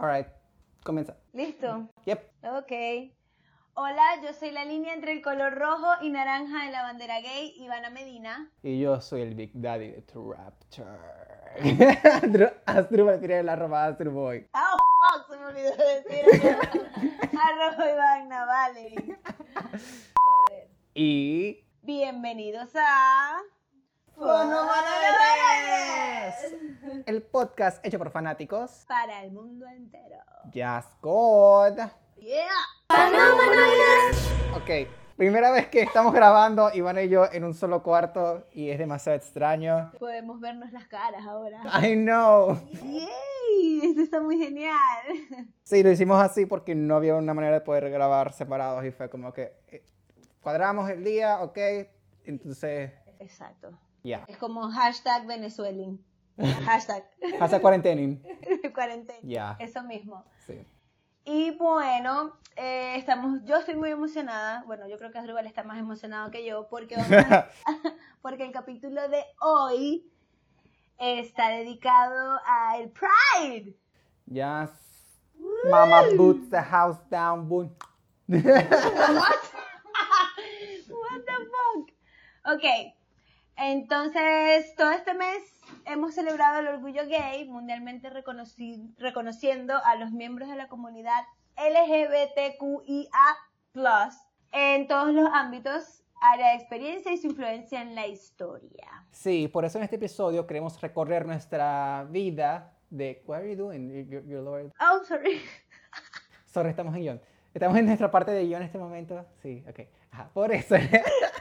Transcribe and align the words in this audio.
Alright, 0.00 0.28
comienza. 0.82 1.14
¿Listo? 1.34 1.86
Yep. 2.06 2.32
Ok. 2.56 2.72
Hola, 3.74 4.02
yo 4.22 4.32
soy 4.32 4.50
la 4.50 4.64
línea 4.64 4.94
entre 4.94 5.12
el 5.12 5.20
color 5.20 5.58
rojo 5.58 5.88
y 6.00 6.08
naranja 6.08 6.64
de 6.64 6.72
la 6.72 6.84
bandera 6.84 7.20
gay, 7.20 7.52
Ivana 7.58 7.90
Medina. 7.90 8.50
Y 8.62 8.80
yo 8.80 8.98
soy 9.02 9.20
el 9.20 9.34
Big 9.34 9.50
Daddy 9.52 9.90
de 9.90 10.00
Traptor. 10.00 10.98
Asdrúbal 12.64 13.18
tiene 13.18 13.42
la 13.42 13.56
ropa 13.56 13.84
Asdruboy. 13.84 14.48
Oh, 14.54 14.78
fuck, 15.18 15.30
se 15.30 15.36
me 15.38 15.44
olvidó 15.44 15.70
decir. 15.76 16.50
Arroba 17.38 17.92
Ivana, 17.92 18.46
vale. 18.46 19.18
Joder. 20.14 20.68
Y. 20.94 21.62
Bienvenidos 21.82 22.70
a... 22.74 23.42
Fonomanales. 24.20 24.74
El 27.06 27.22
podcast 27.22 27.82
hecho 27.82 27.96
por 27.96 28.10
fanáticos. 28.10 28.84
Para 28.86 29.24
el 29.24 29.32
mundo 29.32 29.66
entero. 29.66 30.18
Just 30.52 30.90
God. 31.00 31.78
Yeah. 32.18 32.50
Ok, 34.54 34.90
primera 35.16 35.50
vez 35.50 35.68
que 35.68 35.80
estamos 35.80 36.12
grabando, 36.12 36.70
Iván 36.74 36.98
y 36.98 37.08
yo 37.08 37.32
en 37.32 37.44
un 37.44 37.54
solo 37.54 37.82
cuarto 37.82 38.46
y 38.52 38.68
es 38.68 38.78
demasiado 38.78 39.16
extraño. 39.16 39.90
Podemos 39.98 40.38
vernos 40.38 40.70
las 40.70 40.86
caras 40.86 41.26
ahora. 41.26 41.62
I 41.82 41.94
know. 41.94 42.60
¡Yay! 42.72 43.80
Esto 43.84 44.02
está 44.02 44.20
muy 44.20 44.36
genial. 44.36 44.76
Sí, 45.62 45.82
lo 45.82 45.90
hicimos 45.90 46.20
así 46.22 46.44
porque 46.44 46.74
no 46.74 46.96
había 46.96 47.16
una 47.16 47.32
manera 47.32 47.54
de 47.54 47.62
poder 47.62 47.88
grabar 47.88 48.34
separados 48.34 48.84
y 48.84 48.90
fue 48.90 49.08
como 49.08 49.32
que 49.32 49.54
eh, 49.68 49.82
cuadramos 50.42 50.90
el 50.90 51.04
día, 51.04 51.40
ok, 51.40 51.58
entonces 52.24 52.92
Exacto. 53.20 53.78
Ya. 54.02 54.24
Es 54.28 54.36
como 54.36 54.70
hashtag 54.70 55.26
Venezuelan. 55.26 55.98
Hashtag. 56.64 57.04
Hasta 57.38 57.60
cuarentena. 57.60 58.18
Cuarentena. 58.74 59.20
Ya. 59.22 59.56
Eso 59.58 59.82
mismo. 59.82 60.24
Sí. 60.46 60.64
Y 61.24 61.50
bueno, 61.58 62.38
eh, 62.56 62.94
estamos, 62.96 63.44
yo 63.44 63.56
estoy 63.56 63.76
muy 63.76 63.90
emocionada. 63.90 64.64
Bueno, 64.66 64.88
yo 64.88 64.96
creo 64.96 65.10
que 65.10 65.18
Asdrúbal 65.18 65.46
está 65.46 65.62
más 65.64 65.78
emocionado 65.78 66.30
que 66.30 66.46
yo 66.46 66.68
porque, 66.68 66.96
vamos 66.96 67.10
porque 68.22 68.44
el 68.44 68.52
capítulo 68.52 69.06
de 69.08 69.22
hoy 69.40 70.10
está 70.98 71.48
dedicado 71.50 72.40
al 72.46 72.90
Pride. 72.90 73.76
Yes. 74.26 74.70
Mama 75.70 76.02
boots 76.16 76.50
the 76.50 76.60
house 76.60 76.98
down, 77.10 77.48
boom. 77.48 77.74
What 78.28 78.42
the 81.26 81.36
fuck? 81.50 81.90
Ok, 82.46 82.64
entonces 83.60 84.74
todo 84.76 84.90
este 84.90 85.14
mes 85.14 85.42
hemos 85.84 86.14
celebrado 86.14 86.60
el 86.60 86.68
orgullo 86.68 87.06
gay, 87.06 87.44
mundialmente 87.48 88.10
reconoci- 88.10 88.94
reconociendo 88.98 89.74
a 89.84 89.94
los 89.96 90.10
miembros 90.12 90.48
de 90.48 90.56
la 90.56 90.68
comunidad 90.68 91.22
LGBTQIA+, 91.56 93.10
en 94.52 94.88
todos 94.88 95.12
los 95.12 95.28
ámbitos, 95.32 96.02
área 96.20 96.48
de 96.50 96.54
experiencia 96.56 97.12
y 97.12 97.18
su 97.18 97.28
influencia 97.28 97.80
en 97.82 97.94
la 97.94 98.06
historia. 98.06 99.06
Sí, 99.10 99.48
por 99.48 99.64
eso 99.64 99.78
en 99.78 99.84
este 99.84 99.96
episodio 99.96 100.46
queremos 100.46 100.80
recorrer 100.80 101.26
nuestra 101.26 102.06
vida 102.10 102.76
de... 102.90 103.22
What 103.26 103.38
are 103.38 103.50
you 103.50 103.56
doing, 103.56 104.08
your, 104.08 104.24
your 104.26 104.42
lord? 104.42 104.72
Oh, 104.80 105.04
sorry. 105.04 105.40
Sorry, 106.46 106.70
estamos 106.70 106.94
en 106.94 107.00
guion. 107.02 107.20
Estamos 107.54 107.76
en 107.78 107.86
nuestra 107.86 108.10
parte 108.10 108.32
de 108.32 108.44
guion 108.44 108.60
en 108.62 108.66
este 108.66 108.78
momento. 108.78 109.24
Sí, 109.42 109.64
ok. 109.68 109.80
Ajá, 110.10 110.30
por 110.34 110.52
eso. 110.52 110.74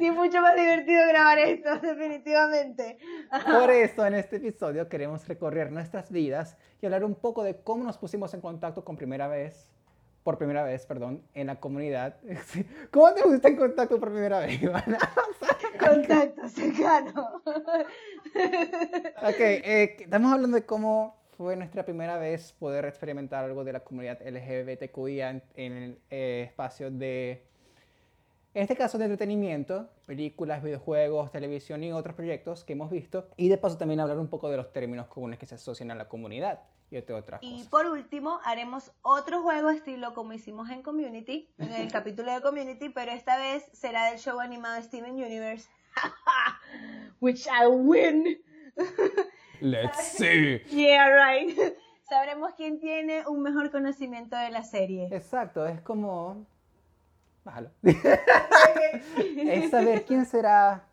Es 0.00 0.14
mucho 0.14 0.40
más 0.40 0.56
divertido 0.56 1.06
grabar 1.08 1.38
esto, 1.38 1.78
definitivamente. 1.82 2.98
Por 3.44 3.70
eso 3.70 4.06
en 4.06 4.14
este 4.14 4.36
episodio 4.36 4.88
queremos 4.88 5.28
recorrer 5.28 5.70
nuestras 5.70 6.10
vidas 6.10 6.56
y 6.80 6.86
hablar 6.86 7.04
un 7.04 7.14
poco 7.14 7.44
de 7.44 7.56
cómo 7.56 7.84
nos 7.84 7.98
pusimos 7.98 8.32
en 8.32 8.40
contacto 8.40 8.82
con 8.82 8.96
primera 8.96 9.28
vez, 9.28 9.70
por 10.22 10.38
primera 10.38 10.62
vez, 10.64 10.86
perdón, 10.86 11.22
en 11.34 11.48
la 11.48 11.60
comunidad. 11.60 12.16
Sí. 12.46 12.64
¿Cómo 12.90 13.12
te 13.12 13.22
pusiste 13.22 13.48
en 13.48 13.56
contacto 13.56 14.00
por 14.00 14.10
primera 14.10 14.38
vez, 14.40 14.62
Ivana? 14.62 14.98
Contacto 15.78 16.48
cercano. 16.48 17.42
ok, 17.44 19.40
eh, 19.40 19.96
estamos 20.00 20.32
hablando 20.32 20.56
de 20.56 20.64
cómo 20.64 21.20
fue 21.36 21.56
nuestra 21.56 21.84
primera 21.84 22.18
vez 22.18 22.52
poder 22.52 22.86
experimentar 22.86 23.44
algo 23.44 23.64
de 23.64 23.72
la 23.72 23.80
comunidad 23.80 24.18
LGBTQIA 24.22 25.30
en, 25.30 25.42
en 25.56 25.72
el 25.72 25.98
eh, 26.10 26.44
espacio 26.48 26.90
de, 26.90 27.49
en 28.52 28.62
este 28.62 28.76
caso, 28.76 28.98
de 28.98 29.04
entretenimiento, 29.04 29.88
películas, 30.06 30.62
videojuegos, 30.62 31.30
televisión 31.30 31.84
y 31.84 31.92
otros 31.92 32.16
proyectos 32.16 32.64
que 32.64 32.72
hemos 32.72 32.90
visto. 32.90 33.28
Y 33.36 33.48
de 33.48 33.58
paso 33.58 33.78
también 33.78 34.00
hablar 34.00 34.18
un 34.18 34.28
poco 34.28 34.50
de 34.50 34.56
los 34.56 34.72
términos 34.72 35.06
comunes 35.06 35.38
que 35.38 35.46
se 35.46 35.54
asocian 35.54 35.90
a 35.90 35.94
la 35.94 36.08
comunidad 36.08 36.60
y 36.90 36.96
otras 36.96 37.40
Y 37.42 37.52
cosas. 37.52 37.68
por 37.68 37.86
último, 37.86 38.40
haremos 38.44 38.90
otro 39.02 39.42
juego 39.42 39.70
estilo 39.70 40.12
como 40.14 40.32
hicimos 40.32 40.70
en 40.70 40.82
Community, 40.82 41.48
en 41.58 41.72
el 41.72 41.92
capítulo 41.92 42.32
de 42.32 42.40
Community, 42.40 42.88
pero 42.88 43.12
esta 43.12 43.38
vez 43.38 43.68
será 43.72 44.10
del 44.10 44.18
show 44.18 44.40
animado 44.40 44.82
Steven 44.82 45.12
Universe. 45.12 45.68
Which 47.20 47.46
I 47.46 47.66
win. 47.68 48.38
Let's 49.60 50.16
see. 50.16 50.62
Yeah, 50.70 51.08
right. 51.10 51.56
Sabremos 52.08 52.54
quién 52.56 52.80
tiene 52.80 53.24
un 53.28 53.42
mejor 53.42 53.70
conocimiento 53.70 54.36
de 54.36 54.50
la 54.50 54.64
serie. 54.64 55.08
Exacto, 55.12 55.64
es 55.66 55.80
como... 55.82 56.44
Bájalo. 57.44 57.70
es 57.82 59.70
saber 59.70 60.04
quién 60.04 60.26
será 60.26 60.84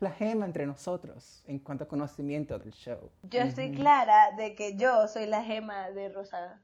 la 0.00 0.10
gema 0.10 0.44
entre 0.46 0.66
nosotros 0.66 1.42
en 1.46 1.58
cuanto 1.60 1.84
a 1.84 1.88
conocimiento 1.88 2.58
del 2.58 2.72
show. 2.72 3.10
Yo 3.22 3.40
estoy 3.40 3.72
clara 3.72 4.32
de 4.36 4.54
que 4.54 4.76
yo 4.76 5.06
soy 5.08 5.26
la 5.26 5.42
gema 5.42 5.90
de 5.90 6.08
Rosada. 6.08 6.60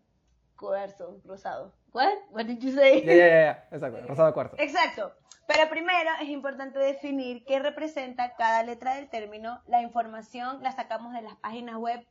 Cuarzo, 0.57 1.21
rosado. 1.25 1.73
What? 1.93 2.15
What 2.31 2.47
did 2.47 2.59
you 2.59 2.73
say? 2.73 3.05
Ya, 3.05 3.15
ya, 3.15 3.27
ya, 3.27 3.29
ya. 3.29 3.69
Exacto, 3.71 4.01
rosado 4.09 4.35
cuarto. 4.35 4.57
Exacto. 4.59 5.13
Pero 5.47 5.71
primero 5.71 6.11
es 6.21 6.29
importante 6.29 6.79
definir 6.81 7.45
qué 7.45 7.61
representa 7.61 8.35
cada 8.35 8.65
letra 8.65 8.97
del 8.97 9.09
término. 9.09 9.63
La 9.69 9.83
información 9.83 10.61
la 10.63 10.73
sacamos 10.73 11.15
de 11.15 11.23
las 11.23 11.37
páginas 11.37 11.77
web 11.77 12.05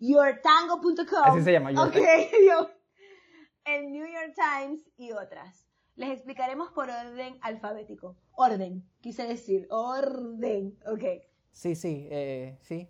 yourtango.com. 0.00 1.22
Así 1.24 1.42
se 1.42 1.52
llama, 1.52 1.72
Your 1.72 1.88
Ok, 1.88 1.94
yo- 2.48 2.70
el 3.66 3.92
New 3.92 4.06
York 4.06 4.34
Times 4.34 4.80
y 4.96 5.12
otras. 5.12 5.69
Les 6.00 6.12
explicaremos 6.12 6.70
por 6.70 6.88
orden 6.88 7.36
alfabético. 7.42 8.16
Orden, 8.32 8.82
quise 9.02 9.26
decir. 9.26 9.66
Orden. 9.68 10.78
Ok. 10.86 11.04
Sí, 11.52 11.74
sí, 11.74 12.08
eh, 12.10 12.56
sí, 12.62 12.88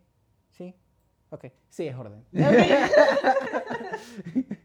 sí. 0.53 0.77
Ok, 1.31 1.47
sí, 1.69 1.89
es 1.89 1.97
orden. 1.97 2.25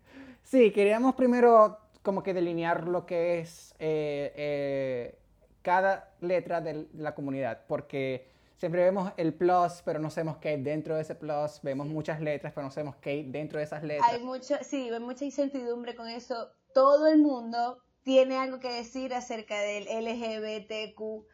sí, 0.43 0.71
queríamos 0.71 1.15
primero 1.15 1.79
como 2.03 2.21
que 2.21 2.35
delinear 2.35 2.87
lo 2.87 3.07
que 3.07 3.39
es 3.39 3.73
eh, 3.79 4.31
eh, 4.35 5.19
cada 5.63 6.13
letra 6.21 6.61
de 6.61 6.87
la 6.93 7.15
comunidad, 7.15 7.65
porque 7.67 8.29
siempre 8.57 8.83
vemos 8.83 9.11
el 9.17 9.33
plus, 9.33 9.81
pero 9.83 9.97
no 9.97 10.11
sabemos 10.11 10.37
qué 10.37 10.49
hay 10.49 10.61
dentro 10.61 10.93
de 10.93 11.01
ese 11.01 11.15
plus, 11.15 11.61
vemos 11.63 11.87
muchas 11.87 12.21
letras, 12.21 12.53
pero 12.53 12.65
no 12.65 12.71
sabemos 12.71 12.97
qué 12.97 13.09
hay 13.09 13.23
dentro 13.23 13.57
de 13.57 13.65
esas 13.65 13.81
letras. 13.81 14.07
Hay 14.07 14.23
mucho, 14.23 14.55
sí, 14.61 14.91
hay 14.91 14.99
mucha 14.99 15.25
incertidumbre 15.25 15.95
con 15.95 16.07
eso. 16.07 16.51
Todo 16.75 17.07
el 17.07 17.17
mundo 17.17 17.81
tiene 18.05 18.37
algo 18.37 18.59
que 18.59 18.71
decir 18.71 19.13
acerca 19.15 19.59
del 19.59 19.87
LGBTQIA+, 19.89 21.25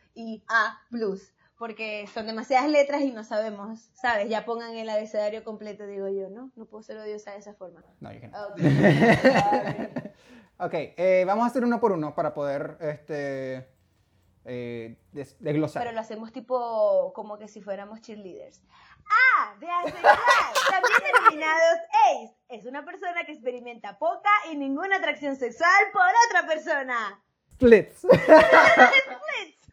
porque 1.57 2.07
son 2.13 2.25
demasiadas 2.25 2.69
letras 2.71 3.01
y 3.01 3.11
no 3.11 3.23
sabemos, 3.23 3.89
¿sabes? 3.93 4.29
Ya 4.29 4.45
pongan 4.45 4.73
el 4.75 4.89
abecedario 4.89 5.43
completo, 5.43 5.85
digo 5.85 6.07
yo, 6.07 6.29
¿no? 6.29 6.51
No 6.55 6.65
puedo 6.65 6.81
ser 6.81 6.97
odiosa 6.97 7.31
de 7.33 7.37
esa 7.39 7.53
forma. 7.53 7.83
No, 7.99 8.11
yo 8.13 8.21
que 8.21 8.27
no. 8.29 8.47
Ok, 8.47 8.57
sorry. 8.57 9.89
Ok, 10.63 10.73
eh, 10.75 11.23
vamos 11.25 11.43
a 11.43 11.47
hacer 11.47 11.63
uno 11.65 11.79
por 11.79 11.91
uno 11.91 12.13
para 12.13 12.35
poder 12.35 12.77
este, 12.81 13.67
eh, 14.45 14.95
des- 15.11 15.35
desglosar. 15.39 15.81
Pero 15.81 15.91
lo 15.95 15.99
hacemos 16.01 16.31
tipo 16.31 17.11
como 17.15 17.39
que 17.39 17.47
si 17.47 17.63
fuéramos 17.63 17.99
cheerleaders. 18.01 18.61
Ah, 19.11 19.55
de 19.59 19.69
asexual, 19.69 20.15
también 20.69 21.13
denominados 21.13 21.79
ace, 22.09 22.37
es 22.49 22.65
una 22.65 22.85
persona 22.85 23.25
que 23.25 23.33
experimenta 23.33 23.97
poca 23.97 24.29
y 24.51 24.55
ninguna 24.55 24.97
atracción 24.97 25.35
sexual 25.35 25.69
por 25.91 26.03
otra 26.27 26.47
persona. 26.47 27.21
Splits. 27.53 27.99
Splits. 28.01 29.71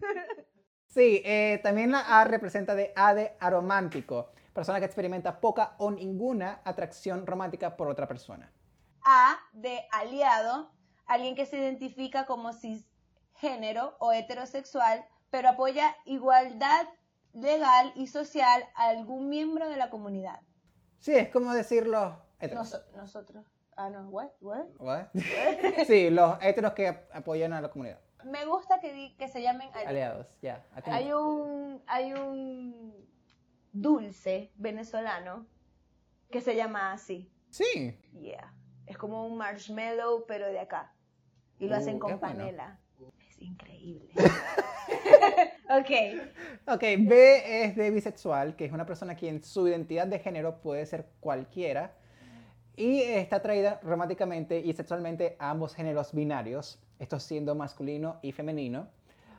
Sí, 0.88 1.22
eh, 1.24 1.60
también 1.62 1.92
la 1.92 2.00
A 2.00 2.24
representa 2.24 2.74
de 2.74 2.92
A 2.96 3.14
de 3.14 3.36
aromántico, 3.40 4.32
persona 4.52 4.80
que 4.80 4.86
experimenta 4.86 5.40
poca 5.40 5.76
o 5.78 5.90
ninguna 5.90 6.60
atracción 6.64 7.26
romántica 7.26 7.76
por 7.76 7.88
otra 7.88 8.08
persona. 8.08 8.52
A 9.04 9.38
de 9.52 9.86
aliado, 9.92 10.72
alguien 11.06 11.36
que 11.36 11.46
se 11.46 11.58
identifica 11.58 12.26
como 12.26 12.52
cisgénero 12.52 13.96
o 14.00 14.12
heterosexual, 14.12 15.04
pero 15.30 15.50
apoya 15.50 15.94
igualdad 16.04 16.88
legal 17.40 17.92
y 17.94 18.06
social 18.06 18.64
a 18.74 18.88
algún 18.90 19.28
miembro 19.28 19.68
de 19.68 19.76
la 19.76 19.90
comunidad. 19.90 20.40
Sí, 20.98 21.14
es 21.14 21.28
como 21.28 21.52
decir 21.52 21.86
los 21.86 22.14
heteros. 22.40 22.72
Noso- 22.74 22.84
nosotros. 22.96 23.44
Ah, 23.76 23.90
no, 23.90 24.08
what? 24.08 24.28
What? 24.40 24.66
What? 24.78 25.06
sí, 25.86 26.10
los 26.10 26.36
heteros 26.42 26.72
que 26.72 26.88
ap- 26.88 27.14
apoyan 27.14 27.52
a 27.52 27.60
la 27.60 27.70
comunidad. 27.70 28.00
Me 28.24 28.44
gusta 28.46 28.80
que, 28.80 28.92
di- 28.92 29.16
que 29.16 29.28
se 29.28 29.40
llamen 29.42 29.70
aliados. 29.74 30.26
Ya. 30.42 30.64
ti. 30.84 30.90
Hay 30.90 31.12
un, 31.12 31.80
hay 31.86 32.12
un 32.14 32.92
dulce 33.72 34.50
venezolano 34.56 35.46
que 36.30 36.40
se 36.40 36.56
llama 36.56 36.92
así. 36.92 37.30
Sí. 37.50 37.96
Yeah. 38.12 38.52
Es 38.86 38.98
como 38.98 39.24
un 39.26 39.36
marshmallow, 39.38 40.24
pero 40.26 40.46
de 40.48 40.58
acá. 40.58 40.92
Y 41.60 41.68
lo 41.68 41.76
hacen 41.76 41.96
Uh, 41.96 42.00
con 42.00 42.12
es 42.12 42.20
bueno. 42.20 42.36
panela. 42.38 42.80
Es 43.28 43.38
increíble. 43.38 44.12
ok. 45.70 46.74
Ok, 46.74 46.82
B 46.98 47.64
es 47.64 47.76
de 47.76 47.90
bisexual, 47.90 48.56
que 48.56 48.64
es 48.64 48.72
una 48.72 48.86
persona 48.86 49.14
quien 49.14 49.42
su 49.42 49.68
identidad 49.68 50.06
de 50.06 50.18
género 50.18 50.60
puede 50.60 50.86
ser 50.86 51.06
cualquiera 51.20 51.92
y 52.76 53.02
está 53.02 53.36
atraída 53.36 53.80
románticamente 53.82 54.60
y 54.60 54.72
sexualmente 54.72 55.36
a 55.38 55.50
ambos 55.50 55.74
géneros 55.74 56.12
binarios, 56.12 56.78
esto 56.98 57.18
siendo 57.18 57.54
masculino 57.54 58.18
y 58.22 58.32
femenino. 58.32 58.88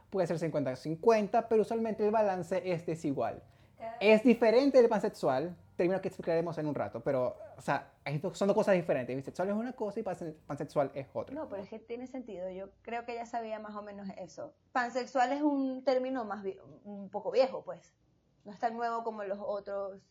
Puede 0.10 0.28
ser 0.28 0.38
50-50, 0.38 1.46
pero 1.50 1.62
usualmente 1.62 2.06
el 2.06 2.12
balance 2.12 2.62
es 2.66 2.86
desigual. 2.86 3.42
Es 4.00 4.24
diferente 4.24 4.80
del 4.80 4.90
pansexual, 4.90 5.56
término 5.80 6.00
que 6.02 6.10
explicaremos 6.10 6.58
en 6.60 6.68
un 6.68 6.76
rato, 6.76 7.02
pero, 7.02 7.36
o 7.58 7.62
sea, 7.62 7.92
son 8.34 8.48
dos 8.48 8.56
cosas 8.56 8.76
diferentes. 8.76 9.16
Bisexual 9.16 9.50
es 9.50 9.56
una 9.56 9.74
cosa 9.74 10.00
y 10.00 10.04
panse- 10.04 10.36
pansexual 10.46 10.92
es 10.94 11.08
otra. 11.14 11.34
No, 11.34 11.50
pero 11.50 11.64
es 11.64 11.70
que 11.70 11.80
tiene 11.80 12.06
sentido. 12.06 12.50
Yo 12.52 12.70
creo 12.84 13.06
que 13.06 13.16
ya 13.16 13.26
sabía 13.26 13.60
más 13.60 13.76
o 13.76 13.82
menos 13.82 14.08
eso. 14.18 14.54
Pansexual 14.72 15.32
es 15.32 15.42
un 15.42 15.84
término 15.84 16.26
más 16.26 16.46
un 16.84 17.10
poco 17.10 17.32
viejo, 17.32 17.64
pues. 17.64 17.94
No 18.46 18.52
es 18.52 18.60
tan 18.60 18.76
nuevo 18.78 19.04
como 19.04 19.24
los 19.24 19.40
otros. 19.42 20.02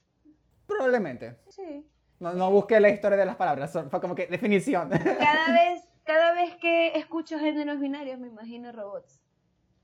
Probablemente. 0.67 1.37
Sí. 1.49 1.87
No, 2.19 2.33
no 2.33 2.51
busqué 2.51 2.81
la 2.81 2.89
historia 2.89 3.17
de 3.17 3.27
las 3.27 3.37
palabras, 3.37 3.73
fue 3.91 4.01
como 4.01 4.15
que 4.15 4.27
definición. 4.27 4.89
Cada 4.91 5.53
vez, 5.53 5.85
cada 6.05 6.33
vez 6.35 6.57
que 6.57 6.97
escucho 6.99 7.39
géneros 7.39 7.79
binarios 7.79 8.19
me 8.19 8.27
imagino 8.29 8.73
robots. 8.73 9.21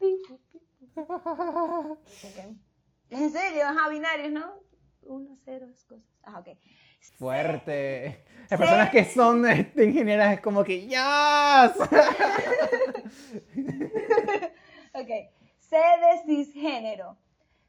En 3.11 3.31
serio, 3.31 3.65
ajá, 3.67 3.89
binarios, 3.89 4.33
¿no? 4.33 4.55
Uno, 5.07 5.37
cero, 5.45 5.67
cosas. 5.89 6.05
Ajá, 6.23 6.41
ok. 6.41 6.49
Fuerte. 7.19 8.25
Las 8.51 8.59
personas 8.59 8.91
que 8.91 9.05
son 9.05 9.47
este, 9.47 9.85
ingenieras 9.85 10.35
es 10.35 10.41
como 10.41 10.65
que 10.65 10.87
¡Yes! 10.89 10.99
Ok. 14.95 15.09
C 15.59 15.77
de 15.77 16.23
cisgénero. 16.27 17.17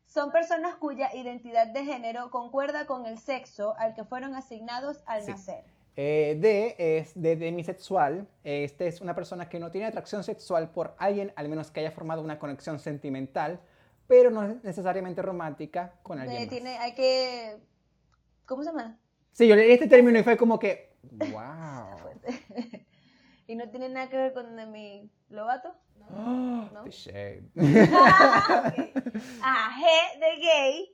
Son 0.05 0.31
personas 0.31 0.75
cuya 0.75 1.09
identidad 1.15 1.67
de 1.67 1.83
género 1.83 2.29
concuerda 2.29 2.85
con 2.85 3.05
el 3.05 3.17
sexo 3.17 3.75
al 3.77 3.93
que 3.95 4.03
fueron 4.03 4.35
asignados 4.35 5.01
al 5.05 5.23
Sí. 5.23 5.31
nacer. 5.31 5.63
Eh, 5.97 6.37
D 6.39 6.75
es 6.77 7.19
de 7.19 7.35
demisexual. 7.35 8.27
Este 8.43 8.87
es 8.87 9.01
una 9.01 9.15
persona 9.15 9.49
que 9.49 9.59
no 9.59 9.71
tiene 9.71 9.87
atracción 9.87 10.23
sexual 10.23 10.69
por 10.69 10.93
alguien, 10.99 11.33
al 11.35 11.49
menos 11.49 11.71
que 11.71 11.79
haya 11.79 11.91
formado 11.91 12.21
una 12.21 12.37
conexión 12.37 12.79
sentimental, 12.79 13.59
pero 14.07 14.31
no 14.31 14.43
es 14.43 14.63
necesariamente 14.63 15.21
romántica 15.21 15.93
con 16.03 16.19
alguien. 16.19 16.37
Eh, 16.37 16.45
más. 16.45 16.49
tiene, 16.49 16.77
hay 16.77 16.93
que. 16.93 17.57
¿Cómo 18.45 18.63
se 18.63 18.69
llama? 18.69 18.99
Sí, 19.31 19.47
yo 19.47 19.55
leí 19.55 19.71
este 19.71 19.87
término 19.87 20.19
y 20.19 20.23
fue 20.23 20.37
como 20.37 20.59
que 20.59 20.95
¡Wow! 21.11 22.21
y 23.47 23.55
no 23.55 23.69
tiene 23.69 23.89
nada 23.89 24.09
que 24.09 24.17
ver 24.17 24.33
con 24.33 24.71
mi 24.71 25.09
lobato. 25.29 25.75
¿No? 26.09 26.83
the 26.83 26.91
shade. 26.91 27.43
Ah, 29.41 29.71
G 29.79 30.19
de 30.19 30.41
gay. 30.41 30.91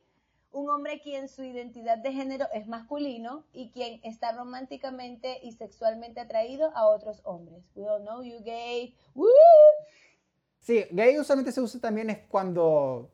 Un 0.54 0.70
hombre 0.70 1.00
quien 1.00 1.30
su 1.30 1.44
identidad 1.44 1.98
de 1.98 2.12
género 2.12 2.46
es 2.54 2.68
masculino 2.68 3.46
y 3.54 3.72
quien 3.72 4.02
está 4.04 4.34
románticamente 4.34 5.40
y 5.44 5.54
sexualmente 5.54 6.20
atraído 6.20 6.76
a 6.76 6.88
otros 6.88 7.22
hombres. 7.24 7.64
We 7.74 7.88
all 7.88 8.02
know 8.02 8.22
you 8.22 8.44
gay. 8.44 8.94
Woo! 9.16 9.28
Sí, 10.62 10.86
gay 10.92 11.18
usualmente 11.18 11.52
se 11.52 11.60
usa 11.60 11.82
también 11.82 12.10
es 12.12 12.20
cuando 12.30 13.12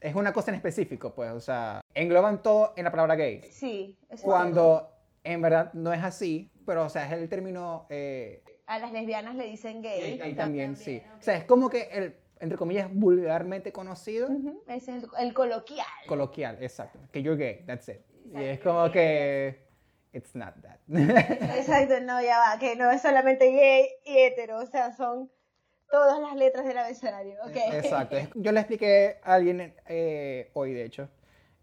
es 0.00 0.14
una 0.14 0.32
cosa 0.32 0.50
en 0.50 0.56
específico, 0.56 1.14
pues, 1.14 1.30
o 1.30 1.40
sea, 1.40 1.80
engloban 1.94 2.42
todo 2.42 2.72
en 2.76 2.84
la 2.84 2.90
palabra 2.90 3.14
gay. 3.16 3.42
Sí. 3.50 3.96
eso 4.04 4.14
es 4.14 4.20
Cuando 4.22 4.90
en 5.22 5.42
verdad 5.42 5.72
no 5.74 5.92
es 5.92 6.02
así, 6.02 6.50
pero, 6.64 6.84
o 6.84 6.88
sea, 6.88 7.06
es 7.06 7.12
el 7.12 7.28
término 7.28 7.86
eh. 7.90 8.42
A 8.66 8.78
las 8.78 8.92
lesbianas 8.92 9.36
le 9.36 9.44
dicen 9.46 9.82
gay. 9.82 10.18
gay 10.18 10.34
también, 10.34 10.74
sí. 10.74 11.00
O 11.18 11.22
sea, 11.22 11.36
es 11.36 11.44
como 11.44 11.68
que 11.68 11.82
el, 11.92 12.16
entre 12.40 12.56
comillas, 12.58 12.88
vulgarmente 12.92 13.72
conocido, 13.72 14.28
Ujú, 14.28 14.62
Ese 14.66 14.96
es 14.96 15.04
el, 15.04 15.10
el 15.18 15.34
coloquial. 15.34 15.86
coloquial, 16.08 16.58
exacto. 16.62 16.98
Que 17.12 17.22
you're 17.22 17.38
gay, 17.38 17.62
that's 17.66 17.88
it. 17.88 18.00
Y 18.34 18.42
es 18.42 18.60
como 18.60 18.90
que, 18.90 19.66
it's 20.12 20.34
not 20.34 20.54
that. 20.62 20.78
Exacto, 21.56 22.00
no, 22.00 22.20
ya 22.22 22.38
va, 22.38 22.58
que 22.58 22.74
no 22.74 22.90
es 22.90 23.02
solamente 23.02 23.50
gay 23.52 23.86
y 24.04 24.18
hetero, 24.18 24.58
o 24.58 24.66
sea, 24.66 24.92
son 24.92 25.30
todas 25.90 26.20
las 26.20 26.34
letras 26.34 26.66
del 26.66 26.78
abecedario, 26.78 27.38
ok. 27.42 27.56
Exacto. 27.72 28.16
Yo 28.34 28.52
le 28.52 28.60
expliqué 28.60 29.18
a 29.22 29.34
alguien 29.34 29.74
eh, 29.86 30.50
hoy, 30.54 30.72
de 30.72 30.84
hecho, 30.84 31.08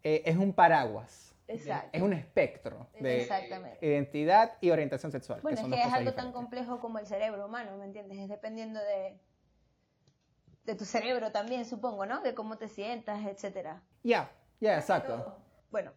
eh, 0.04 0.24
es 0.26 0.38
un 0.38 0.54
paraguas. 0.54 1.36
Exacto. 1.48 1.90
Es 1.92 2.02
un 2.02 2.14
espectro 2.14 2.88
de 3.00 3.28
identidad 3.82 4.54
y 4.62 4.72
orientación 4.72 5.12
sexual. 5.12 5.42
Bueno, 5.42 5.60
es 5.60 5.68
que 5.68 5.82
es 5.82 5.94
algo 5.94 6.14
tan 6.14 6.32
complejo 6.32 6.80
como 6.80 7.00
el 7.00 7.06
cerebro 7.06 7.46
humano, 7.46 7.78
¿me 7.78 7.86
entiendes? 7.86 8.18
Es 8.18 8.30
dependiendo 8.30 8.80
de, 8.80 9.20
de 10.64 10.76
tu 10.76 10.86
cerebro 10.86 11.32
también, 11.32 11.66
supongo, 11.66 12.06
¿no? 12.06 12.22
De 12.22 12.34
cómo 12.34 12.58
te 12.58 12.70
sientas, 12.70 13.26
etcétera. 13.26 13.84
Ya, 14.04 14.32
ya, 14.62 14.78
exacto. 14.78 15.38
Bueno, 15.70 15.92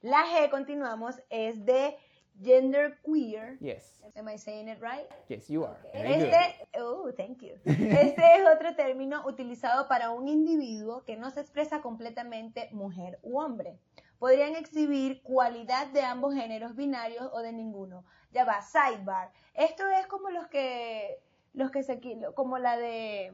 la 0.00 0.24
G, 0.26 0.50
continuamos, 0.50 1.20
es 1.30 1.64
de 1.64 1.96
gender 2.42 2.98
queer. 3.02 3.56
Yes, 3.60 4.02
Am 4.16 4.28
I 4.28 4.36
saying 4.36 4.68
it 4.68 4.80
right? 4.80 5.06
yes, 5.28 5.48
you 5.48 5.64
are. 5.64 5.76
Este, 5.92 6.66
oh, 6.78 7.12
thank 7.16 7.42
you. 7.42 7.54
Este 7.64 8.22
es 8.36 8.46
otro 8.52 8.74
término 8.74 9.24
utilizado 9.26 9.86
para 9.88 10.10
un 10.10 10.28
individuo 10.28 11.04
que 11.04 11.16
no 11.16 11.30
se 11.30 11.40
expresa 11.40 11.80
completamente 11.80 12.68
mujer 12.72 13.18
u 13.22 13.38
hombre. 13.38 13.78
Podrían 14.18 14.56
exhibir 14.56 15.22
cualidad 15.22 15.86
de 15.88 16.02
ambos 16.02 16.34
géneros 16.34 16.74
binarios 16.74 17.30
o 17.32 17.40
de 17.40 17.52
ninguno. 17.52 18.04
Ya 18.32 18.44
va, 18.44 18.60
sidebar. 18.62 19.30
Esto 19.54 19.84
es 19.88 20.06
como 20.06 20.30
los 20.30 20.48
que, 20.48 21.20
los 21.52 21.70
que 21.70 21.82
se, 21.82 22.00
como 22.34 22.58
la 22.58 22.76
de 22.76 23.32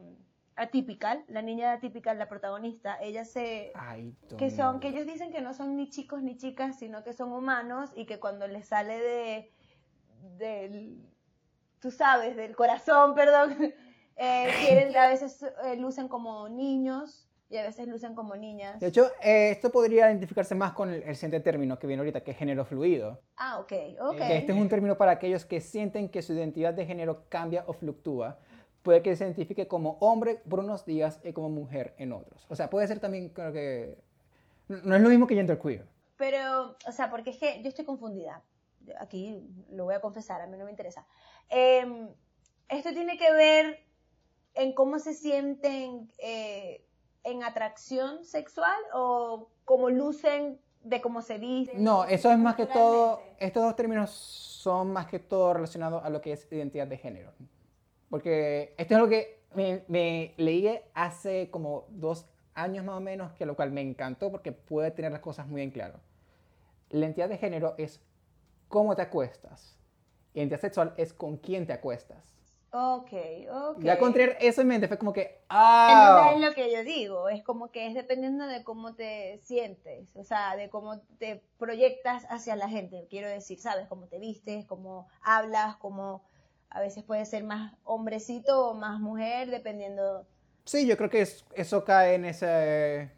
Atypical, 0.56 1.24
la 1.28 1.42
niña 1.42 1.70
de 1.70 1.76
Atypical, 1.76 2.18
la 2.18 2.28
protagonista. 2.28 2.96
Ella 3.00 3.24
se, 3.24 3.72
Ay, 3.74 4.14
que 4.38 4.50
son, 4.50 4.80
que 4.80 4.88
ellos 4.88 5.06
dicen 5.06 5.32
que 5.32 5.40
no 5.40 5.52
son 5.52 5.76
ni 5.76 5.88
chicos 5.90 6.22
ni 6.22 6.36
chicas, 6.36 6.78
sino 6.78 7.02
que 7.02 7.12
son 7.12 7.32
humanos 7.32 7.90
y 7.96 8.06
que 8.06 8.20
cuando 8.20 8.46
les 8.46 8.68
sale 8.68 9.00
de, 9.00 9.52
del, 10.38 10.96
tú 11.80 11.90
sabes, 11.90 12.36
del 12.36 12.54
corazón, 12.54 13.14
perdón, 13.16 13.74
eh, 14.16 14.48
quieren, 14.64 14.96
a 14.96 15.08
veces 15.08 15.42
eh, 15.64 15.76
lucen 15.76 16.08
como 16.08 16.48
niños 16.48 17.28
y 17.50 17.56
a 17.56 17.62
veces 17.62 17.88
lucen 17.88 18.14
como 18.14 18.36
niñas. 18.36 18.80
De 18.80 18.86
hecho, 18.86 19.10
eh, 19.22 19.50
esto 19.50 19.70
podría 19.70 20.08
identificarse 20.08 20.54
más 20.54 20.72
con 20.72 20.90
el, 20.90 21.02
el 21.02 21.16
siguiente 21.16 21.40
término 21.40 21.78
que 21.78 21.86
viene 21.86 22.00
ahorita, 22.00 22.22
que 22.22 22.30
es 22.30 22.36
género 22.36 22.64
fluido. 22.64 23.20
Ah, 23.36 23.58
ok, 23.58 23.72
ok. 24.00 24.20
Este 24.20 24.52
es 24.52 24.58
un 24.58 24.68
término 24.68 24.96
para 24.96 25.12
aquellos 25.12 25.44
que 25.44 25.60
sienten 25.60 26.08
que 26.08 26.22
su 26.22 26.32
identidad 26.32 26.74
de 26.74 26.86
género 26.86 27.24
cambia 27.28 27.64
o 27.66 27.72
fluctúa. 27.72 28.38
Puede 28.84 29.02
que 29.02 29.16
se 29.16 29.24
identifique 29.24 29.66
como 29.66 29.96
hombre 30.00 30.42
por 30.48 30.60
unos 30.60 30.84
días 30.84 31.18
y 31.24 31.32
como 31.32 31.48
mujer 31.48 31.94
en 31.96 32.12
otros. 32.12 32.46
O 32.50 32.54
sea, 32.54 32.68
puede 32.68 32.86
ser 32.86 33.00
también, 33.00 33.30
creo 33.30 33.50
que... 33.50 33.98
No 34.68 34.94
es 34.94 35.02
lo 35.02 35.08
mismo 35.08 35.26
que 35.26 35.34
genderqueer. 35.34 35.86
Pero, 36.18 36.76
o 36.86 36.92
sea, 36.92 37.10
porque 37.10 37.30
es 37.30 37.38
que 37.38 37.62
yo 37.62 37.70
estoy 37.70 37.86
confundida. 37.86 38.42
Aquí 39.00 39.42
lo 39.70 39.84
voy 39.84 39.94
a 39.94 40.02
confesar, 40.02 40.42
a 40.42 40.46
mí 40.46 40.58
no 40.58 40.66
me 40.66 40.70
interesa. 40.70 41.06
Eh, 41.48 42.08
esto 42.68 42.92
tiene 42.92 43.16
que 43.16 43.32
ver 43.32 43.80
en 44.52 44.74
cómo 44.74 44.98
se 44.98 45.14
sienten 45.14 46.12
eh, 46.18 46.84
en 47.22 47.42
atracción 47.42 48.22
sexual 48.22 48.78
o 48.92 49.48
cómo 49.64 49.88
lucen 49.88 50.60
de 50.82 51.00
cómo 51.00 51.22
se 51.22 51.38
visten. 51.38 51.82
No, 51.82 52.04
eso 52.04 52.30
es 52.30 52.38
más 52.38 52.54
que 52.54 52.66
todo, 52.66 53.22
estos 53.38 53.62
dos 53.62 53.74
términos 53.76 54.10
son 54.10 54.92
más 54.92 55.06
que 55.06 55.18
todo 55.18 55.54
relacionados 55.54 56.04
a 56.04 56.10
lo 56.10 56.20
que 56.20 56.32
es 56.32 56.46
identidad 56.52 56.86
de 56.86 56.98
género. 56.98 57.32
Porque 58.10 58.74
esto 58.76 58.94
es 58.94 59.00
lo 59.00 59.08
que 59.08 59.40
me, 59.54 59.84
me 59.88 60.34
leí 60.36 60.78
hace 60.94 61.50
como 61.50 61.86
dos 61.90 62.26
años 62.54 62.84
más 62.84 62.96
o 62.96 63.00
menos, 63.00 63.32
que 63.32 63.46
lo 63.46 63.56
cual 63.56 63.72
me 63.72 63.80
encantó 63.80 64.30
porque 64.30 64.52
puede 64.52 64.90
tener 64.90 65.12
las 65.12 65.20
cosas 65.20 65.46
muy 65.46 65.62
en 65.62 65.70
claro. 65.70 66.00
La 66.90 67.00
identidad 67.00 67.28
de 67.28 67.38
género 67.38 67.74
es 67.78 68.00
cómo 68.68 68.94
te 68.94 69.02
acuestas. 69.02 69.78
Identidad 70.34 70.60
sexual 70.60 70.94
es 70.96 71.12
con 71.12 71.36
quién 71.36 71.66
te 71.66 71.72
acuestas. 71.72 72.34
Ok, 72.76 73.12
ok. 73.52 73.82
Ya 73.84 74.00
con 74.00 74.12
tener 74.12 74.36
eso 74.40 74.60
en 74.60 74.66
mente 74.66 74.88
fue 74.88 74.98
como 74.98 75.12
que, 75.12 75.44
ah, 75.48 75.90
Entonces 75.92 76.34
es 76.34 76.48
lo 76.48 76.54
que 76.54 76.72
yo 76.74 76.82
digo, 76.82 77.28
es 77.28 77.40
como 77.44 77.70
que 77.70 77.86
es 77.86 77.94
dependiendo 77.94 78.48
de 78.48 78.64
cómo 78.64 78.96
te 78.96 79.38
sientes, 79.38 80.16
o 80.16 80.24
sea, 80.24 80.56
de 80.56 80.68
cómo 80.70 80.98
te 81.20 81.44
proyectas 81.56 82.26
hacia 82.30 82.56
la 82.56 82.68
gente, 82.68 83.06
quiero 83.08 83.28
decir, 83.28 83.60
¿sabes? 83.60 83.86
Cómo 83.86 84.08
te 84.08 84.18
vistes, 84.18 84.66
cómo 84.66 85.06
hablas, 85.22 85.76
cómo 85.76 86.24
a 86.74 86.80
veces 86.80 87.04
puede 87.04 87.24
ser 87.24 87.44
más 87.44 87.72
hombrecito 87.84 88.68
o 88.68 88.74
más 88.74 88.98
mujer, 89.00 89.48
dependiendo. 89.50 90.26
Sí, 90.64 90.86
yo 90.86 90.96
creo 90.96 91.08
que 91.08 91.22
es- 91.22 91.44
eso 91.54 91.84
cae 91.84 92.14
en 92.14 92.24
ese, 92.24 93.10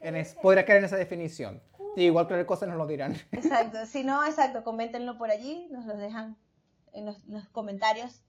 en 0.00 0.16
es- 0.16 0.34
podría 0.34 0.64
caer 0.66 0.78
en 0.80 0.84
esa 0.84 0.96
definición. 0.96 1.62
Y 1.96 2.04
igual 2.04 2.28
que 2.28 2.46
cosas 2.46 2.68
nos 2.68 2.76
lo 2.78 2.86
dirán. 2.86 3.16
Exacto, 3.32 3.84
si 3.86 4.04
no, 4.04 4.24
exacto, 4.24 4.62
coméntenlo 4.62 5.18
por 5.18 5.30
allí, 5.30 5.66
nos 5.72 5.86
los 5.86 5.98
dejan 5.98 6.36
en 6.92 7.06
los, 7.06 7.24
los 7.26 7.48
comentarios. 7.48 8.22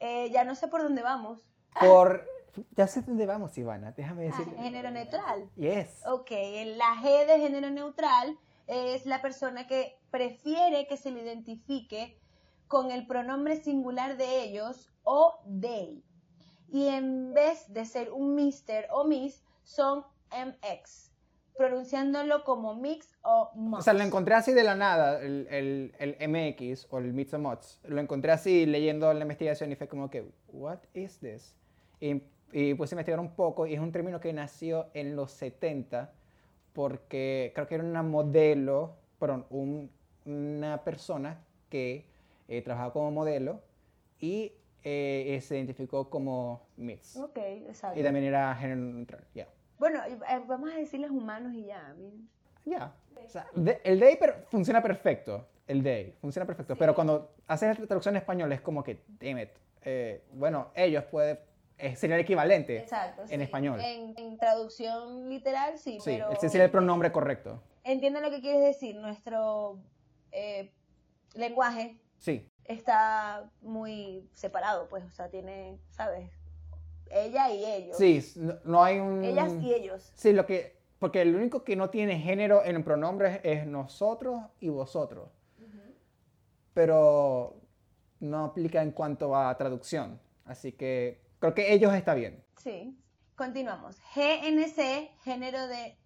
Eh, 0.00 0.30
ya 0.30 0.44
no 0.44 0.54
sé 0.54 0.66
por 0.68 0.82
dónde 0.82 1.02
vamos. 1.02 1.40
Por, 1.78 2.26
ya 2.76 2.86
sé 2.86 3.02
dónde 3.02 3.26
vamos, 3.26 3.56
Ivana, 3.58 3.92
déjame 3.92 4.30
Ah, 4.32 4.36
decir. 4.38 4.54
género 4.56 4.90
neutral. 4.90 5.50
Yes. 5.56 6.00
Ok, 6.06 6.30
la 6.76 6.96
G 7.02 7.26
de 7.26 7.38
género 7.38 7.68
neutral 7.70 8.38
es 8.66 9.04
la 9.04 9.20
persona 9.20 9.66
que 9.66 9.98
prefiere 10.10 10.86
que 10.88 10.96
se 10.96 11.10
le 11.10 11.22
identifique 11.22 12.18
con 12.68 12.90
el 12.90 13.06
pronombre 13.06 13.56
singular 13.56 14.16
de 14.16 14.42
ellos 14.44 14.90
o 15.04 15.38
they. 15.60 16.02
Y 16.68 16.88
en 16.88 17.32
vez 17.32 17.72
de 17.72 17.84
ser 17.84 18.10
un 18.12 18.34
mister 18.34 18.88
o 18.90 19.04
miss, 19.04 19.44
son 19.62 20.04
MX, 20.32 21.12
pronunciándolo 21.56 22.44
como 22.44 22.74
mix 22.74 23.16
o 23.22 23.50
mux. 23.54 23.80
O 23.80 23.82
sea, 23.82 23.92
lo 23.94 24.02
encontré 24.02 24.34
así 24.34 24.52
de 24.52 24.64
la 24.64 24.74
nada, 24.74 25.20
el, 25.22 25.92
el, 25.98 26.16
MX 26.28 26.88
o 26.90 26.98
el 26.98 27.12
Mix 27.12 27.34
and 27.34 27.44
Mods. 27.44 27.80
Lo 27.84 28.00
encontré 28.00 28.32
así 28.32 28.66
leyendo 28.66 29.12
la 29.14 29.22
investigación 29.22 29.70
y 29.72 29.76
fue 29.76 29.88
como 29.88 30.10
que, 30.10 30.28
what 30.48 30.78
is 30.94 31.18
this? 31.20 31.54
Y, 32.00 32.22
y 32.52 32.74
puse 32.74 32.94
a 32.94 32.96
investigar 32.96 33.20
un 33.20 33.34
poco 33.34 33.66
y 33.66 33.74
es 33.74 33.80
un 33.80 33.92
término 33.92 34.20
que 34.20 34.32
nació 34.32 34.88
en 34.94 35.16
los 35.16 35.30
70 35.32 36.12
porque 36.72 37.52
creo 37.54 37.66
que 37.66 37.76
era 37.76 37.84
una 37.84 38.02
modelo, 38.02 38.96
perdón, 39.18 39.46
un- 39.50 39.90
una 40.26 40.82
persona 40.84 41.44
que 41.70 42.06
eh, 42.48 42.62
trabajaba 42.62 42.92
como 42.92 43.10
modelo 43.10 43.60
y 44.20 44.52
eh, 44.84 45.40
se 45.42 45.56
identificó 45.56 46.08
como 46.10 46.66
mix. 46.76 47.16
Ok, 47.16 47.38
exacto. 47.38 47.98
Y 47.98 48.02
también 48.02 48.24
era 48.26 48.54
género 48.54 48.80
neutral, 48.80 49.24
ya. 49.34 49.48
Bueno, 49.78 50.00
eh, 50.06 50.16
vamos 50.46 50.70
a 50.72 50.76
decirles 50.76 51.10
humanos 51.10 51.52
y 51.54 51.64
ya. 51.66 51.94
Ya. 52.64 52.94
O 53.24 53.28
sea, 53.28 53.46
el 53.84 53.98
day 54.00 54.16
per- 54.16 54.44
funciona 54.48 54.82
perfecto. 54.82 55.46
El 55.66 55.82
day 55.82 56.12
funciona 56.20 56.46
perfecto. 56.46 56.76
Pero 56.76 56.94
cuando 56.94 57.34
haces 57.48 57.78
la 57.78 57.86
traducción 57.86 58.14
en 58.14 58.20
español 58.22 58.52
es 58.52 58.60
como 58.60 58.84
que, 58.84 59.02
damn 59.20 59.38
it. 59.38 59.50
eh, 59.82 60.22
bueno, 60.32 60.68
ellos 60.74 61.02
pueden. 61.04 61.38
eh, 61.78 61.96
sería 61.96 62.16
el 62.16 62.22
equivalente 62.22 62.78
Exacto. 62.78 63.22
en 63.22 63.28
sí. 63.28 63.34
español. 63.42 63.80
En, 63.80 64.14
en 64.16 64.38
traducción 64.38 65.28
literal, 65.28 65.78
sí, 65.78 65.98
Sí, 66.00 66.12
pero... 66.12 66.30
ese 66.30 66.48
sería 66.48 66.64
el 66.66 66.70
pronombre 66.70 67.10
correcto. 67.10 67.60
Entiendo 67.84 68.20
lo 68.20 68.30
que 68.30 68.40
quieres 68.40 68.62
decir. 68.62 68.96
Nuestro 68.96 69.78
eh, 70.32 70.70
lenguaje 71.34 71.98
Sí. 72.18 72.48
está 72.64 73.50
muy 73.62 74.28
separado, 74.32 74.88
pues, 74.88 75.04
o 75.04 75.10
sea, 75.10 75.28
tiene, 75.28 75.78
¿sabes? 75.90 76.30
Ella 77.10 77.50
y 77.50 77.64
ellos. 77.64 77.96
Sí, 77.96 78.32
no, 78.36 78.58
no 78.64 78.82
hay 78.82 78.98
un. 78.98 79.24
Ellas 79.24 79.52
y 79.60 79.72
ellos. 79.72 80.12
Sí, 80.16 80.32
lo 80.32 80.46
que. 80.46 80.76
Porque 80.98 81.22
el 81.22 81.36
único 81.36 81.62
que 81.62 81.76
no 81.76 81.90
tiene 81.90 82.18
género 82.18 82.64
en 82.64 82.76
el 82.76 82.84
pronombre 82.84 83.40
es 83.44 83.66
nosotros 83.66 84.40
y 84.60 84.70
vosotros. 84.70 85.30
Pero 86.72 87.60
no 88.20 88.46
aplica 88.46 88.82
en 88.82 88.92
cuanto 88.92 89.36
a 89.36 89.56
traducción. 89.56 90.20
Así 90.44 90.72
que 90.72 91.20
creo 91.38 91.54
que 91.54 91.72
ellos 91.72 91.94
está 91.94 92.14
bien. 92.14 92.42
Sí. 92.56 92.98
Continuamos. 93.36 93.96
GNC, 94.14 95.10
género 95.22 95.66
de 95.68 95.98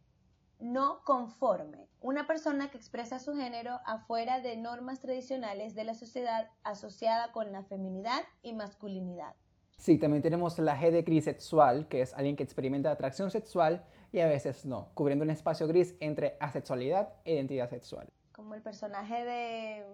no 0.61 1.03
conforme. 1.05 1.89
Una 2.01 2.27
persona 2.27 2.71
que 2.71 2.77
expresa 2.77 3.19
su 3.19 3.35
género 3.35 3.81
afuera 3.85 4.41
de 4.41 4.57
normas 4.57 5.01
tradicionales 5.01 5.75
de 5.75 5.85
la 5.85 5.95
sociedad 5.95 6.51
asociada 6.63 7.33
con 7.33 7.53
la 7.53 7.63
feminidad 7.63 8.23
y 8.43 8.55
masculinidad. 8.55 9.35
Sí, 9.77 9.99
también 9.99 10.23
tenemos 10.23 10.59
la 10.59 10.79
G 10.79 10.91
de 10.91 11.03
grisexual, 11.03 11.89
que 11.89 12.03
es 12.03 12.13
alguien 12.15 12.37
que 12.37 12.43
experimenta 12.43 12.91
atracción 12.91 13.31
sexual 13.31 13.85
y 14.13 14.21
a 14.21 14.27
veces 14.27 14.67
no, 14.67 14.91
cubriendo 14.95 15.25
un 15.25 15.31
espacio 15.31 15.67
gris 15.67 15.97
entre 16.01 16.37
asexualidad 16.41 17.15
e 17.25 17.35
identidad 17.35 17.71
sexual. 17.71 18.07
Como 18.33 18.55
el 18.55 18.63
personaje 18.63 19.25
de 19.25 19.87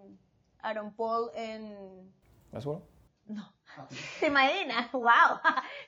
Aaron 0.58 0.92
Paul 0.94 1.30
en... 1.34 2.12
¿Lo 2.52 2.60
seguro? 2.60 2.88
No. 3.26 3.52
¿Te 4.20 4.26
imaginas? 4.26 4.90
¡Wow! 4.92 5.04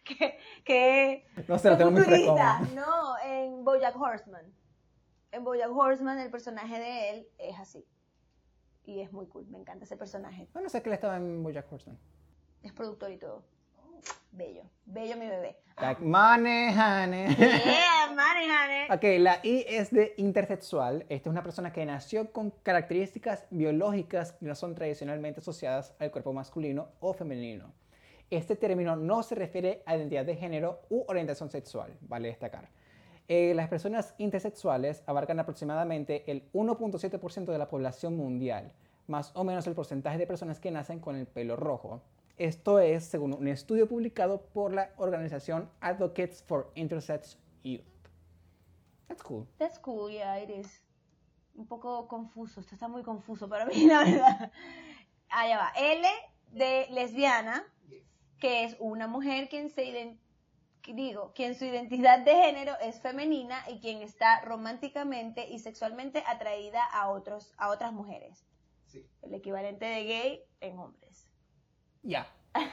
que, 0.05 0.39
que 0.65 1.27
No 1.49 1.59
sé, 1.59 1.71
lo 1.71 1.77
tengo 1.77 1.91
muy 1.91 2.03
fresco. 2.05 2.37
No, 2.75 3.19
en 3.25 3.65
Bojack 3.65 3.97
Horseman. 4.01 4.53
En 5.31 5.45
Bojack 5.45 5.71
Horseman 5.71 6.19
el 6.19 6.31
personaje 6.31 6.79
de 6.79 7.11
él 7.11 7.29
es 7.39 7.59
así. 7.59 7.85
Y 8.85 9.01
es 9.01 9.13
muy 9.13 9.27
cool, 9.27 9.47
me 9.49 9.59
encanta 9.59 9.85
ese 9.85 9.97
personaje. 9.97 10.49
No, 10.55 10.63
no 10.63 10.69
sé 10.71 10.83
que 10.83 10.89
él 10.89 10.95
estaba 10.95 11.17
en 11.17 11.43
Bojack 11.43 11.71
Horseman. 11.71 11.99
Es 12.63 12.73
productor 12.73 13.13
y 13.13 13.19
todo. 13.19 13.45
Bello, 14.33 14.63
bello 14.87 15.17
mi 15.17 15.27
bebé. 15.27 15.59
Like, 15.81 16.03
money, 16.03 16.69
honey. 16.73 17.35
Yeah, 17.37 18.09
money, 18.11 18.49
honey. 18.49 18.91
Ok, 18.91 19.21
la 19.21 19.41
I 19.43 19.65
es 19.69 19.91
de 19.91 20.15
intersexual. 20.17 21.05
Esta 21.09 21.29
es 21.29 21.33
una 21.33 21.43
persona 21.43 21.73
que 21.73 21.85
nació 21.85 22.33
con 22.33 22.51
características 22.51 23.47
biológicas 23.51 24.33
que 24.33 24.47
no 24.47 24.55
son 24.55 24.75
tradicionalmente 24.75 25.41
asociadas 25.41 25.95
al 25.99 26.11
cuerpo 26.11 26.33
masculino 26.33 26.89
o 27.01 27.13
femenino. 27.13 27.73
Este 28.31 28.57
término 28.57 28.97
no 28.97 29.23
se 29.23 29.35
refiere 29.35 29.83
a 29.87 29.97
identidad 29.97 30.25
de 30.25 30.37
género 30.37 30.81
u 30.91 31.05
orientación 31.09 31.51
sexual, 31.51 31.97
vale 32.03 32.29
destacar. 32.29 32.69
Eh, 33.29 33.53
las 33.55 33.69
personas 33.69 34.15
intersexuales 34.19 35.03
abarcan 35.07 35.39
aproximadamente 35.39 36.31
el 36.31 36.51
1.7% 36.53 37.45
de 37.53 37.59
la 37.59 37.69
población 37.69 38.17
mundial, 38.17 38.73
más 39.07 39.33
o 39.35 39.45
menos 39.45 39.67
el 39.67 39.75
porcentaje 39.75 40.17
de 40.19 40.27
personas 40.27 40.59
que 40.61 40.71
nacen 40.71 40.99
con 40.99 41.15
el 41.15 41.27
pelo 41.27 41.55
rojo. 41.57 42.01
Esto 42.39 42.79
es 42.79 43.05
según 43.05 43.35
un 43.35 43.49
estudio 43.49 43.87
publicado 43.89 44.41
por 44.41 44.73
la 44.73 44.93
organización 44.97 45.69
Advocates 45.81 46.43
for 46.43 46.71
Intersex 46.75 47.37
Youth. 47.65 47.83
That's 49.09 49.23
cool. 49.23 49.47
That's 49.59 49.79
cool, 49.79 50.11
yeah, 50.11 50.41
it 50.41 50.49
is. 50.51 50.83
Un 51.55 51.67
poco 51.67 52.07
confuso, 52.09 52.61
esto 52.61 52.75
está 52.75 52.89
muy 52.89 53.03
confuso 53.03 53.49
para 53.49 53.67
mí, 53.67 53.75
la 53.87 54.05
verdad. 54.05 54.53
Allá 55.31 55.59
va. 55.59 55.73
L 55.77 56.07
de 56.53 56.87
lesbiana, 56.93 57.65
que 58.39 58.65
es 58.65 58.77
una 58.79 59.07
mujer 59.07 59.49
quien 59.49 59.69
se 59.69 59.85
iden- 59.85 60.19
que 60.19 60.28
digo, 60.87 61.33
quien 61.35 61.55
su 61.55 61.65
identidad 61.65 62.21
de 62.21 62.35
género 62.35 62.73
es 62.81 63.01
femenina 63.01 63.63
y 63.69 63.81
quien 63.81 64.03
está 64.03 64.41
románticamente 64.43 65.49
y 65.49 65.59
sexualmente 65.59 66.23
atraída 66.27 66.85
a 66.85 67.09
otros 67.11 67.55
a 67.59 67.71
otras 67.71 67.93
mujeres. 67.93 68.45
El 69.23 69.35
equivalente 69.35 69.85
de 69.85 70.05
gay 70.05 70.43
en 70.61 70.79
hombres. 70.79 71.29
Ya. 72.03 72.27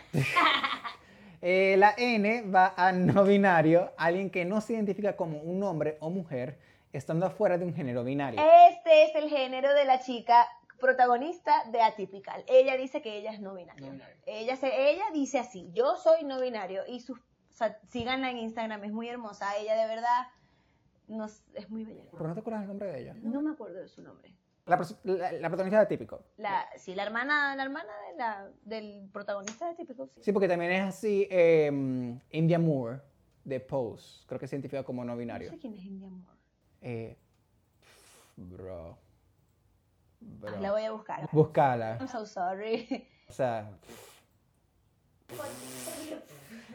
Eh, 1.47 1.75
la 1.77 1.93
N 1.95 2.41
va 2.49 2.73
a 2.75 2.91
no 2.91 3.23
binario, 3.23 3.91
alguien 3.97 4.31
que 4.31 4.45
no 4.45 4.61
se 4.61 4.73
identifica 4.73 5.15
como 5.15 5.37
un 5.37 5.61
hombre 5.61 5.95
o 5.99 6.09
mujer, 6.09 6.57
estando 6.91 7.27
afuera 7.27 7.59
de 7.59 7.65
un 7.65 7.75
género 7.75 8.03
binario. 8.03 8.41
Este 8.69 9.03
es 9.03 9.13
el 9.13 9.29
género 9.29 9.71
de 9.75 9.85
la 9.85 9.99
chica 9.99 10.47
protagonista 10.79 11.63
de 11.71 11.81
Atypical. 11.81 12.43
Ella 12.47 12.77
dice 12.77 13.03
que 13.03 13.17
ella 13.17 13.31
es 13.31 13.41
no 13.41 13.53
binaria. 13.53 13.85
No 13.85 13.91
binario. 13.91 14.15
Ella, 14.25 14.55
se, 14.55 14.89
ella 14.89 15.03
dice 15.13 15.37
así, 15.37 15.69
yo 15.73 15.97
soy 15.97 16.23
no 16.23 16.39
binario 16.39 16.81
y 16.87 17.01
sus, 17.01 17.19
o 17.55 17.57
sea, 17.57 17.79
síganla 17.87 18.29
en 18.31 18.37
Instagram, 18.39 18.83
es 18.83 18.91
muy 18.91 19.07
hermosa. 19.07 19.55
Ella 19.57 19.75
de 19.77 19.87
verdad 19.87 20.27
nos, 21.07 21.41
es 21.53 21.69
muy 21.69 21.85
bella. 21.85 22.03
¿Pero 22.11 22.27
no 22.27 22.33
te 22.33 22.41
acuerdas 22.41 22.63
el 22.63 22.67
nombre 22.67 22.91
de 22.91 22.99
ella? 22.99 23.13
No 23.23 23.41
me 23.41 23.51
acuerdo 23.51 23.79
de 23.79 23.87
su 23.87 24.01
nombre. 24.01 24.35
La, 24.65 24.77
la- 25.05 25.31
la 25.31 25.47
protagonista 25.47 25.79
de 25.79 25.85
Típico. 25.85 26.21
La, 26.35 26.65
sí, 26.75 26.95
la 26.95 27.03
hermana, 27.03 27.55
la 27.55 27.63
hermana 27.63 27.93
de 28.11 28.17
la, 28.17 28.49
del 28.63 29.07
protagonista 29.13 29.67
de 29.67 29.71
Atypical. 29.71 30.09
Sí. 30.15 30.21
Sí, 30.23 30.31
porque 30.33 30.49
también 30.49 30.71
es 30.73 30.81
así, 30.83 31.27
eh, 31.31 31.67
India 32.31 32.59
Moore, 32.59 32.99
de 33.45 33.61
Pose, 33.61 34.25
creo 34.27 34.37
que 34.37 34.47
se 34.47 34.55
identifica 34.57 34.83
como 34.83 35.05
no 35.05 35.13
No 35.13 35.17
binario. 35.17 35.49
sé 35.49 35.57
quién 35.59 35.75
es 35.75 35.83
India 35.85 36.09
Moore. 36.09 36.37
Eh, 36.81 37.17
bro. 38.35 38.97
Bro. 40.19 40.55
Ah, 40.57 40.59
la 40.59 40.71
voy 40.71 40.83
a 40.83 40.91
buscar. 40.91 41.29
Búscala. 41.31 41.97
I'm 41.99 42.07
so 42.09 42.25
sorry. 42.25 43.07
O 43.29 43.31
sea. 43.31 43.69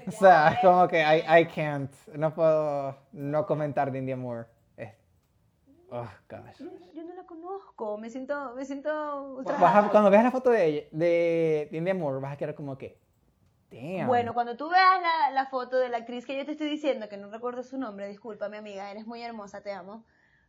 O 0.06 0.10
sea, 0.10 0.52
es 0.52 0.58
como 0.60 0.88
que 0.88 1.00
I, 1.00 1.40
I 1.42 1.46
can't. 1.46 1.92
No 2.14 2.34
puedo 2.34 2.96
no 3.12 3.46
comentar 3.46 3.92
de 3.92 3.98
India 3.98 4.16
Moore. 4.16 4.46
Es- 4.76 4.94
oh, 5.90 6.08
gosh. 6.28 6.58
Yo 6.94 7.04
no 7.04 7.14
la 7.14 7.24
conozco, 7.24 7.98
me 7.98 8.10
siento, 8.10 8.54
me 8.54 8.64
siento 8.64 8.90
a- 9.48 9.88
cuando 9.90 10.10
veas 10.10 10.24
la 10.24 10.30
foto 10.30 10.50
de, 10.50 10.64
ella- 10.64 10.88
de, 10.90 11.68
de 11.70 11.76
India 11.78 11.94
Moore, 11.94 12.20
vas 12.20 12.32
a 12.32 12.36
quedar 12.36 12.54
como 12.54 12.76
que. 12.76 12.98
Damn. 13.70 14.08
Bueno, 14.08 14.34
cuando 14.34 14.56
tú 14.56 14.68
veas 14.68 15.00
la, 15.00 15.30
la 15.30 15.46
foto 15.46 15.76
de 15.78 15.88
la 15.90 15.98
actriz 15.98 16.26
que 16.26 16.36
yo 16.36 16.44
te 16.44 16.52
estoy 16.52 16.68
diciendo, 16.68 17.08
que 17.08 17.16
no 17.16 17.30
recuerdo 17.30 17.62
su 17.62 17.78
nombre, 17.78 18.08
disculpa, 18.08 18.48
mi 18.48 18.56
amiga, 18.56 18.90
eres 18.90 19.06
muy 19.06 19.22
hermosa, 19.22 19.60
te 19.60 19.70
amo. 19.72 20.04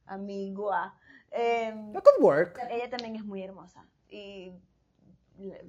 Amigua. 0.08 0.98
Em, 1.30 1.94
That 1.94 2.02
could 2.04 2.24
work. 2.24 2.60
ella 2.72 2.90
también 2.90 3.16
es 3.16 3.24
muy 3.24 3.44
hermosa 3.44 3.86
y 4.10 4.52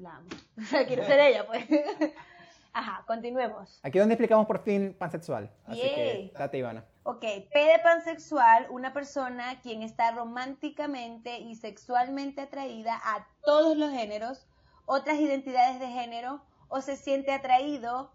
la, 0.00 0.16
amo. 0.16 0.28
O 0.58 0.62
sea, 0.62 0.86
quiero 0.86 1.04
ser 1.04 1.20
ella, 1.20 1.46
pues. 1.46 1.64
Ajá, 2.74 3.04
continuemos. 3.06 3.80
Aquí 3.82 3.98
es 3.98 4.02
donde 4.02 4.14
explicamos 4.14 4.46
por 4.46 4.62
fin 4.62 4.94
pansexual. 4.98 5.50
Así 5.66 5.80
Yay. 5.80 6.30
que, 6.30 6.38
date, 6.38 6.58
Ivana. 6.58 6.84
Ok, 7.02 7.20
P 7.20 7.58
de 7.58 7.78
pansexual, 7.82 8.66
una 8.70 8.94
persona 8.94 9.60
quien 9.60 9.82
está 9.82 10.12
románticamente 10.12 11.38
y 11.38 11.54
sexualmente 11.54 12.40
atraída 12.40 12.98
a 13.04 13.26
todos 13.44 13.76
los 13.76 13.90
géneros, 13.90 14.46
otras 14.86 15.18
identidades 15.18 15.80
de 15.80 15.88
género, 15.88 16.42
o 16.68 16.80
se 16.80 16.96
siente 16.96 17.32
atraído 17.32 18.10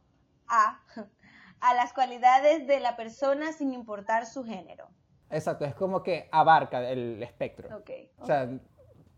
a, 0.48 0.80
a 1.60 1.74
las 1.76 1.94
cualidades 1.94 2.66
de 2.66 2.80
la 2.80 2.96
persona 2.96 3.54
sin 3.54 3.74
importar 3.74 4.26
su 4.26 4.44
género. 4.44 4.88
Exacto, 5.30 5.66
es 5.66 5.76
como 5.76 6.02
que 6.02 6.30
abarca 6.32 6.90
el 6.90 7.22
espectro. 7.22 7.78
Ok. 7.78 7.92
O 8.20 8.26
sea, 8.26 8.50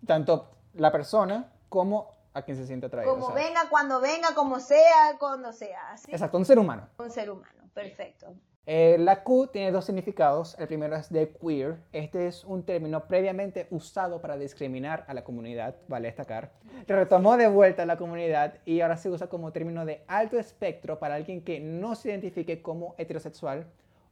tanto 0.05 0.49
la 0.73 0.91
persona 0.91 1.53
como 1.69 2.18
a 2.33 2.41
quien 2.41 2.57
se 2.57 2.65
siente 2.65 2.87
atraído. 2.87 3.13
como 3.13 3.27
o 3.27 3.33
sea, 3.33 3.43
venga, 3.43 3.61
cuando 3.69 4.01
venga, 4.01 4.33
como 4.35 4.59
sea, 4.59 5.17
cuando 5.19 5.51
sea. 5.51 5.91
Así. 5.91 6.11
Exacto, 6.11 6.37
un 6.37 6.45
ser 6.45 6.59
humano. 6.59 6.87
Un 6.97 7.09
ser 7.09 7.29
humano, 7.29 7.69
perfecto. 7.73 8.33
Eh, 8.71 8.97
la 8.99 9.23
Q 9.23 9.47
tiene 9.47 9.71
dos 9.71 9.85
significados. 9.85 10.55
El 10.59 10.67
primero 10.67 10.95
es 10.95 11.11
de 11.11 11.33
queer. 11.33 11.79
Este 11.91 12.27
es 12.27 12.43
un 12.43 12.63
término 12.63 13.07
previamente 13.07 13.65
usado 13.71 14.21
para 14.21 14.37
discriminar 14.37 15.05
a 15.07 15.15
la 15.15 15.23
comunidad, 15.23 15.75
vale 15.87 16.07
destacar. 16.07 16.51
Retomó 16.85 17.35
de 17.35 17.47
vuelta 17.47 17.81
a 17.81 17.85
la 17.87 17.97
comunidad 17.97 18.59
y 18.65 18.81
ahora 18.81 18.97
se 18.97 19.09
usa 19.09 19.25
como 19.25 19.51
término 19.51 19.85
de 19.85 20.03
alto 20.07 20.37
espectro 20.37 20.99
para 20.99 21.15
alguien 21.15 21.43
que 21.43 21.59
no 21.59 21.95
se 21.95 22.09
identifique 22.09 22.61
como 22.61 22.93
heterosexual 22.99 23.65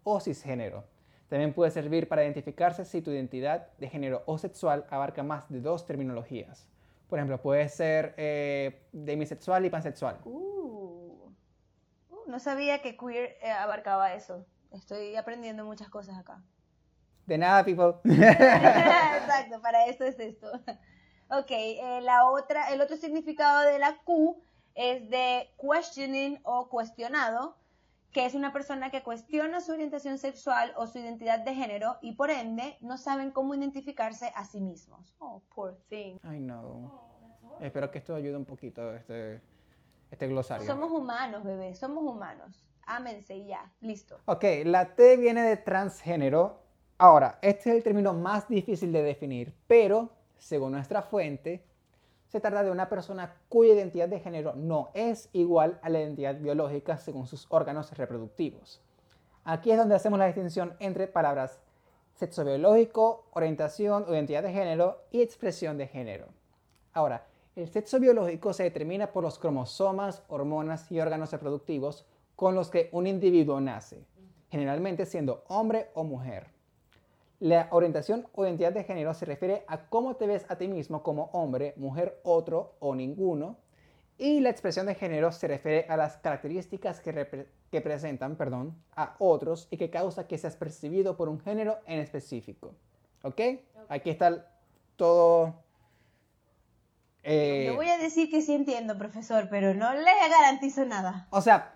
o 0.03 0.19
cisgénero. 0.19 0.85
También 1.29 1.53
puede 1.53 1.69
servir 1.69 2.07
para 2.07 2.23
identificarse 2.23 2.83
si 2.83 3.03
tu 3.03 3.11
identidad 3.11 3.67
de 3.77 3.89
género 3.89 4.23
o 4.25 4.39
sexual 4.39 4.85
abarca 4.89 5.21
más 5.21 5.47
de 5.49 5.61
dos 5.61 5.85
terminologías. 5.85 6.67
Por 7.07 7.19
ejemplo, 7.19 7.41
puede 7.41 7.69
ser 7.69 8.13
eh, 8.17 8.87
demisexual 8.91 9.65
y 9.65 9.69
pansexual. 9.69 10.19
Uh, 10.25 11.31
uh, 12.09 12.19
no 12.27 12.39
sabía 12.39 12.81
que 12.81 12.97
queer 12.97 13.37
eh, 13.41 13.51
abarcaba 13.51 14.13
eso. 14.13 14.45
Estoy 14.71 15.15
aprendiendo 15.15 15.63
muchas 15.63 15.89
cosas 15.89 16.17
acá. 16.17 16.41
De 17.25 17.37
nada, 17.37 17.63
people. 17.63 17.95
Exacto, 18.05 19.61
para 19.61 19.85
esto 19.85 20.03
es 20.05 20.19
esto. 20.19 20.51
Ok, 21.29 21.51
eh, 21.51 21.99
la 22.03 22.29
otra, 22.29 22.71
el 22.71 22.81
otro 22.81 22.95
significado 22.95 23.69
de 23.69 23.79
la 23.79 23.97
Q 24.03 24.41
es 24.75 25.09
de 25.09 25.49
questioning 25.59 26.39
o 26.43 26.69
cuestionado, 26.69 27.57
que 28.17 28.25
es 28.25 28.33
una 28.33 28.51
persona 28.51 28.89
que 28.89 29.03
cuestiona 29.03 29.61
su 29.61 29.73
orientación 29.73 30.17
sexual 30.17 30.73
o 30.75 30.87
su 30.87 30.97
identidad 30.97 31.37
de 31.45 31.53
género 31.53 31.97
y 32.01 32.13
por 32.13 32.31
ende 32.31 32.75
no 32.81 32.97
saben 32.97 33.29
cómo 33.29 33.53
identificarse 33.53 34.31
a 34.33 34.43
sí 34.43 34.59
mismos. 34.59 35.15
Oh, 35.19 35.43
poor 35.53 35.77
thing. 35.87 36.17
Ay, 36.23 36.39
no. 36.39 36.99
Espero 37.61 37.91
que 37.91 37.99
esto 37.99 38.15
ayude 38.15 38.35
un 38.35 38.45
poquito, 38.45 38.91
este, 38.95 39.39
este 40.09 40.27
glosario. 40.27 40.65
Somos 40.65 40.91
humanos, 40.91 41.43
bebé, 41.43 41.75
somos 41.75 42.03
humanos. 42.03 42.65
Ámense 42.87 43.35
y 43.35 43.45
ya, 43.49 43.71
listo. 43.81 44.17
Ok, 44.25 44.43
la 44.65 44.95
T 44.95 45.17
viene 45.17 45.43
de 45.43 45.57
transgénero. 45.57 46.63
Ahora, 46.97 47.37
este 47.43 47.69
es 47.69 47.75
el 47.75 47.83
término 47.83 48.15
más 48.15 48.47
difícil 48.47 48.91
de 48.91 49.03
definir, 49.03 49.53
pero 49.67 50.09
según 50.39 50.71
nuestra 50.71 51.03
fuente, 51.03 51.63
se 52.37 52.41
trata 52.41 52.63
de 52.63 52.69
una 52.69 52.87
persona 52.87 53.33
cuya 53.49 53.73
identidad 53.73 54.07
de 54.07 54.19
género 54.19 54.53
no 54.55 54.89
es 54.93 55.29
igual 55.33 55.79
a 55.81 55.89
la 55.89 56.01
identidad 56.01 56.35
biológica 56.35 56.97
según 56.97 57.25
sus 57.25 57.47
órganos 57.49 57.91
reproductivos. 57.97 58.79
Aquí 59.43 59.71
es 59.71 59.77
donde 59.77 59.95
hacemos 59.95 60.19
la 60.19 60.27
distinción 60.27 60.75
entre 60.79 61.07
palabras 61.07 61.59
sexo 62.13 62.45
biológico, 62.45 63.25
orientación 63.31 64.05
o 64.07 64.13
identidad 64.13 64.43
de 64.43 64.53
género 64.53 65.01
y 65.09 65.21
expresión 65.21 65.79
de 65.79 65.87
género. 65.87 66.27
Ahora, 66.93 67.25
el 67.55 67.67
sexo 67.67 67.99
biológico 67.99 68.53
se 68.53 68.63
determina 68.63 69.11
por 69.11 69.23
los 69.23 69.39
cromosomas, 69.39 70.21
hormonas 70.27 70.91
y 70.91 70.99
órganos 70.99 71.31
reproductivos 71.31 72.05
con 72.35 72.53
los 72.53 72.69
que 72.69 72.89
un 72.91 73.07
individuo 73.07 73.59
nace, 73.59 74.05
generalmente 74.51 75.07
siendo 75.07 75.43
hombre 75.47 75.89
o 75.95 76.03
mujer. 76.03 76.56
La 77.39 77.67
orientación 77.69 78.27
o 78.33 78.45
identidad 78.45 78.73
de 78.73 78.83
género 78.83 79.13
se 79.13 79.25
refiere 79.25 79.63
a 79.67 79.89
cómo 79.89 80.15
te 80.15 80.25
ves 80.25 80.45
a 80.49 80.57
ti 80.57 80.67
mismo 80.67 81.03
como 81.03 81.25
hombre, 81.33 81.73
mujer, 81.77 82.19
otro 82.23 82.75
o 82.79 82.95
ninguno. 82.95 83.57
Y 84.17 84.39
la 84.39 84.49
expresión 84.49 84.87
de 84.87 84.95
género 84.95 85.31
se 85.31 85.47
refiere 85.47 85.85
a 85.89 85.97
las 85.97 86.17
características 86.17 86.99
que, 86.99 87.81
presentan 87.81 88.35
perdón, 88.35 88.75
a 88.95 89.15
otros 89.19 89.67
y 89.69 89.77
que 89.77 89.91
causa 89.91 90.27
que 90.27 90.39
seas 90.39 90.55
percibido 90.55 91.15
por 91.15 91.29
un 91.29 91.39
género 91.39 91.77
en 91.85 91.99
específico. 91.99 92.73
¿Ok? 93.21 93.39
Aquí 93.89 94.09
está 94.09 94.47
todo... 94.95 95.53
Eh, 97.21 97.65
Yo 97.67 97.75
voy 97.75 97.89
a 97.89 97.99
decir 97.99 98.31
que 98.31 98.41
sí 98.41 98.55
entiendo, 98.55 98.97
profesor, 98.97 99.47
pero 99.51 99.75
no 99.75 99.93
le 99.93 100.29
garantizo 100.29 100.85
nada. 100.85 101.27
O 101.29 101.41
sea, 101.41 101.75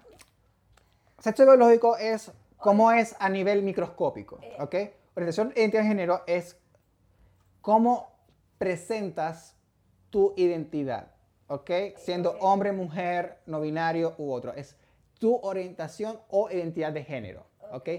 sexo 1.20 1.44
biológico 1.44 1.98
es 1.98 2.32
cómo 2.58 2.92
es 2.92 3.16
a 3.20 3.30
nivel 3.30 3.62
microscópico, 3.62 4.40
¿ok? 4.60 4.76
Orientación 5.14 5.52
e 5.56 5.62
identidad 5.62 5.82
de 5.84 5.88
género 5.88 6.22
es 6.26 6.58
cómo 7.60 8.12
presentas 8.58 9.58
tu 10.10 10.34
identidad, 10.38 11.12
¿ok? 11.48 11.70
Siendo 11.98 12.32
hombre, 12.40 12.72
mujer, 12.72 13.40
no 13.46 13.60
binario 13.60 14.16
u 14.18 14.32
otro. 14.32 14.54
Es 14.54 14.78
tu 15.20 15.36
orientación 15.44 16.20
o 16.30 16.50
identidad 16.50 16.94
de 16.94 17.04
género, 17.04 17.46
¿ok? 17.72 17.90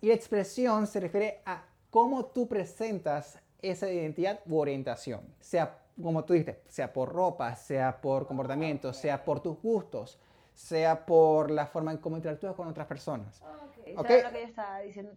Y 0.00 0.08
la 0.08 0.14
expresión 0.14 0.86
se 0.86 1.00
refiere 1.00 1.42
a 1.44 1.64
cómo 1.90 2.26
tú 2.26 2.48
presentas 2.48 3.38
esa 3.60 3.90
identidad 3.90 4.40
u 4.46 4.58
orientación, 4.58 5.22
sea 5.40 5.80
como 6.00 6.24
tú 6.24 6.32
dijiste, 6.32 6.60
sea 6.68 6.92
por 6.92 7.12
ropa, 7.12 7.54
sea 7.56 8.00
por 8.00 8.26
comportamiento, 8.26 8.92
sea 8.92 9.24
por 9.24 9.40
tus 9.40 9.60
gustos, 9.60 10.18
sea 10.54 11.04
por 11.04 11.50
la 11.50 11.66
forma 11.66 11.90
en 11.90 11.98
cómo 11.98 12.16
interactúas 12.16 12.54
con 12.54 12.68
otras 12.68 12.86
personas. 12.86 13.42
Eso 13.84 14.00
okay. 14.00 14.22
lo 14.22 14.30
que 14.30 14.40
yo 14.40 14.46
estaba 14.46 14.78
diciendo 14.80 15.12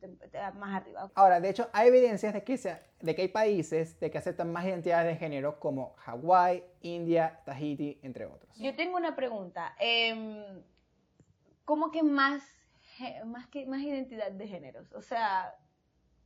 más 0.55 0.81
arriba. 0.81 1.09
Ahora, 1.13 1.39
de 1.39 1.49
hecho, 1.49 1.69
hay 1.71 1.87
evidencias 1.87 2.33
de 2.33 2.43
que, 2.43 2.77
de 2.99 3.15
que 3.15 3.21
hay 3.21 3.27
países 3.27 3.99
de 3.99 4.11
que 4.11 4.17
aceptan 4.17 4.51
más 4.51 4.65
identidades 4.65 5.07
de 5.07 5.15
género 5.15 5.59
como 5.59 5.93
Hawái, 5.97 6.63
India, 6.81 7.39
Tahiti, 7.45 7.99
entre 8.01 8.25
otros. 8.25 8.57
Yo 8.57 8.75
tengo 8.75 8.97
una 8.97 9.15
pregunta. 9.15 9.75
Eh, 9.79 10.63
¿Cómo 11.63 11.91
que 11.91 12.01
más, 12.01 12.43
más, 13.25 13.47
que 13.47 13.65
más 13.67 13.81
identidad 13.81 14.31
de 14.31 14.47
géneros? 14.47 14.91
O 14.93 15.01
sea, 15.01 15.55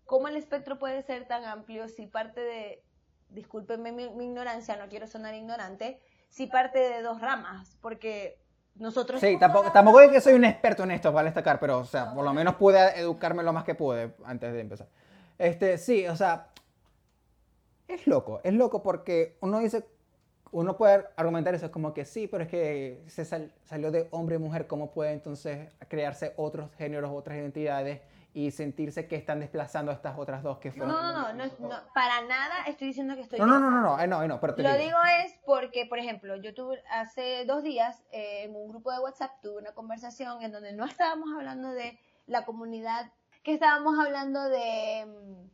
¿cómo 0.06 0.30
el 0.30 0.38
espectro 0.38 0.80
puede 0.80 1.02
ser 1.04 1.28
tan 1.28 1.44
amplio 1.44 1.90
si 1.90 2.08
parte 2.08 2.42
de, 2.42 2.84
discúlpenme 3.30 3.92
mi, 3.92 4.10
mi 4.10 4.26
ignorancia, 4.26 4.78
no 4.78 4.88
quiero 4.88 5.06
sonar 5.06 5.36
ignorante, 5.36 6.00
si 6.30 6.48
parte 6.48 6.80
de 6.80 7.02
dos 7.02 7.20
ramas? 7.20 7.78
Porque 7.82 8.42
nosotros 8.76 9.22
sí, 9.22 9.38
tampoco, 9.38 9.72
tampoco 9.72 10.02
es 10.02 10.12
que 10.12 10.22
soy 10.22 10.34
un 10.34 10.46
experto 10.46 10.84
en 10.84 10.92
esto, 10.92 11.12
vale 11.12 11.28
destacar, 11.28 11.60
pero, 11.60 11.80
o 11.80 11.86
sea, 11.86 12.14
por 12.14 12.24
lo 12.24 12.34
menos 12.34 12.56
pude 12.56 13.00
educarme 13.00 13.44
lo 13.44 13.54
más 13.54 13.64
que 13.64 13.76
pude 13.76 14.14
antes 14.26 14.54
de 14.54 14.60
empezar. 14.60 14.88
Este, 15.38 15.78
sí, 15.78 16.08
o 16.08 16.16
sea, 16.16 16.48
es 17.88 18.08
loco, 18.08 18.42
es 18.44 18.54
loco 18.54 18.82
porque 18.82 19.38
uno 19.42 19.60
dice, 19.60 19.86
uno 20.52 20.78
puede 20.78 21.06
argumentar 21.16 21.56
eso 21.56 21.72
como 21.72 21.94
que 21.94 22.06
sí, 22.06 22.28
pero 22.28 22.44
es 22.44 22.50
que 22.50 23.04
se 23.08 23.26
salió 23.26 23.92
de 23.92 24.08
hombre 24.12 24.36
y 24.36 24.40
mujer, 24.40 24.68
¿cómo 24.68 24.92
puede 24.92 25.14
entonces 25.14 25.70
crearse 25.88 26.34
otros 26.38 26.70
géneros, 26.78 27.12
otras 27.14 27.38
identidades? 27.38 28.02
Y 28.34 28.52
sentirse 28.52 29.08
que 29.08 29.18
están 29.18 29.40
desplazando 29.42 29.92
a 29.92 29.96
estas 29.96 30.18
otras 30.18 30.42
dos 30.42 30.58
que 30.60 30.72
fueron. 30.72 30.90
No, 30.90 31.12
no, 31.12 31.34
no, 31.34 31.46
no, 31.60 31.76
para 31.94 32.22
nada 32.22 32.64
estoy 32.68 32.88
diciendo 32.88 33.16
que 33.16 33.22
estoy. 33.22 33.40
No, 33.40 33.46
no, 33.46 33.60
no, 33.60 33.70
no, 33.70 33.98
no, 33.98 34.08
no, 34.08 34.28
no, 34.28 34.40
pero 34.40 34.56
Lo 34.58 34.78
digo. 34.78 34.98
es 35.26 35.38
porque, 35.46 35.86
por 35.86 36.00
ejemplo, 36.00 36.38
yo 36.38 36.54
tuve 36.54 36.82
hace 36.90 37.46
dos 37.46 37.64
días 37.64 38.04
eh, 38.12 38.44
en 38.44 38.56
un 38.56 38.70
grupo 38.70 38.92
de 38.92 39.00
WhatsApp 39.00 39.32
tuve 39.42 39.58
una 39.58 39.74
conversación 39.74 40.42
en 40.42 40.52
donde 40.52 40.72
no 40.72 40.86
estábamos 40.86 41.30
hablando 41.36 41.70
de 41.72 42.00
la 42.28 42.46
comunidad, 42.46 43.12
que 43.44 43.54
estábamos 43.54 44.00
hablando 44.00 44.48
de 44.48 45.06
mm, 45.06 45.50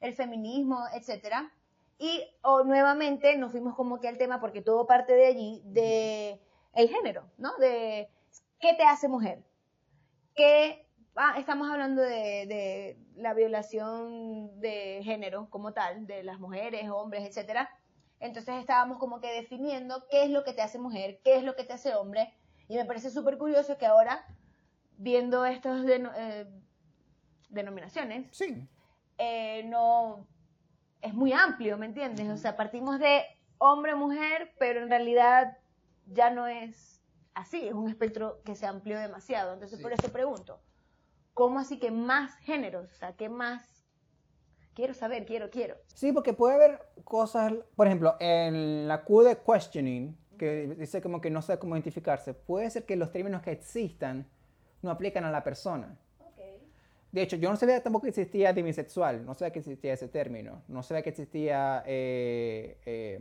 el 0.00 0.14
feminismo, 0.14 0.84
etcétera. 0.94 1.52
Y 2.00 2.24
o 2.42 2.64
nuevamente 2.64 3.36
nos 3.36 3.52
fuimos 3.52 3.74
como 3.74 4.00
que 4.00 4.08
al 4.08 4.18
tema, 4.18 4.40
porque 4.40 4.62
todo 4.62 4.86
parte 4.86 5.14
de 5.14 5.26
allí, 5.26 5.62
de 5.64 6.40
el 6.74 6.88
género, 6.88 7.24
¿no? 7.38 7.56
De 7.58 8.08
qué 8.60 8.74
te 8.74 8.84
hace 8.84 9.08
mujer, 9.08 9.44
qué 10.34 10.87
ah, 11.18 11.34
estamos 11.38 11.68
hablando 11.70 12.00
de, 12.00 12.96
la 13.16 13.34
violación 13.34 14.60
de 14.60 15.00
género 15.02 15.50
como 15.50 15.72
tal, 15.72 16.06
de 16.06 16.22
las 16.22 16.38
mujeres, 16.38 16.88
hombres, 16.90 17.26
etcétera. 17.26 17.68
Entonces 18.20 18.56
estábamos 18.56 18.98
como 18.98 19.20
que 19.20 19.32
definiendo 19.32 20.06
qué 20.10 20.24
es 20.24 20.30
lo 20.30 20.44
que 20.44 20.52
te 20.52 20.62
hace 20.62 20.78
mujer, 20.78 21.20
qué 21.24 21.36
es 21.36 21.44
lo 21.44 21.56
que 21.56 21.64
te 21.64 21.72
hace 21.72 21.94
hombre. 21.94 22.32
Y 22.68 22.76
me 22.76 22.84
parece 22.84 23.10
súper 23.10 23.38
curioso 23.38 23.78
que 23.78 23.86
ahora, 23.86 24.24
viendo 24.96 25.44
estas 25.44 25.84
eh, 25.86 26.46
denominaciones, 27.48 28.28
sí. 28.36 28.68
Eh, 29.18 29.64
no 29.64 30.26
es 31.00 31.14
muy 31.14 31.32
amplio, 31.32 31.76
¿me 31.78 31.86
entiendes? 31.86 32.28
O 32.30 32.36
sea, 32.36 32.56
partimos 32.56 32.98
de 32.98 33.24
hombre, 33.58 33.94
mujer, 33.94 34.52
pero 34.58 34.82
en 34.82 34.88
realidad 34.88 35.58
ya 36.06 36.30
no 36.30 36.46
es 36.46 37.02
así, 37.34 37.66
es 37.66 37.74
un 37.74 37.88
espectro 37.88 38.40
que 38.44 38.54
se 38.54 38.66
amplió 38.66 38.98
demasiado. 38.98 39.54
Entonces, 39.54 39.80
por 39.80 39.92
eso 39.92 40.12
pregunto, 40.12 40.60
¿Cómo 41.38 41.60
así 41.60 41.78
que 41.78 41.92
más 41.92 42.34
géneros? 42.38 42.90
O 42.90 42.94
sea, 42.96 43.12
¿qué 43.12 43.28
más? 43.28 43.62
Quiero 44.74 44.92
saber, 44.92 45.24
quiero, 45.24 45.50
quiero. 45.50 45.76
Sí, 45.94 46.10
porque 46.10 46.32
puede 46.32 46.56
haber 46.56 46.80
cosas, 47.04 47.52
por 47.76 47.86
ejemplo, 47.86 48.16
en 48.18 48.88
la 48.88 49.04
Q 49.04 49.22
de 49.22 49.38
questioning, 49.38 50.18
que 50.36 50.74
dice 50.76 51.00
como 51.00 51.20
que 51.20 51.30
no 51.30 51.40
sé 51.40 51.56
cómo 51.60 51.76
identificarse, 51.76 52.34
puede 52.34 52.68
ser 52.70 52.86
que 52.86 52.96
los 52.96 53.12
términos 53.12 53.40
que 53.42 53.52
existan 53.52 54.26
no 54.82 54.90
aplican 54.90 55.24
a 55.26 55.30
la 55.30 55.44
persona. 55.44 55.96
De 57.12 57.22
hecho, 57.22 57.36
yo 57.36 57.50
no 57.50 57.56
sabía 57.56 57.80
tampoco 57.84 58.02
que 58.02 58.08
existía 58.08 58.52
demisexual, 58.52 59.24
no 59.24 59.32
sabía 59.34 59.52
que 59.52 59.60
existía 59.60 59.92
ese 59.92 60.08
término, 60.08 60.64
no 60.66 60.82
sabía 60.82 61.04
que 61.04 61.10
existía, 61.10 61.84
eh, 61.86 62.80
eh, 62.84 63.20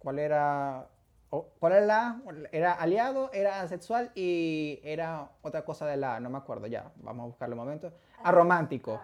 ¿cuál 0.00 0.18
era? 0.18 0.88
¿Cuál 1.30 1.72
era 1.74 1.84
la? 1.86 2.22
Era 2.52 2.72
aliado, 2.72 3.30
era 3.32 3.60
asexual 3.60 4.10
y 4.14 4.80
era 4.82 5.30
otra 5.42 5.64
cosa 5.64 5.86
de 5.86 5.96
la, 5.98 6.20
no 6.20 6.30
me 6.30 6.38
acuerdo 6.38 6.66
ya, 6.66 6.90
vamos 6.96 7.24
a 7.24 7.26
buscarlo 7.26 7.54
un 7.54 7.60
momento. 7.60 7.92
Aromántico. 8.22 8.98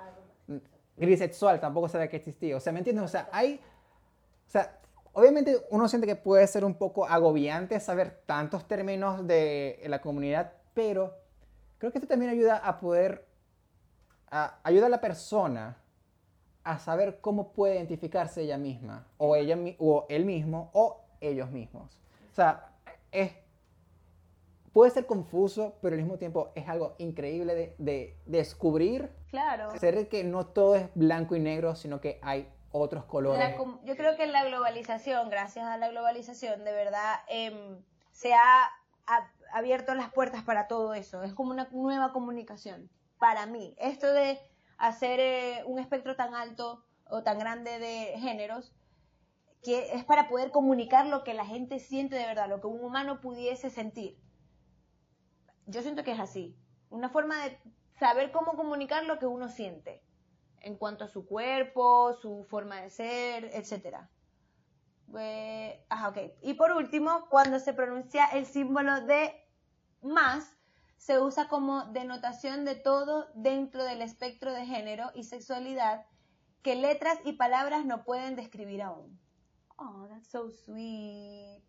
Grisexual, 0.97 1.61
tampoco 1.61 1.89
sabía 1.89 2.09
que 2.09 2.17
existía. 2.17 2.57
O 2.57 2.61
sea, 2.61 2.73
¿me 2.73 2.79
entiendes? 2.79 3.05
O 3.05 3.09
sea, 3.09 3.29
hay, 3.33 3.61
o 4.47 4.51
sea, 4.51 4.79
obviamente 5.13 5.59
uno 5.71 5.87
siente 5.89 6.07
que 6.07 6.17
puede 6.17 6.47
ser 6.47 6.65
un 6.65 6.75
poco 6.75 7.05
agobiante 7.07 7.79
saber 7.81 8.23
tantos 8.27 8.67
términos 8.67 9.27
de 9.27 9.83
la 9.87 10.01
comunidad, 10.01 10.53
pero 10.73 11.15
creo 11.79 11.93
que 11.93 11.99
esto 11.99 12.09
también 12.09 12.31
ayuda 12.31 12.57
a 12.57 12.79
poder 12.81 13.27
a- 14.31 14.59
ayuda 14.65 14.87
a 14.87 14.89
la 14.89 15.01
persona 15.01 15.77
a 16.63 16.79
saber 16.79 17.21
cómo 17.21 17.53
puede 17.53 17.75
identificarse 17.75 18.41
ella 18.43 18.57
misma, 18.57 19.07
o, 19.19 19.37
ella, 19.37 19.59
o 19.79 20.07
él 20.09 20.25
mismo, 20.25 20.71
o 20.73 21.03
ellos 21.21 21.51
mismos. 21.51 22.01
O 22.35 22.37
sea, 22.37 22.73
es, 23.13 23.31
puede 24.73 24.91
ser 24.91 25.07
confuso, 25.07 25.79
pero 25.81 25.95
al 25.95 26.03
mismo 26.03 26.19
tiempo 26.19 26.51
es 26.57 26.69
algo 26.69 26.97
increíble 26.99 27.55
de, 27.55 27.77
de 27.79 28.19
descubrir, 28.27 29.09
Claro. 29.31 29.71
ser 29.79 30.09
que 30.09 30.25
no 30.25 30.45
todo 30.45 30.75
es 30.75 30.89
blanco 30.97 31.37
y 31.37 31.39
negro, 31.39 31.77
sino 31.77 32.01
que 32.01 32.19
hay 32.23 32.53
otros 32.73 33.05
colores. 33.05 33.39
La 33.39 33.57
yo 33.85 33.97
creo 33.97 34.17
que 34.17 34.27
la 34.27 34.43
globalización, 34.43 35.31
gracias 35.31 35.65
a 35.65 35.77
la 35.77 35.91
globalización, 35.91 36.65
de 36.65 36.73
verdad 36.73 37.21
em, 37.29 37.81
se 38.11 38.35
ha, 38.35 38.65
ha 39.07 39.31
abierto 39.53 39.95
las 39.95 40.11
puertas 40.11 40.43
para 40.43 40.67
todo 40.67 40.93
eso. 40.93 41.23
Es 41.23 41.35
como 41.35 41.53
una 41.53 41.69
nueva 41.71 42.13
comunicación 42.13 42.91
para 43.21 43.47
mí. 43.47 43.77
Esto 43.79 44.13
de 44.13 44.41
hacer 44.77 45.21
eh, 45.21 45.63
un 45.67 45.79
espectro 45.79 46.17
tan 46.17 46.35
alto 46.35 46.85
o 47.09 47.23
tan 47.23 47.39
grande 47.39 47.79
de 47.79 48.19
géneros, 48.19 48.73
es 49.73 50.05
para 50.05 50.29
poder 50.29 50.51
comunicar 50.51 51.07
lo 51.07 51.25
que 51.25 51.35
la 51.35 51.47
gente 51.47 51.79
siente 51.79 52.17
de 52.17 52.27
verdad, 52.27 52.49
lo 52.49 52.61
que 52.61 52.67
un 52.67 52.85
humano 52.85 53.21
pudiese 53.21 53.71
sentir. 53.71 54.19
Yo 55.67 55.83
siento 55.83 56.05
que 56.05 56.13
es 56.13 56.21
así. 56.21 56.57
Una 56.91 57.09
forma 57.09 57.43
de 57.45 57.59
saber 57.99 58.31
cómo 58.33 58.57
comunicar 58.57 59.05
lo 59.05 59.19
que 59.19 59.27
uno 59.27 59.49
siente 59.49 60.03
en 60.61 60.77
cuanto 60.77 61.05
a 61.05 61.09
su 61.09 61.27
cuerpo, 61.27 62.15
su 62.15 62.45
forma 62.45 62.81
de 62.81 62.91
ser, 62.91 63.51
etcétera. 63.53 64.11
Eh. 65.19 65.85
Y 66.43 66.55
por 66.55 66.73
último, 66.73 67.27
cuando 67.29 67.59
se 67.61 67.75
pronuncia 67.75 68.27
el 68.27 68.47
símbolo 68.47 69.03
de 69.03 69.35
más, 70.03 70.57
se 70.97 71.19
usa 71.21 71.49
como 71.49 71.85
denotación 71.93 72.65
de 72.65 72.75
todo 72.75 73.29
dentro 73.35 73.85
del 73.85 74.01
espectro 74.01 74.53
de 74.53 74.67
género 74.67 75.11
y 75.15 75.25
sexualidad 75.25 76.07
que 76.63 76.75
letras 76.77 77.19
y 77.25 77.35
palabras 77.35 77.85
no 77.85 78.05
pueden 78.05 78.37
describir 78.37 78.83
aún. 78.83 79.21
Oh, 79.77 80.07
that's 80.09 80.29
so 80.29 80.51
sweet. 80.51 81.63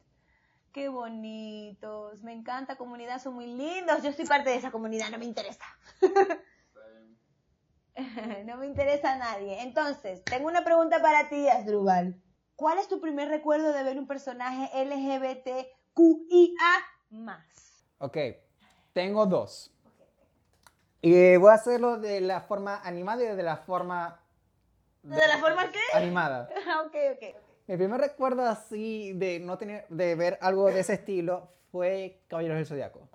Qué 0.72 0.90
bonitos. 0.90 2.22
Me 2.24 2.34
encanta 2.34 2.76
comunidad, 2.76 3.22
son 3.22 3.36
muy 3.36 3.48
lindos. 3.48 4.04
Yo 4.04 4.12
soy 4.12 4.26
parte 4.26 4.50
de 4.50 4.58
esa 4.58 4.72
comunidad, 4.72 5.10
no 5.10 5.18
me 5.18 5.26
interesa. 5.26 5.66
no 8.46 8.58
me 8.58 8.68
interesa 8.68 9.14
a 9.14 9.18
nadie. 9.18 9.62
Entonces, 9.62 10.24
tengo 10.26 10.48
una 10.48 10.64
pregunta 10.64 11.02
para 11.02 11.30
ti, 11.30 11.48
Asdrubal. 11.48 12.22
¿Cuál 12.56 12.78
es 12.78 12.88
tu 12.88 13.00
primer 13.00 13.30
recuerdo 13.30 13.74
de 13.74 13.84
ver 13.84 13.98
un 13.98 14.08
personaje 14.08 14.70
LGBTQIA 14.86 16.56
más? 17.10 17.86
Ok, 18.00 18.18
tengo 18.94 19.26
dos. 19.26 19.72
Y 21.02 21.38
voy 21.38 21.52
a 21.52 21.56
hacerlo 21.56 21.98
de 21.98 22.22
la 22.22 22.42
forma 22.42 22.82
animada 22.84 23.24
y 23.24 23.28
de 23.28 23.44
la 23.44 23.58
forma... 23.58 24.22
¿De 25.04 25.28
la 25.28 25.38
forma 25.38 25.72
qué? 25.72 25.80
Animada. 25.94 26.50
Ok, 26.86 26.96
ok. 27.14 27.45
Mi 27.68 27.78
primer 27.78 28.00
recuerdo 28.00 28.44
así 28.46 29.14
de 29.14 29.40
no 29.40 29.58
tener, 29.58 29.88
de 29.90 30.16
ver 30.16 30.38
algo 30.42 30.68
de 30.68 30.80
ese 30.82 30.94
estilo 30.94 31.50
fue 31.72 32.22
Caballeros 32.28 32.58
del 32.58 32.66
Zodiaco. 32.68 33.10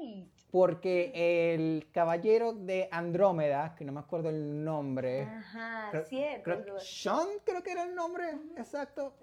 Right. 0.00 0.28
Porque 0.50 1.10
el 1.54 1.88
caballero 1.92 2.52
de 2.52 2.88
Andrómeda, 2.92 3.74
que 3.76 3.84
no 3.84 3.92
me 3.92 4.00
acuerdo 4.00 4.28
el 4.28 4.62
nombre, 4.64 5.22
Ajá, 5.22 5.88
creo- 5.90 6.04
cierto. 6.04 6.42
creo-. 6.62 6.78
Sean 6.80 7.26
creo 7.44 7.62
que 7.62 7.72
era 7.72 7.84
el 7.84 7.94
nombre 7.94 8.24
exacto. 8.56 9.14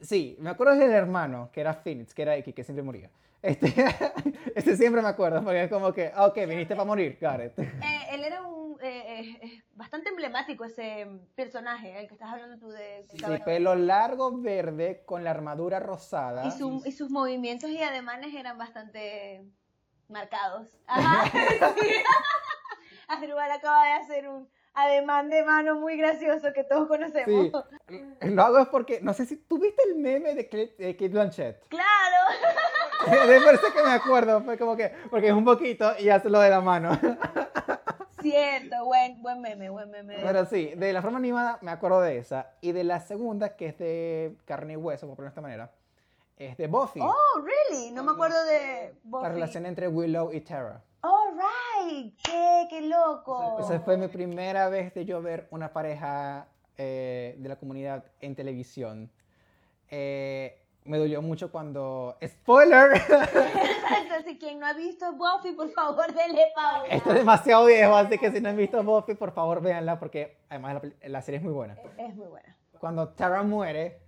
Sí, 0.00 0.36
me 0.40 0.50
acuerdo 0.50 0.74
del 0.76 0.90
hermano, 0.90 1.50
que 1.52 1.60
era 1.60 1.74
Phoenix, 1.74 2.12
que 2.14 2.22
era 2.22 2.36
X, 2.36 2.54
que 2.54 2.64
siempre 2.64 2.82
moría. 2.82 3.10
Este, 3.40 3.66
este 4.54 4.76
siempre 4.76 5.02
me 5.02 5.08
acuerdo, 5.08 5.42
porque 5.44 5.64
es 5.64 5.70
como 5.70 5.92
que, 5.92 6.12
ok, 6.16 6.34
viniste 6.48 6.74
para 6.74 6.84
morir, 6.86 7.18
it. 7.20 7.58
Eh, 7.58 7.70
él 8.12 8.24
era 8.24 8.42
un 8.42 8.61
eh, 8.82 9.20
eh, 9.20 9.38
eh, 9.42 9.62
bastante 9.74 10.08
emblemático 10.10 10.64
ese 10.64 11.06
personaje, 11.34 12.00
el 12.00 12.08
que 12.08 12.14
estás 12.14 12.30
hablando 12.32 12.58
tú 12.58 12.68
de 12.70 13.04
Sí, 13.10 13.18
Caballero. 13.18 13.44
pelo 13.44 13.74
largo, 13.74 14.38
verde, 14.40 15.02
con 15.06 15.24
la 15.24 15.30
armadura 15.30 15.80
rosada. 15.80 16.46
y, 16.46 16.50
su- 16.52 16.82
y 16.84 16.92
sus 16.92 17.10
movimientos 17.10 17.70
y 17.70 17.82
ademanes 17.82 18.34
eran 18.34 18.58
bastante 18.58 19.44
marcados. 20.08 20.68
Ajá. 20.86 21.24
Sí. 21.30 21.38
Asdrúbal 23.08 23.50
acaba 23.50 23.84
de 23.86 23.92
hacer 23.92 24.28
un 24.28 24.48
ademán 24.74 25.28
de 25.28 25.44
mano 25.44 25.74
muy 25.74 25.96
gracioso 25.98 26.52
que 26.54 26.64
todos 26.64 26.88
conocemos. 26.88 27.52
Sí, 27.88 28.02
lo 28.22 28.42
hago 28.42 28.58
es 28.60 28.68
porque, 28.68 29.00
no 29.02 29.12
sé 29.12 29.26
si, 29.26 29.36
¿tuviste 29.36 29.82
el 29.88 29.96
meme 29.96 30.34
de 30.34 30.44
Kate, 30.48 30.74
de 30.78 31.08
Blanchett? 31.08 31.66
Claro. 31.68 32.16
Me 33.28 33.40
parece 33.40 33.66
que 33.74 33.82
me 33.82 33.90
acuerdo, 33.90 34.42
fue 34.44 34.56
como 34.56 34.76
que, 34.76 34.90
porque 35.10 35.26
es 35.26 35.32
un 35.32 35.44
poquito 35.44 35.92
y 35.98 36.08
hace 36.08 36.30
lo 36.30 36.38
de 36.38 36.50
la 36.50 36.60
mano. 36.60 36.96
Cierto, 38.22 38.84
buen, 38.84 39.20
buen 39.22 39.40
meme, 39.40 39.68
buen 39.70 39.90
meme. 39.90 40.16
Pero 40.22 40.46
sí, 40.46 40.72
de 40.76 40.92
la 40.92 41.02
forma 41.02 41.18
animada 41.18 41.58
me 41.60 41.70
acuerdo 41.70 42.00
de 42.00 42.18
esa. 42.18 42.52
Y 42.60 42.72
de 42.72 42.84
la 42.84 43.00
segunda, 43.00 43.56
que 43.56 43.66
es 43.66 43.78
de 43.78 44.36
carne 44.44 44.74
y 44.74 44.76
hueso, 44.76 45.06
por 45.06 45.16
ponerlo 45.16 45.30
de 45.30 45.32
esta 45.32 45.40
manera, 45.40 45.70
es 46.36 46.56
de 46.56 46.66
Buffy. 46.66 47.00
Oh, 47.00 47.42
really? 47.42 47.90
No 47.90 48.02
me 48.02 48.12
acuerdo 48.12 48.42
de 48.44 48.94
Buffy. 49.04 49.22
La 49.24 49.28
relación 49.28 49.66
entre 49.66 49.88
Willow 49.88 50.32
y 50.32 50.40
Tara. 50.40 50.82
All 51.02 51.34
right. 51.34 52.14
Qué, 52.22 52.66
qué 52.70 52.80
loco. 52.82 53.58
Esa 53.60 53.80
fue 53.80 53.96
mi 53.96 54.08
primera 54.08 54.68
vez 54.68 54.94
de 54.94 55.04
yo 55.04 55.20
ver 55.20 55.48
una 55.50 55.72
pareja 55.72 56.46
eh, 56.78 57.34
de 57.38 57.48
la 57.48 57.56
comunidad 57.56 58.04
en 58.20 58.34
televisión. 58.34 59.10
Eh, 59.90 60.61
me 60.84 60.98
dolió 60.98 61.22
mucho 61.22 61.50
cuando... 61.50 62.16
¡Spoiler! 62.24 62.92
Exacto, 62.96 64.14
si 64.26 64.38
quien 64.38 64.58
no 64.58 64.66
ha 64.66 64.72
visto 64.72 65.12
Buffy, 65.12 65.52
por 65.52 65.70
favor, 65.72 66.12
denle 66.12 66.46
pausa. 66.54 66.86
Esto 66.88 67.10
es 67.10 67.16
demasiado 67.16 67.66
viejo, 67.66 67.94
así 67.94 68.18
que 68.18 68.30
si 68.32 68.40
no 68.40 68.48
han 68.48 68.56
visto 68.56 68.82
Buffy, 68.82 69.14
por 69.14 69.32
favor 69.32 69.60
véanla 69.60 69.98
porque 69.98 70.38
además 70.48 70.82
la, 70.82 71.08
la 71.08 71.22
serie 71.22 71.38
es 71.38 71.44
muy 71.44 71.52
buena. 71.52 71.76
Es 71.96 72.14
muy 72.14 72.26
buena. 72.28 72.56
Cuando 72.78 73.08
Tara 73.10 73.42
muere, 73.42 74.00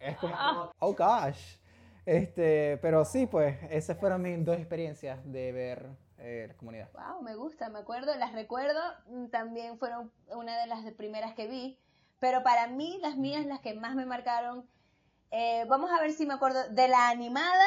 es 0.00 0.16
como, 0.16 0.34
oh 0.78 0.94
gosh. 0.94 1.56
Este, 2.04 2.78
pero 2.82 3.04
sí, 3.04 3.26
pues, 3.26 3.56
esas 3.70 3.96
fueron 3.98 4.22
mis 4.22 4.44
dos 4.44 4.56
experiencias 4.56 5.20
de 5.30 5.52
ver 5.52 5.86
eh, 6.18 6.46
la 6.48 6.54
comunidad. 6.54 6.88
Wow, 6.92 7.22
me 7.22 7.36
gusta, 7.36 7.68
me 7.68 7.78
acuerdo, 7.78 8.14
las 8.16 8.32
recuerdo, 8.32 8.80
mm, 9.06 9.26
también 9.26 9.78
fueron 9.78 10.10
una 10.34 10.58
de 10.60 10.66
las 10.66 10.80
primeras 10.94 11.34
que 11.34 11.46
vi, 11.46 11.78
pero 12.18 12.42
para 12.42 12.66
mí 12.66 12.98
las 13.00 13.16
mías, 13.16 13.46
las 13.46 13.60
que 13.60 13.74
más 13.74 13.94
me 13.94 14.06
marcaron, 14.06 14.66
eh, 15.32 15.64
vamos 15.66 15.90
a 15.90 16.00
ver 16.00 16.12
si 16.12 16.26
me 16.26 16.34
acuerdo, 16.34 16.68
de 16.68 16.88
la 16.88 17.08
animada, 17.08 17.66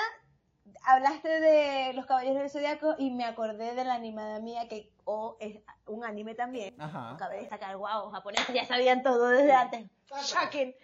hablaste 0.84 1.28
de 1.28 1.94
Los 1.94 2.06
Caballeros 2.06 2.38
del 2.38 2.50
Zodiaco 2.52 2.96
y 2.98 3.10
me 3.10 3.26
acordé 3.26 3.74
de 3.74 3.84
la 3.84 3.96
animada 3.96 4.40
mía, 4.40 4.68
que 4.70 4.94
oh, 5.04 5.36
es 5.40 5.58
un 5.88 6.06
anime 6.06 6.36
también, 6.36 6.80
Ajá. 6.80 7.16
cabe 7.18 7.38
destacar, 7.38 7.76
wow, 7.76 8.12
japoneses 8.12 8.54
ya 8.54 8.66
sabían 8.66 9.02
todo 9.02 9.30
desde 9.30 9.54
antes, 9.54 9.90
shocking. 10.10 10.76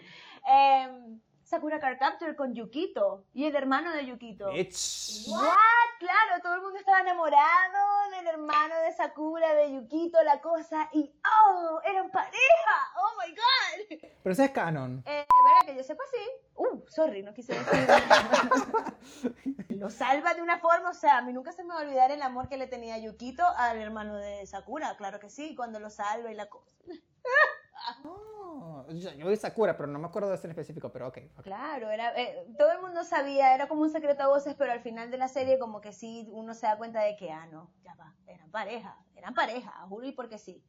Em, 0.48 1.22
Sakura 1.44 1.82
Card 1.82 1.98
con 2.38 2.56
Yukito 2.56 3.26
y 3.34 3.44
el 3.44 3.56
hermano 3.58 3.92
de 3.92 4.06
Yukito. 4.06 4.52
It's... 4.54 5.26
What? 5.28 5.52
Claro, 6.00 6.42
todo 6.42 6.56
el 6.56 6.62
mundo 6.62 6.80
estaba 6.80 7.02
enamorado 7.02 8.10
del 8.16 8.26
hermano 8.26 8.74
de 8.80 8.94
Sakura, 8.94 9.54
de 9.54 9.74
Yukito, 9.74 10.24
la 10.24 10.40
cosa, 10.40 10.90
y 10.94 11.14
¡oh! 11.26 11.82
¡Eran 11.84 12.10
pareja! 12.10 12.94
¡Oh 12.96 13.22
my 13.22 13.36
god! 13.36 14.00
Pero 14.24 14.34
ese 14.34 14.46
es 14.46 14.52
canon. 14.52 15.04
Eh, 15.06 15.28
verá 15.28 15.66
que 15.66 15.76
yo 15.76 15.84
sepa 15.84 16.04
sí. 16.10 16.26
Uh, 16.62 16.86
sorry, 16.88 17.24
no 17.24 17.34
quise 17.34 17.54
decir. 17.54 17.88
Lo 19.70 19.90
salva 19.90 20.36
de 20.36 20.44
una 20.44 20.60
forma, 20.60 20.92
o 20.92 20.94
sea, 20.94 21.18
a 21.18 21.22
mí 21.24 21.34
nunca 21.34 21.52
se 21.52 21.64
me 21.64 21.74
va 21.74 21.80
a 21.80 21.84
olvidar 21.84 22.12
el 22.12 22.22
amor 22.22 22.50
que 22.50 22.58
le 22.58 22.68
tenía 22.68 23.00
Yukito 23.00 23.44
al 23.58 23.78
hermano 23.78 24.16
de 24.18 24.46
Sakura, 24.46 24.96
claro 24.96 25.20
que 25.20 25.32
sí, 25.32 25.56
cuando 25.56 25.80
lo 25.80 25.90
salva 25.90 26.32
y 26.32 26.36
la 26.36 26.50
cosa. 26.50 26.76
Oh, 28.04 28.86
yo, 28.90 29.10
yo 29.14 29.28
vi 29.28 29.36
Sakura, 29.38 29.76
pero 29.76 29.88
no 29.88 29.98
me 29.98 30.06
acuerdo 30.06 30.30
de 30.30 30.36
ese 30.36 30.46
en 30.46 30.52
específico, 30.52 30.92
pero 30.92 31.08
ok. 31.08 31.18
ok. 31.36 31.44
Claro, 31.44 31.90
era, 31.90 32.16
eh, 32.16 32.46
todo 32.56 32.72
el 32.72 32.80
mundo 32.80 33.04
sabía, 33.04 33.56
era 33.56 33.68
como 33.68 33.82
un 33.82 33.90
secreto 33.90 34.22
a 34.22 34.28
voces, 34.28 34.54
pero 34.56 34.72
al 34.72 34.82
final 34.82 35.10
de 35.10 35.18
la 35.18 35.28
serie 35.28 35.58
como 35.58 35.82
que 35.82 35.92
sí 35.92 36.28
uno 36.30 36.54
se 36.54 36.68
da 36.68 36.78
cuenta 36.78 37.02
de 37.02 37.16
que, 37.16 37.32
ah, 37.32 37.48
no, 37.48 37.74
ya 37.82 37.96
va, 37.96 38.14
eran 38.28 38.52
pareja, 38.52 39.00
eran 39.16 39.34
pareja, 39.34 39.72
juro 39.90 40.06
y 40.06 40.12
porque 40.12 40.38
sí. 40.38 40.64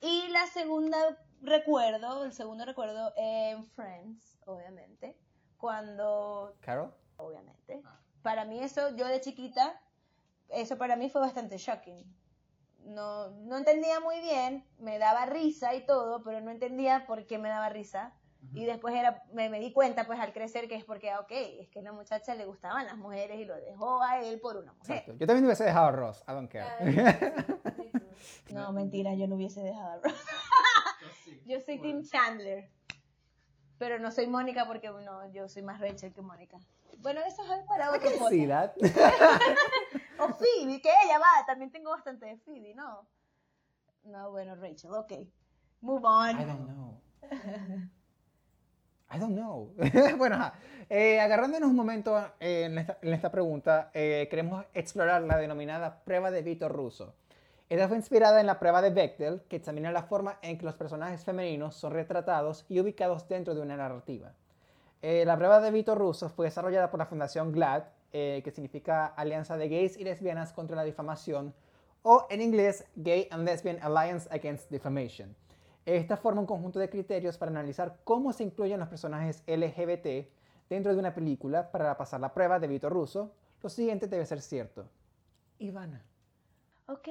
Y 0.00 0.28
la 0.28 0.46
segunda 0.46 0.96
recuerdo, 1.40 2.24
el 2.24 2.32
segundo 2.32 2.64
recuerdo 2.64 3.12
en 3.16 3.64
Friends, 3.64 4.38
obviamente, 4.46 5.16
cuando, 5.64 6.54
¿Carol? 6.60 6.92
obviamente, 7.16 7.80
para 8.20 8.44
mí 8.44 8.60
eso, 8.60 8.94
yo 8.96 9.08
de 9.08 9.22
chiquita, 9.22 9.80
eso 10.50 10.76
para 10.76 10.94
mí 10.94 11.08
fue 11.08 11.22
bastante 11.22 11.56
shocking. 11.56 12.04
No, 12.84 13.30
no 13.30 13.56
entendía 13.56 13.98
muy 14.00 14.20
bien, 14.20 14.62
me 14.78 14.98
daba 14.98 15.24
risa 15.24 15.74
y 15.74 15.86
todo, 15.86 16.22
pero 16.22 16.42
no 16.42 16.50
entendía 16.50 17.06
por 17.06 17.24
qué 17.26 17.38
me 17.38 17.48
daba 17.48 17.70
risa. 17.70 18.12
Y 18.52 18.66
después 18.66 18.94
era, 18.94 19.24
me, 19.32 19.48
me 19.48 19.58
di 19.58 19.72
cuenta 19.72 20.04
pues 20.06 20.20
al 20.20 20.34
crecer 20.34 20.68
que 20.68 20.74
es 20.74 20.84
porque, 20.84 21.10
ah, 21.10 21.20
ok, 21.20 21.30
es 21.30 21.70
que 21.70 21.78
a 21.78 21.82
la 21.82 21.92
muchacha 21.92 22.34
le 22.34 22.44
gustaban 22.44 22.84
las 22.84 22.98
mujeres 22.98 23.40
y 23.40 23.46
lo 23.46 23.56
dejó 23.56 24.02
a 24.02 24.20
él 24.20 24.38
por 24.38 24.58
una 24.58 24.74
mujer. 24.74 24.96
Exacto. 24.98 25.14
Yo 25.18 25.26
también 25.26 25.46
hubiese 25.46 25.64
dejado 25.64 25.86
a 25.86 25.92
Ross, 25.92 26.22
I 26.28 26.32
don't 26.32 26.50
care. 26.50 26.68
No, 28.50 28.70
mentira, 28.72 29.14
yo 29.14 29.26
no 29.26 29.36
hubiese 29.36 29.62
dejado 29.62 29.92
a 29.92 29.96
Ross. 29.96 30.24
yo 31.46 31.58
soy 31.64 31.80
Tim 31.80 32.02
Chandler. 32.04 32.70
Pero 33.78 33.98
no 33.98 34.10
soy 34.10 34.26
Mónica 34.26 34.66
porque 34.66 34.88
no, 34.88 35.30
yo 35.32 35.48
soy 35.48 35.62
más 35.62 35.80
Rachel 35.80 36.12
que 36.12 36.22
Mónica. 36.22 36.58
Bueno, 36.98 37.20
eso 37.26 37.42
es 37.42 37.64
para 37.66 37.90
otro 37.90 38.10
podcast. 38.18 38.76
O 40.18 40.28
Phoebe, 40.28 40.80
que 40.80 40.90
ella 41.04 41.18
va, 41.18 41.44
también 41.44 41.72
tengo 41.72 41.90
bastante 41.90 42.26
de 42.26 42.36
Phoebe, 42.36 42.72
¿no? 42.74 43.04
No, 44.04 44.30
bueno, 44.30 44.54
Rachel, 44.54 44.92
ok. 44.94 45.12
Move 45.80 46.02
on. 46.04 46.40
I 46.40 46.44
don't 46.44 46.66
know. 46.66 47.00
I 49.10 49.18
don't 49.18 49.34
know. 49.34 49.74
bueno. 50.18 50.52
Eh, 50.88 51.20
agarrándonos 51.20 51.70
un 51.70 51.76
momento 51.76 52.18
eh, 52.40 52.64
en, 52.64 52.78
esta, 52.78 52.98
en 53.00 53.12
esta 53.12 53.30
pregunta, 53.30 53.90
eh, 53.94 54.28
queremos 54.30 54.64
explorar 54.74 55.22
la 55.22 55.38
denominada 55.38 56.02
prueba 56.04 56.30
de 56.30 56.42
Vito 56.42 56.68
Russo. 56.68 57.14
Esta 57.74 57.88
fue 57.88 57.96
inspirada 57.96 58.40
en 58.40 58.46
la 58.46 58.60
prueba 58.60 58.80
de 58.82 58.90
Bechtel, 58.90 59.42
que 59.48 59.56
examina 59.56 59.90
la 59.90 60.04
forma 60.04 60.38
en 60.42 60.56
que 60.56 60.64
los 60.64 60.76
personajes 60.76 61.24
femeninos 61.24 61.74
son 61.74 61.92
retratados 61.92 62.64
y 62.68 62.78
ubicados 62.78 63.26
dentro 63.26 63.52
de 63.52 63.62
una 63.62 63.76
narrativa. 63.76 64.32
Eh, 65.02 65.24
la 65.26 65.36
prueba 65.36 65.58
de 65.58 65.72
Vito 65.72 65.96
Russo 65.96 66.28
fue 66.28 66.46
desarrollada 66.46 66.92
por 66.92 67.00
la 67.00 67.06
Fundación 67.06 67.50
GLAD, 67.50 67.82
eh, 68.12 68.42
que 68.44 68.52
significa 68.52 69.06
Alianza 69.06 69.56
de 69.56 69.68
Gays 69.68 69.96
y 69.96 70.04
Lesbianas 70.04 70.52
contra 70.52 70.76
la 70.76 70.84
Difamación, 70.84 71.52
o 72.04 72.28
en 72.30 72.42
inglés 72.42 72.84
Gay 72.94 73.26
and 73.32 73.44
Lesbian 73.44 73.80
Alliance 73.82 74.28
Against 74.30 74.70
Defamation. 74.70 75.34
Esta 75.84 76.16
forma 76.16 76.42
un 76.42 76.46
conjunto 76.46 76.78
de 76.78 76.88
criterios 76.88 77.38
para 77.38 77.50
analizar 77.50 77.98
cómo 78.04 78.32
se 78.32 78.44
incluyen 78.44 78.78
los 78.78 78.88
personajes 78.88 79.42
LGBT 79.48 80.30
dentro 80.70 80.92
de 80.92 81.00
una 81.00 81.12
película 81.12 81.72
para 81.72 81.96
pasar 81.96 82.20
la 82.20 82.32
prueba 82.32 82.60
de 82.60 82.68
Vito 82.68 82.88
Russo. 82.88 83.32
Lo 83.60 83.68
siguiente 83.68 84.06
debe 84.06 84.26
ser 84.26 84.42
cierto. 84.42 84.88
Ivana. 85.58 86.04
Ok. 86.86 87.08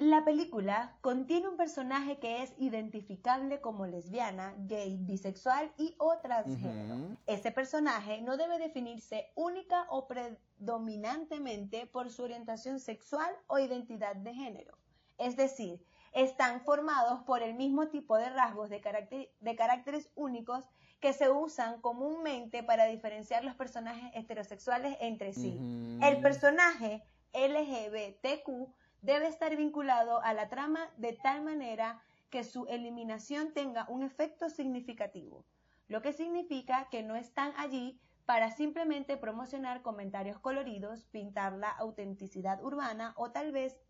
La 0.00 0.24
película 0.24 0.96
contiene 1.00 1.48
un 1.48 1.56
personaje 1.56 2.18
que 2.20 2.44
es 2.44 2.52
identificable 2.58 3.60
como 3.60 3.84
lesbiana, 3.84 4.54
gay, 4.58 4.96
bisexual 5.00 5.72
y 5.76 5.96
o 5.98 6.16
transgénero. 6.18 7.16
Ese 7.26 7.50
personaje 7.50 8.22
no 8.22 8.36
debe 8.36 8.58
definirse 8.58 9.32
única 9.34 9.86
o 9.90 10.06
predominantemente 10.06 11.86
por 11.86 12.10
su 12.10 12.22
orientación 12.22 12.78
sexual 12.78 13.28
o 13.48 13.58
identidad 13.58 14.14
de 14.14 14.34
género. 14.34 14.78
Es 15.18 15.36
decir, 15.36 15.84
están 16.12 16.60
formados 16.60 17.22
por 17.24 17.42
el 17.42 17.54
mismo 17.54 17.88
tipo 17.88 18.16
de 18.16 18.30
rasgos 18.30 18.70
de, 18.70 18.80
carácter- 18.80 19.30
de 19.40 19.56
caracteres 19.56 20.12
únicos 20.14 20.64
que 21.00 21.12
se 21.12 21.28
usan 21.28 21.80
comúnmente 21.80 22.62
para 22.62 22.84
diferenciar 22.84 23.42
los 23.44 23.56
personajes 23.56 24.12
heterosexuales 24.14 24.96
entre 25.00 25.32
sí. 25.32 25.58
El 26.02 26.20
personaje 26.20 27.02
LGBTQ 27.32 28.72
debe 29.02 29.28
estar 29.28 29.56
vinculado 29.56 30.22
a 30.22 30.34
la 30.34 30.48
trama 30.48 30.90
de 30.96 31.12
tal 31.12 31.42
manera 31.42 32.02
que 32.30 32.44
su 32.44 32.66
eliminación 32.66 33.52
tenga 33.52 33.86
un 33.88 34.02
efecto 34.02 34.50
significativo, 34.50 35.44
lo 35.88 36.02
que 36.02 36.12
significa 36.12 36.88
que 36.90 37.02
no 37.02 37.16
están 37.16 37.52
allí 37.56 37.98
para 38.26 38.50
simplemente 38.50 39.16
promocionar 39.16 39.80
comentarios 39.80 40.38
coloridos, 40.38 41.06
pintar 41.06 41.54
la 41.54 41.70
autenticidad 41.70 42.62
urbana 42.62 43.14
o 43.16 43.30
tal 43.30 43.52
vez, 43.52 43.80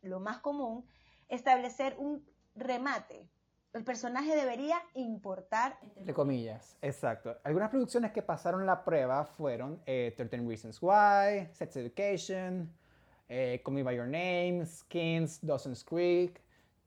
lo 0.00 0.18
más 0.18 0.38
común, 0.38 0.86
establecer 1.28 1.96
un 1.98 2.24
remate. 2.54 3.28
El 3.74 3.84
personaje 3.84 4.34
debería 4.34 4.76
importar. 4.94 5.78
Entre 5.96 6.14
comillas, 6.14 6.76
exacto. 6.80 7.36
Algunas 7.44 7.70
producciones 7.70 8.12
que 8.12 8.22
pasaron 8.22 8.64
la 8.64 8.84
prueba 8.84 9.24
fueron 9.24 9.82
eh, 9.84 10.14
13 10.16 10.38
Reasons 10.38 10.78
Why, 10.82 11.48
Sex 11.52 11.76
Education, 11.76 12.72
eh, 13.32 13.62
Call 13.64 13.74
Me 13.74 13.82
By 13.82 13.96
Your 13.96 14.06
Name, 14.06 14.66
Skins, 14.66 15.40
Dawson's 15.40 15.82
Creek, 15.82 16.38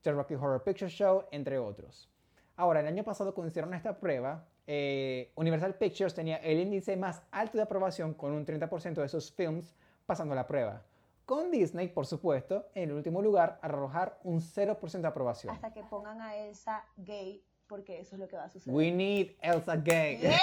The 0.03 0.11
Rocky 0.11 0.35
Horror 0.35 0.61
Picture 0.63 0.89
Show, 0.89 1.25
entre 1.31 1.57
otros. 1.57 2.07
Ahora, 2.55 2.81
el 2.81 2.87
año 2.87 3.03
pasado 3.03 3.33
cuando 3.33 3.49
hicieron 3.49 3.73
esta 3.73 3.99
prueba, 3.99 4.45
eh, 4.67 5.31
Universal 5.35 5.73
Pictures 5.73 6.13
tenía 6.13 6.37
el 6.37 6.59
índice 6.59 6.95
más 6.97 7.23
alto 7.31 7.57
de 7.57 7.63
aprobación 7.63 8.13
con 8.13 8.31
un 8.31 8.45
30% 8.45 9.01
de 9.01 9.09
sus 9.09 9.31
films 9.31 9.75
pasando 10.05 10.35
la 10.35 10.45
prueba. 10.45 10.83
Con 11.25 11.49
Disney, 11.49 11.87
por 11.87 12.05
supuesto, 12.05 12.67
en 12.75 12.91
el 12.91 12.95
último 12.95 13.23
lugar, 13.23 13.57
arrojar 13.63 14.19
un 14.23 14.39
0% 14.39 15.01
de 15.01 15.07
aprobación. 15.07 15.51
Hasta 15.51 15.73
que 15.73 15.83
pongan 15.83 16.21
a 16.21 16.35
Elsa 16.35 16.85
gay, 16.97 17.43
porque 17.65 17.99
eso 17.99 18.15
es 18.15 18.19
lo 18.19 18.27
que 18.27 18.35
va 18.35 18.43
a 18.43 18.49
suceder. 18.49 18.75
We 18.75 18.91
need 18.91 19.31
Elsa 19.41 19.75
Gay. 19.77 20.19
Yeah. 20.19 20.37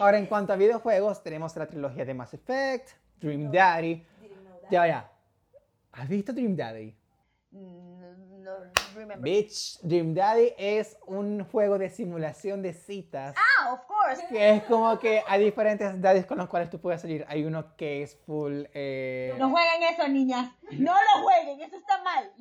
Ahora, 0.00 0.18
en 0.18 0.26
cuanto 0.26 0.52
a 0.52 0.56
videojuegos, 0.56 1.24
tenemos 1.24 1.56
la 1.56 1.66
trilogía 1.66 2.04
de 2.04 2.14
Mass 2.14 2.34
Effect, 2.34 2.90
Dream 3.20 3.50
Daddy. 3.50 4.06
Ya, 4.72 4.86
ya. 4.86 5.10
¿Has 5.92 6.08
visto 6.08 6.32
Dream 6.32 6.56
Daddy? 6.56 6.96
No, 7.50 8.00
no 8.40 8.50
remember. 8.94 9.18
Bitch, 9.20 9.78
Dream 9.82 10.14
Daddy 10.14 10.54
es 10.56 10.96
un 11.06 11.44
juego 11.44 11.76
de 11.76 11.90
simulación 11.90 12.62
de 12.62 12.72
citas. 12.72 13.34
Ah, 13.36 13.74
of 13.74 13.80
course. 13.84 14.26
Que 14.30 14.54
es 14.56 14.62
como 14.62 14.98
que 14.98 15.22
hay 15.28 15.44
diferentes 15.44 16.00
daddies 16.00 16.24
con 16.24 16.38
los 16.38 16.48
cuales 16.48 16.70
tú 16.70 16.80
puedes 16.80 17.02
salir. 17.02 17.22
Hay 17.28 17.44
uno 17.44 17.76
que 17.76 18.02
es 18.02 18.16
full. 18.24 18.62
eh, 18.72 19.34
No 19.38 19.50
jueguen 19.50 19.82
eso, 19.92 20.08
niñas. 20.08 20.50
No 20.70 20.94
lo 20.94 21.22
jueguen, 21.22 21.60
eso 21.60 21.76
está 21.76 22.02
mal. 22.02 22.32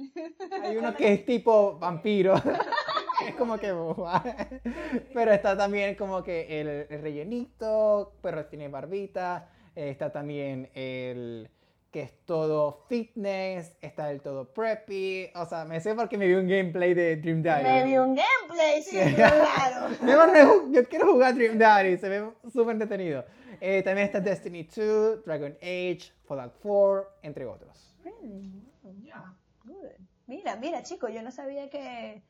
hay 0.63 0.77
uno 0.77 0.95
que 0.95 1.11
es 1.11 1.25
tipo 1.25 1.77
vampiro. 1.77 2.35
es 3.27 3.35
como 3.35 3.57
que. 3.57 3.67
pero 5.13 5.33
está 5.33 5.57
también 5.57 5.95
como 5.95 6.23
que 6.23 6.61
el, 6.61 6.87
el 6.89 7.01
rellenito, 7.01 8.13
pero 8.21 8.45
tiene 8.45 8.69
barbita. 8.69 9.49
está 9.75 10.13
también 10.13 10.69
el 10.73 11.49
que 11.91 12.01
es 12.03 12.25
todo 12.25 12.85
fitness, 12.87 13.75
está 13.81 14.09
el 14.11 14.21
todo 14.21 14.53
preppy. 14.53 15.29
O 15.35 15.45
sea, 15.45 15.65
me 15.65 15.81
sé 15.81 15.93
porque 15.93 16.17
me 16.17 16.25
vi 16.25 16.35
un 16.35 16.47
gameplay 16.47 16.93
de 16.93 17.17
Dream 17.17 17.43
Daddy. 17.43 17.63
Me 17.63 17.83
vi 17.83 17.97
un 17.97 18.15
gameplay, 18.15 18.81
sí, 18.81 18.97
claro. 19.13 19.89
Yo, 20.71 20.87
quiero 20.87 21.11
jugar 21.11 21.35
Dream 21.35 21.57
Daddy, 21.57 21.97
se 21.97 22.07
ve 22.07 22.31
súper 22.51 22.71
entretenido. 22.71 23.25
Eh, 23.59 23.83
también 23.83 24.07
está 24.07 24.21
Destiny 24.21 24.63
2, 24.63 25.25
Dragon 25.25 25.55
Age, 25.61 26.13
Fallout 26.23 26.53
4, 26.63 27.07
entre 27.23 27.45
otros. 27.45 27.93
Really? 28.03 28.63
Wow, 28.83 29.35
good. 29.65 29.91
Mira, 30.27 30.55
mira, 30.55 30.81
chicos, 30.83 31.11
yo 31.13 31.21
no 31.21 31.29
sabía 31.29 31.69
que 31.69 32.23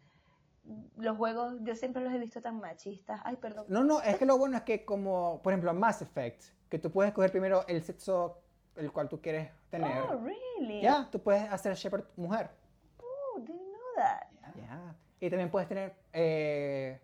los 0.97 1.17
juegos, 1.17 1.55
yo 1.61 1.75
siempre 1.75 2.03
los 2.03 2.11
he 2.13 2.17
visto 2.17 2.41
tan 2.41 2.59
machistas. 2.59 3.21
Ay, 3.23 3.35
perdón. 3.35 3.65
No, 3.67 3.83
no, 3.83 4.01
es 4.01 4.17
que 4.17 4.25
lo 4.25 4.39
bueno 4.39 4.57
es 4.57 4.63
que 4.63 4.83
como, 4.85 5.39
por 5.43 5.53
ejemplo, 5.53 5.71
Mass 5.75 6.01
Effect, 6.01 6.45
que 6.67 6.79
tú 6.79 6.91
puedes 6.91 7.09
escoger 7.09 7.31
primero 7.31 7.63
el 7.67 7.83
sexo 7.83 8.40
el 8.75 8.91
cual 8.91 9.09
tú 9.09 9.21
quieres 9.21 9.49
tener. 9.69 10.01
Oh, 10.03 10.19
really? 10.19 10.81
Ya, 10.81 11.07
tú 11.11 11.21
puedes 11.21 11.43
hacer 11.51 11.73
Shepard 11.75 12.05
mujer. 12.15 12.49
Oh, 12.99 13.39
didn't 13.39 13.59
know 13.59 13.95
that. 13.97 14.27
Ya. 14.55 14.95
Y 15.19 15.29
también 15.29 15.49
puedes 15.51 15.67
tener 15.67 15.93
eh, 16.13 16.99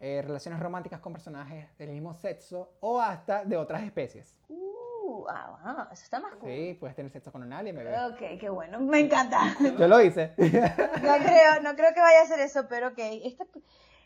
eh, 0.00 0.22
relaciones 0.22 0.60
románticas 0.60 1.00
con 1.00 1.12
personajes 1.12 1.66
del 1.78 1.90
mismo 1.90 2.14
sexo 2.14 2.74
o 2.80 3.00
hasta 3.00 3.44
de 3.44 3.56
otras 3.56 3.82
especies. 3.82 4.36
Uh, 4.48 5.26
ah, 5.28 5.58
wow, 5.64 5.86
eso 5.92 6.04
está 6.04 6.20
más 6.20 6.34
cool. 6.36 6.50
Sí, 6.50 6.76
puedes 6.78 6.96
tener 6.96 7.10
sexo 7.10 7.32
con 7.32 7.42
un 7.42 7.52
alien, 7.52 7.76
bebé. 7.76 7.94
Ok, 8.06 8.38
qué 8.38 8.48
bueno, 8.48 8.80
me 8.80 9.00
encanta. 9.00 9.56
Yo 9.78 9.88
lo 9.88 10.00
hice. 10.00 10.34
No 10.36 11.16
creo, 11.18 11.62
no 11.62 11.74
creo 11.76 11.92
que 11.94 12.00
vaya 12.00 12.20
a 12.20 12.22
hacer 12.24 12.40
eso, 12.40 12.66
pero 12.68 12.88
ok. 12.88 12.98
Esta- 12.98 13.46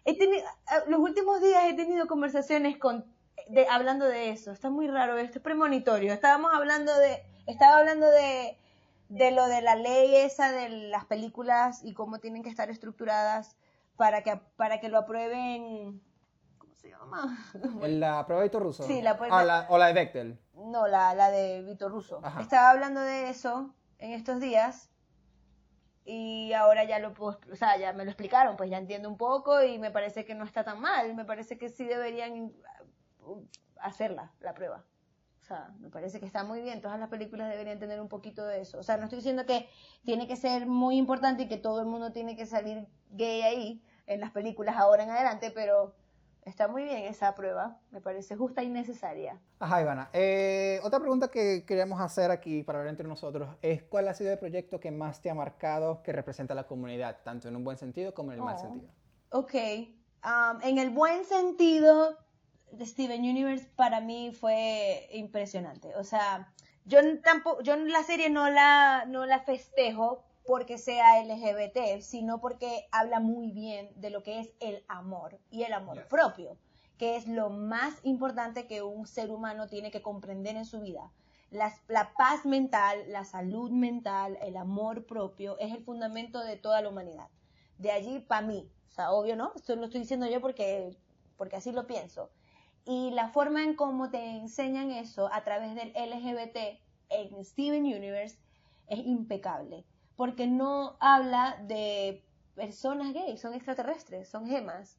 he 0.05 0.17
tenido, 0.17 0.45
ah, 0.67 0.81
los 0.89 1.01
últimos 1.01 1.41
días 1.41 1.65
he 1.67 1.75
tenido 1.75 2.07
conversaciones 2.07 2.79
con, 2.79 3.05
de, 3.49 3.67
hablando 3.69 4.05
de 4.07 4.31
eso. 4.31 4.53
Está 4.53 4.71
muy 4.71 4.87
raro 4.89 5.17
esto, 5.19 5.39
es 5.39 5.43
premonitorio. 5.45 6.13
Estábamos 6.13 6.53
hablando 6.55 6.97
de, 6.99 7.23
estaba 7.47 7.79
hablando 7.79 8.07
de, 8.11 8.59
de 9.09 9.31
lo 9.31 9.47
de 9.47 9.63
la 9.63 9.75
ley 9.77 10.15
esa 10.17 10.53
de 10.53 10.69
las 10.69 11.05
películas 11.07 11.83
y 11.85 11.95
cómo 11.95 12.19
tienen 12.19 12.43
que 12.43 12.51
estar 12.51 12.71
estructuradas 12.71 13.57
para 13.97 14.23
que, 14.23 14.41
para 14.57 14.81
que 14.81 14.89
lo 14.89 14.99
aprueben. 14.99 16.01
¿Cómo 16.59 16.75
se 16.77 16.91
llama? 16.91 17.39
la 17.89 18.25
prueba 18.27 18.43
de 18.45 18.59
ruso. 18.59 18.83
Sí, 18.85 19.03
la 19.03 19.17
prueba- 19.17 19.41
Ah, 19.41 19.45
la- 19.45 19.67
o 19.71 19.79
la 19.79 19.87
de 19.89 19.93
Bechtel. 19.95 20.39
No, 20.55 20.87
la, 20.87 21.15
la 21.15 21.31
de 21.31 21.63
Víctor 21.63 21.93
Russo. 21.93 22.21
Ajá. 22.23 22.41
Estaba 22.41 22.71
hablando 22.71 23.01
de 23.01 23.29
eso 23.31 23.75
en 23.99 24.13
estos 24.13 24.41
días 24.41 24.91
y 26.05 26.53
ahora 26.55 26.85
ya 26.85 26.99
lo 26.99 27.13
puedo, 27.13 27.39
o 27.53 27.57
sea, 27.57 27.77
ya 27.77 27.93
me 27.93 28.05
lo 28.05 28.11
explicaron, 28.11 28.57
pues 28.57 28.71
ya 28.71 28.79
entiendo 28.79 29.09
un 29.11 29.19
poco 29.19 29.63
y 29.63 29.79
me 29.79 29.91
parece 29.91 30.25
que 30.25 30.35
no 30.35 30.45
está 30.45 30.65
tan 30.65 30.81
mal, 30.81 31.15
me 31.15 31.25
parece 31.25 31.59
que 31.59 31.69
sí 31.69 31.85
deberían 31.85 32.53
hacerla, 33.81 34.33
la 34.41 34.55
prueba. 34.55 34.85
O 35.41 35.45
sea, 35.45 35.73
me 35.81 35.89
parece 35.89 36.21
que 36.21 36.27
está 36.27 36.45
muy 36.45 36.61
bien, 36.61 36.83
todas 36.83 36.99
las 37.01 37.09
películas 37.09 37.49
deberían 37.49 37.79
tener 37.79 38.01
un 38.01 38.09
poquito 38.09 38.45
de 38.47 38.61
eso. 38.61 38.79
O 38.79 38.83
sea, 38.83 38.97
no 38.99 39.05
estoy 39.05 39.19
diciendo 39.19 39.47
que 39.47 39.69
tiene 40.05 40.27
que 40.27 40.37
ser 40.37 40.67
muy 40.67 40.97
importante 40.99 41.45
y 41.45 41.49
que 41.49 41.57
todo 41.57 41.81
el 41.81 41.87
mundo 41.87 42.13
tiene 42.13 42.37
que 42.37 42.45
salir 42.45 42.87
gay 43.13 43.43
ahí 43.43 43.83
en 44.07 44.21
las 44.21 44.31
películas 44.31 44.77
ahora 44.77 45.05
en 45.05 45.11
adelante, 45.11 45.51
pero 45.51 45.95
está 46.45 46.67
muy 46.69 46.83
bien 46.85 47.05
esa 47.05 47.35
prueba, 47.35 47.79
me 47.91 48.01
parece 48.01 48.37
justa 48.37 48.63
y 48.63 48.69
necesaria. 48.69 49.39
Ajá, 49.59 49.81
Ivana. 49.81 50.11
Eh, 50.13 50.81
otra 50.83 50.99
pregunta 50.99 51.29
que 51.29 51.65
queríamos 51.67 52.01
hacer 52.01 52.31
aquí 52.31 52.63
para 52.63 52.79
hablar 52.81 52.91
entre 52.91 53.07
nosotros 53.09 53.49
es 53.63 53.83
cuál 53.85 54.09
ha 54.09 54.15
sido 54.15 54.33
el 54.33 54.39
proyecto 54.39 54.81
que 54.81 54.91
más 54.91 55.21
te 55.23 55.31
ha 55.31 55.35
marcado 55.35 56.03
que 56.03 56.13
representa 56.13 56.53
a 56.53 56.57
la 56.57 56.67
comunidad, 56.67 57.19
tanto 57.25 57.49
en 57.49 57.57
un 57.57 57.65
buen 57.65 57.77
sentido 57.79 58.13
como 58.13 58.33
en 58.33 58.39
el 58.39 58.45
mal 58.45 58.57
Oh. 58.57 58.61
sentido. 58.61 58.93
Ok, 59.31 59.55
um, 60.25 60.61
en 60.63 60.79
el 60.79 60.91
buen 60.91 61.25
sentido, 61.27 62.17
Steven 62.81 63.21
Universe 63.23 63.67
para 63.77 64.01
mí 64.01 64.33
fue 64.33 65.09
impresionante. 65.13 65.95
O 65.97 66.05
sea, 66.05 66.53
yo 66.85 66.99
tampoco, 67.23 67.63
yo 67.63 67.77
la 67.77 68.03
serie 68.03 68.31
no 68.31 68.49
la, 68.51 69.05
no 69.07 69.27
la 69.27 69.41
festejo 69.41 70.23
porque 70.47 70.79
sea 70.79 71.23
LGBT, 71.23 72.01
sino 72.01 72.41
porque 72.41 72.89
habla 72.91 73.21
muy 73.21 73.51
bien 73.51 73.91
de 73.97 74.11
lo 74.11 74.23
que 74.23 74.41
es 74.41 74.55
el 74.61 74.83
amor 74.89 75.39
y 75.51 75.65
el 75.65 75.73
amor 75.75 76.07
propio, 76.09 76.57
que 76.97 77.17
es 77.17 77.27
lo 77.29 77.51
más 77.51 77.95
importante 78.03 78.67
que 78.67 78.83
un 78.83 79.07
ser 79.07 79.31
humano 79.31 79.67
tiene 79.69 79.91
que 79.91 80.01
comprender 80.03 80.57
en 80.57 80.65
su 80.65 80.81
vida. 80.81 81.11
Las- 81.51 81.83
la 81.89 82.13
paz 82.15 82.45
mental, 82.47 83.05
la 83.09 83.25
salud 83.25 83.71
mental, 83.71 84.39
el 84.43 84.57
amor 84.57 85.05
propio 85.07 85.59
es 85.59 85.73
el 85.75 85.83
fundamento 85.85 86.41
de 86.43 86.57
toda 86.57 86.81
la 86.83 86.89
humanidad. 86.89 87.29
De 87.79 87.93
allí 87.93 88.19
para 88.21 88.47
mí, 88.47 88.71
o 88.89 88.91
sea, 88.91 89.13
obvio, 89.13 89.37
¿no? 89.37 89.53
Esto 89.55 89.77
lo 89.77 89.85
estoy 89.85 90.01
diciendo 90.01 90.27
yo 90.27 90.41
porque, 90.41 90.97
porque 91.37 91.57
así 91.57 91.73
lo 91.73 91.87
pienso. 91.87 92.31
Y 92.89 93.11
la 93.11 93.29
forma 93.29 93.63
en 93.63 93.75
cómo 93.75 94.11
te 94.11 94.39
enseñan 94.39 94.91
eso 94.91 95.31
a 95.31 95.45
través 95.45 95.75
del 95.75 95.91
LGBT 95.91 96.57
en 97.11 97.45
Steven 97.45 97.83
Universe 97.83 98.39
es 98.87 99.01
impecable, 99.01 99.85
porque 100.17 100.47
no 100.47 100.97
habla 100.99 101.63
de 101.67 102.25
personas 102.55 103.13
gays, 103.13 103.43
son 103.43 103.53
extraterrestres, 103.53 104.31
son 104.31 104.47
gemas 104.47 104.97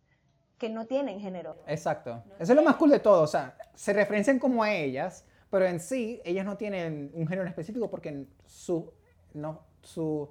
que 0.60 0.70
no 0.70 0.86
tienen 0.86 1.20
género. 1.20 1.56
Exacto. 1.66 2.24
Eso 2.38 2.52
es 2.52 2.56
lo 2.56 2.62
más 2.62 2.76
cool 2.76 2.92
de 2.92 3.00
todo. 3.00 3.24
O 3.24 3.28
sea, 3.28 3.58
se 3.74 3.92
referencian 3.92 4.38
como 4.38 4.62
a 4.62 4.72
ellas, 4.72 5.26
pero 5.50 5.66
en 5.66 5.80
sí, 5.80 6.22
ellas 6.24 6.46
no 6.46 6.58
tienen 6.58 7.10
un 7.16 7.26
género 7.26 7.42
en 7.42 7.48
específico 7.48 7.90
porque 7.90 8.28
su, 8.46 8.94
no, 9.34 9.62
su, 9.82 10.30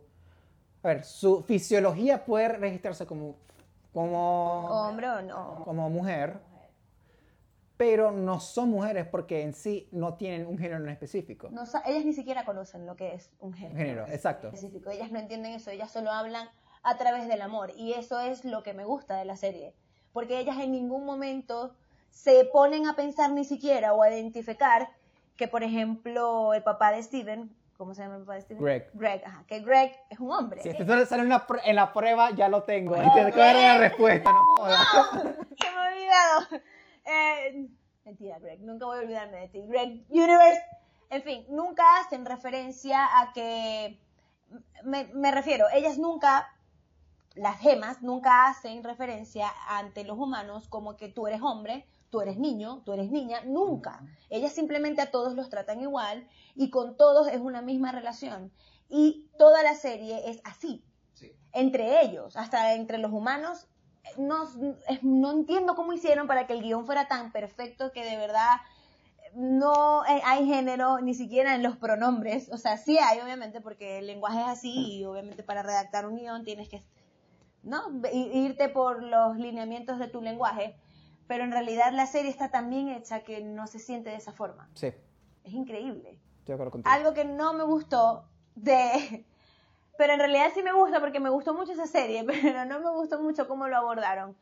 a 0.84 0.86
ver, 0.86 1.04
su 1.04 1.42
fisiología 1.42 2.24
puede 2.24 2.50
registrarse 2.50 3.04
como, 3.04 3.34
como, 3.92 4.66
Hombre 4.68 5.10
o 5.10 5.22
no. 5.22 5.64
como 5.64 5.90
mujer, 5.90 6.38
pero 7.78 8.10
no 8.10 8.40
son 8.40 8.70
mujeres 8.70 9.06
porque 9.06 9.40
en 9.42 9.54
sí 9.54 9.88
no 9.92 10.14
tienen 10.14 10.46
un 10.46 10.58
género 10.58 10.82
en 10.82 10.90
específico. 10.90 11.48
No 11.50 11.62
ellas 11.86 12.04
ni 12.04 12.12
siquiera 12.12 12.44
conocen 12.44 12.84
lo 12.86 12.96
que 12.96 13.14
es 13.14 13.30
un 13.38 13.54
género. 13.54 13.78
Género, 13.78 14.06
exacto. 14.08 14.48
específico. 14.48 14.90
Ellas 14.90 15.12
no 15.12 15.20
entienden 15.20 15.52
eso, 15.52 15.70
ellas 15.70 15.90
solo 15.90 16.10
hablan 16.10 16.48
a 16.82 16.96
través 16.96 17.28
del 17.28 17.40
amor. 17.40 17.70
Y 17.76 17.92
eso 17.92 18.18
es 18.18 18.44
lo 18.44 18.64
que 18.64 18.74
me 18.74 18.84
gusta 18.84 19.16
de 19.16 19.24
la 19.24 19.36
serie. 19.36 19.74
Porque 20.12 20.40
ellas 20.40 20.58
en 20.58 20.72
ningún 20.72 21.06
momento 21.06 21.76
se 22.10 22.44
ponen 22.52 22.88
a 22.88 22.96
pensar 22.96 23.30
ni 23.30 23.44
siquiera 23.44 23.94
o 23.94 24.02
a 24.02 24.10
identificar 24.10 24.88
que, 25.36 25.46
por 25.46 25.62
ejemplo, 25.62 26.54
el 26.54 26.64
papá 26.64 26.90
de 26.90 27.00
Steven, 27.00 27.54
¿cómo 27.76 27.94
se 27.94 28.02
llama 28.02 28.16
el 28.16 28.22
papá 28.22 28.34
de 28.34 28.40
Steven? 28.40 28.60
Greg. 28.64 28.90
Greg, 28.94 29.22
ajá, 29.24 29.44
que 29.46 29.60
Greg 29.60 29.94
es 30.10 30.18
un 30.18 30.32
hombre. 30.32 30.62
Si 30.62 30.70
esto 30.70 30.84
sale- 30.84 31.22
en 31.22 31.28
la, 31.28 31.46
en 31.64 31.76
la 31.76 31.92
prueba, 31.92 32.32
ya 32.32 32.48
lo 32.48 32.64
tengo. 32.64 32.96
Oh, 32.96 33.14
te 33.14 33.30
que 33.30 33.38
dar 33.38 33.54
la 33.54 33.78
respuesta. 33.78 34.32
No 34.32 34.44
jodas. 34.56 34.80
Se 35.12 35.70
me 35.70 35.76
ha 35.76 35.88
olvidado. 35.92 36.62
Eh, 37.08 37.68
mentira, 38.04 38.38
Greg, 38.38 38.60
nunca 38.60 38.86
voy 38.86 38.98
a 38.98 39.00
olvidarme 39.00 39.40
de 39.40 39.48
ti. 39.48 39.62
Greg 39.66 40.04
Universe. 40.10 40.60
En 41.10 41.22
fin, 41.22 41.46
nunca 41.48 41.82
hacen 42.00 42.24
referencia 42.24 43.20
a 43.20 43.32
que. 43.32 43.98
Me, 44.84 45.04
me 45.14 45.30
refiero, 45.30 45.66
ellas 45.72 45.98
nunca, 45.98 46.46
las 47.34 47.58
gemas, 47.58 48.02
nunca 48.02 48.46
hacen 48.48 48.82
referencia 48.82 49.50
ante 49.68 50.04
los 50.04 50.18
humanos 50.18 50.68
como 50.68 50.96
que 50.96 51.08
tú 51.08 51.26
eres 51.26 51.42
hombre, 51.42 51.86
tú 52.10 52.20
eres 52.20 52.38
niño, 52.38 52.82
tú 52.84 52.92
eres 52.92 53.10
niña. 53.10 53.42
Nunca. 53.44 54.02
Ellas 54.30 54.52
simplemente 54.52 55.02
a 55.02 55.10
todos 55.10 55.34
los 55.34 55.48
tratan 55.48 55.80
igual 55.80 56.28
y 56.54 56.70
con 56.70 56.96
todos 56.96 57.28
es 57.28 57.40
una 57.40 57.62
misma 57.62 57.92
relación. 57.92 58.52
Y 58.88 59.28
toda 59.38 59.62
la 59.62 59.74
serie 59.74 60.30
es 60.30 60.40
así 60.44 60.84
entre 61.52 62.02
ellos, 62.02 62.36
hasta 62.36 62.74
entre 62.74 62.98
los 62.98 63.12
humanos. 63.12 63.66
No, 64.16 64.48
no 65.02 65.30
entiendo 65.30 65.74
cómo 65.74 65.92
hicieron 65.92 66.26
para 66.26 66.46
que 66.46 66.54
el 66.54 66.62
guion 66.62 66.86
fuera 66.86 67.08
tan 67.08 67.32
perfecto 67.32 67.92
que 67.92 68.04
de 68.04 68.16
verdad 68.16 68.56
no 69.34 70.04
eh, 70.06 70.22
hay 70.24 70.46
género 70.46 71.00
ni 71.00 71.14
siquiera 71.14 71.54
en 71.54 71.62
los 71.62 71.76
pronombres. 71.76 72.50
O 72.50 72.58
sea, 72.58 72.76
sí 72.76 72.98
hay, 72.98 73.20
obviamente, 73.20 73.60
porque 73.60 73.98
el 73.98 74.06
lenguaje 74.06 74.40
es 74.40 74.48
así 74.48 74.98
y 74.98 75.04
obviamente 75.04 75.42
para 75.42 75.62
redactar 75.62 76.06
un 76.06 76.16
guion 76.16 76.44
tienes 76.44 76.68
que 76.68 76.82
¿no? 77.62 77.82
Irte 78.12 78.68
por 78.68 79.02
los 79.02 79.36
lineamientos 79.36 79.98
de 79.98 80.08
tu 80.08 80.20
lenguaje. 80.22 80.76
Pero 81.26 81.44
en 81.44 81.52
realidad 81.52 81.92
la 81.92 82.06
serie 82.06 82.30
está 82.30 82.50
tan 82.50 82.70
bien 82.70 82.88
hecha 82.88 83.20
que 83.20 83.42
no 83.42 83.66
se 83.66 83.78
siente 83.78 84.10
de 84.10 84.16
esa 84.16 84.32
forma. 84.32 84.70
Sí, 84.74 84.88
Es 85.44 85.52
increíble 85.52 86.18
estoy 86.38 86.46
de 86.46 86.54
acuerdo 86.54 86.70
contigo. 86.72 86.94
algo 86.94 87.14
que 87.14 87.24
no 87.24 87.52
me 87.52 87.64
gustó 87.64 88.24
de... 88.54 89.24
Pero 89.98 90.12
en 90.14 90.20
realidad 90.20 90.50
sí 90.54 90.62
me 90.62 90.72
gusta 90.72 91.00
porque 91.00 91.18
me 91.20 91.28
gustó 91.28 91.52
mucho 91.52 91.72
esa 91.72 91.86
serie, 91.86 92.24
pero 92.26 92.64
no 92.64 92.78
me 92.80 92.90
gustó 92.92 93.20
mucho 93.20 93.46
cómo 93.46 93.66
lo 93.68 93.76
abordaron. 93.76 94.34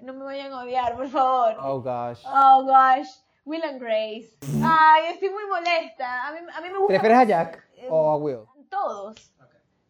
No 0.00 0.12
me 0.14 0.24
vayan 0.24 0.52
a 0.52 0.60
odiar, 0.60 0.94
por 0.96 1.08
favor. 1.08 1.56
Oh 1.60 1.80
gosh. 1.82 2.20
Oh, 2.24 2.62
gosh. 2.64 3.08
Will 3.44 3.64
and 3.64 3.80
Grace. 3.80 4.36
Ay, 4.64 5.06
estoy 5.14 5.30
muy 5.30 5.44
molesta. 5.46 6.28
A 6.28 6.32
mí, 6.32 6.38
a 6.38 6.60
mí 6.60 6.66
me 6.68 6.72
¿Te 6.74 6.78
gusta... 6.78 6.92
refieres 6.94 7.18
a 7.18 7.24
Jack 7.24 7.64
Eh, 7.76 7.88
o 7.90 8.10
a 8.12 8.16
Will? 8.16 8.40
Todos. 8.70 9.32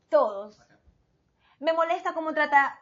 Todos. 0.08 0.58
Me 1.58 1.72
molesta 1.74 2.14
cómo 2.14 2.32
trata 2.32 2.78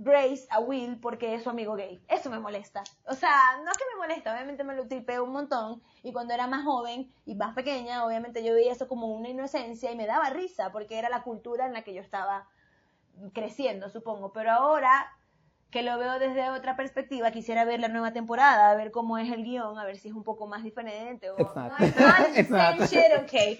Grace 0.00 0.46
a 0.50 0.60
Will 0.60 1.00
porque 1.00 1.34
es 1.34 1.42
su 1.42 1.50
amigo 1.50 1.74
gay. 1.74 2.00
Eso 2.08 2.30
me 2.30 2.38
molesta. 2.38 2.84
O 3.04 3.14
sea, 3.14 3.60
no 3.64 3.70
es 3.70 3.76
que 3.76 3.84
me 3.92 3.98
molesta, 3.98 4.32
obviamente 4.32 4.62
me 4.62 4.76
lo 4.76 4.86
tripeo 4.86 5.24
un 5.24 5.32
montón. 5.32 5.82
Y 6.04 6.12
cuando 6.12 6.34
era 6.34 6.46
más 6.46 6.64
joven 6.64 7.12
y 7.26 7.34
más 7.34 7.52
pequeña, 7.54 8.06
obviamente 8.06 8.44
yo 8.44 8.54
veía 8.54 8.72
eso 8.72 8.86
como 8.86 9.08
una 9.08 9.28
inocencia 9.28 9.90
y 9.90 9.96
me 9.96 10.06
daba 10.06 10.30
risa 10.30 10.70
porque 10.70 10.98
era 10.98 11.08
la 11.08 11.24
cultura 11.24 11.66
en 11.66 11.72
la 11.72 11.82
que 11.82 11.94
yo 11.94 12.00
estaba 12.00 12.46
creciendo, 13.32 13.90
supongo. 13.90 14.32
Pero 14.32 14.52
ahora 14.52 15.12
que 15.70 15.82
lo 15.82 15.98
veo 15.98 16.20
desde 16.20 16.48
otra 16.50 16.76
perspectiva, 16.76 17.32
quisiera 17.32 17.64
ver 17.64 17.80
la 17.80 17.88
nueva 17.88 18.12
temporada, 18.12 18.70
a 18.70 18.74
ver 18.76 18.92
cómo 18.92 19.18
es 19.18 19.30
el 19.32 19.42
guion, 19.42 19.78
a 19.78 19.84
ver 19.84 19.98
si 19.98 20.08
es 20.08 20.14
un 20.14 20.22
poco 20.22 20.46
más 20.46 20.62
diferente. 20.62 21.28
O, 21.30 21.36
It's 21.38 21.56
not. 21.56 21.72
No, 21.78 21.86
it's 21.86 22.00
not, 22.00 22.28
it's 22.36 22.50
not. 22.50 22.88
shit, 22.88 23.22
okay. 23.24 23.58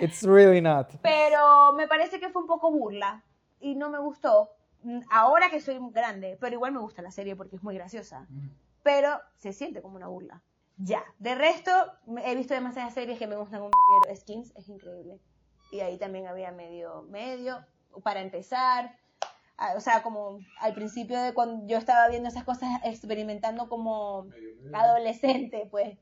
It's 0.00 0.22
really 0.24 0.62
not. 0.62 0.88
Pero 1.02 1.74
me 1.74 1.86
parece 1.86 2.18
que 2.18 2.30
fue 2.30 2.40
un 2.40 2.48
poco 2.48 2.72
burla 2.72 3.22
y 3.60 3.74
no 3.74 3.90
me 3.90 3.98
gustó. 3.98 4.50
Mm, 4.82 5.00
Ahora 5.10 5.50
que 5.50 5.60
soy 5.60 5.78
grande, 5.90 6.36
pero 6.40 6.54
igual 6.54 6.72
me 6.72 6.80
gusta 6.80 7.02
la 7.02 7.10
serie 7.10 7.36
porque 7.36 7.56
es 7.56 7.62
muy 7.62 7.74
graciosa. 7.74 8.26
Pero 8.82 9.20
se 9.36 9.52
siente 9.52 9.82
como 9.82 9.96
una 9.96 10.08
burla. 10.08 10.42
Ya. 10.78 11.04
De 11.18 11.34
resto, 11.34 11.70
he 12.24 12.34
visto 12.34 12.54
demasiadas 12.54 12.94
series 12.94 13.18
que 13.18 13.26
me 13.26 13.36
gustan 13.36 13.62
un. 13.62 13.70
Skins 14.14 14.52
es 14.56 14.68
increíble. 14.68 15.20
Y 15.70 15.80
ahí 15.80 15.98
también 15.98 16.26
había 16.26 16.50
medio, 16.50 17.02
medio, 17.02 17.64
para 18.02 18.20
empezar. 18.20 18.96
O 19.76 19.80
sea, 19.80 20.02
como 20.02 20.40
al 20.58 20.74
principio 20.74 21.22
de 21.22 21.34
cuando 21.34 21.66
yo 21.66 21.78
estaba 21.78 22.08
viendo 22.08 22.28
esas 22.28 22.42
cosas, 22.44 22.68
experimentando 22.84 23.68
como 23.68 24.26
adolescente, 24.72 25.68
pues 25.70 25.96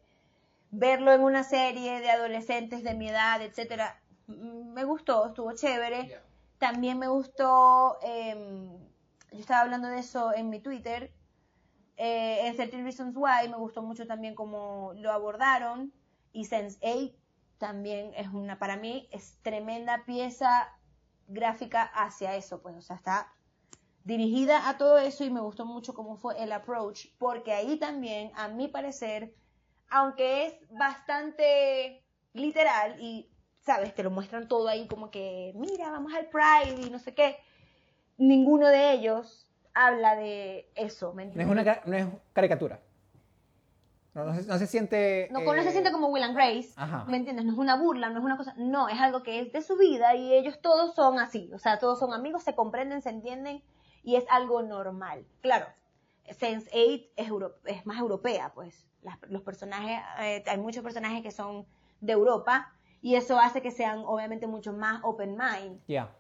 verlo 0.70 1.12
en 1.12 1.22
una 1.22 1.42
serie 1.42 2.00
de 2.00 2.10
adolescentes 2.10 2.82
de 2.82 2.94
mi 2.94 3.08
edad, 3.08 3.42
etcétera, 3.42 4.00
mm, 4.28 4.72
me 4.72 4.84
gustó, 4.84 5.26
estuvo 5.26 5.52
chévere. 5.52 6.20
También 6.60 6.98
me 6.98 7.08
gustó, 7.08 7.96
em, 8.02 8.68
yo 9.32 9.38
estaba 9.38 9.62
hablando 9.62 9.88
de 9.88 9.98
eso 9.98 10.34
en 10.34 10.50
mi 10.50 10.60
Twitter, 10.60 11.10
eh, 11.96 12.46
en 12.46 12.54
13 12.54 12.82
Reasons 12.82 13.16
Why 13.16 13.48
me 13.48 13.56
gustó 13.56 13.82
mucho 13.82 14.06
también 14.06 14.34
cómo 14.34 14.92
lo 14.96 15.10
abordaron 15.10 15.90
y 16.32 16.44
Sense8 16.44 17.16
también 17.56 18.12
es 18.14 18.28
una, 18.28 18.58
para 18.58 18.76
mí, 18.76 19.08
es 19.10 19.38
tremenda 19.40 20.04
pieza 20.04 20.68
gráfica 21.28 21.82
hacia 21.82 22.36
eso, 22.36 22.60
pues, 22.60 22.76
o 22.76 22.82
sea, 22.82 22.96
está 22.96 23.32
dirigida 24.04 24.68
a 24.68 24.76
todo 24.76 24.98
eso 24.98 25.24
y 25.24 25.30
me 25.30 25.40
gustó 25.40 25.64
mucho 25.64 25.94
cómo 25.94 26.16
fue 26.16 26.42
el 26.42 26.52
approach, 26.52 27.06
porque 27.16 27.54
ahí 27.54 27.78
también, 27.78 28.32
a 28.34 28.48
mi 28.48 28.68
parecer, 28.68 29.34
aunque 29.88 30.46
es 30.46 30.54
bastante 30.70 32.04
literal 32.34 33.00
y, 33.00 33.29
sabes, 33.62 33.94
te 33.94 34.02
lo 34.02 34.10
muestran 34.10 34.48
todo 34.48 34.68
ahí 34.68 34.86
como 34.86 35.10
que, 35.10 35.52
mira, 35.56 35.90
vamos 35.90 36.12
al 36.14 36.26
Pride 36.28 36.86
y 36.86 36.90
no 36.90 36.98
sé 36.98 37.14
qué, 37.14 37.36
ninguno 38.18 38.66
de 38.68 38.92
ellos 38.92 39.46
habla 39.74 40.16
de 40.16 40.70
eso, 40.74 41.12
¿me 41.12 41.24
No 41.26 41.30
es 41.30 41.36
entiendes? 41.38 41.78
una 41.82 41.82
no 41.86 41.96
es 41.96 42.06
caricatura. 42.32 42.80
No, 44.12 44.24
no 44.24 44.34
se, 44.34 44.44
no 44.46 44.58
se 44.58 44.66
siente. 44.66 45.28
No, 45.30 45.40
no 45.40 45.62
se 45.62 45.68
eh, 45.68 45.72
siente 45.72 45.92
como 45.92 46.08
Will 46.08 46.24
and 46.24 46.34
Grace, 46.34 46.70
Ajá. 46.74 47.04
¿me 47.04 47.16
entiendes? 47.16 47.44
No 47.44 47.52
es 47.52 47.58
una 47.58 47.76
burla, 47.76 48.10
no 48.10 48.18
es 48.18 48.24
una 48.24 48.36
cosa, 48.36 48.54
no, 48.56 48.88
es 48.88 49.00
algo 49.00 49.22
que 49.22 49.38
es 49.40 49.52
de 49.52 49.62
su 49.62 49.76
vida 49.76 50.16
y 50.16 50.34
ellos 50.34 50.60
todos 50.60 50.96
son 50.96 51.20
así, 51.20 51.48
o 51.54 51.58
sea, 51.60 51.78
todos 51.78 52.00
son 52.00 52.12
amigos, 52.12 52.42
se 52.42 52.56
comprenden, 52.56 53.02
se 53.02 53.10
entienden 53.10 53.62
y 54.02 54.16
es 54.16 54.24
algo 54.28 54.62
normal. 54.62 55.24
Claro, 55.42 55.66
Sense8 56.28 57.08
es, 57.16 57.28
euro- 57.28 57.54
es 57.64 57.86
más 57.86 57.98
europea, 57.98 58.50
pues, 58.54 58.86
Las- 59.02 59.18
los 59.28 59.40
personajes, 59.42 59.98
eh, 60.18 60.44
hay 60.46 60.58
muchos 60.58 60.82
personajes 60.82 61.22
que 61.22 61.30
son 61.30 61.64
de 62.02 62.12
Europa 62.12 62.74
y 63.02 63.14
eso 63.16 63.38
hace 63.38 63.62
que 63.62 63.70
sean 63.70 64.00
obviamente 64.06 64.46
mucho 64.46 64.72
más 64.72 65.00
open 65.04 65.36
mind, 65.36 65.80
Ya. 65.88 66.10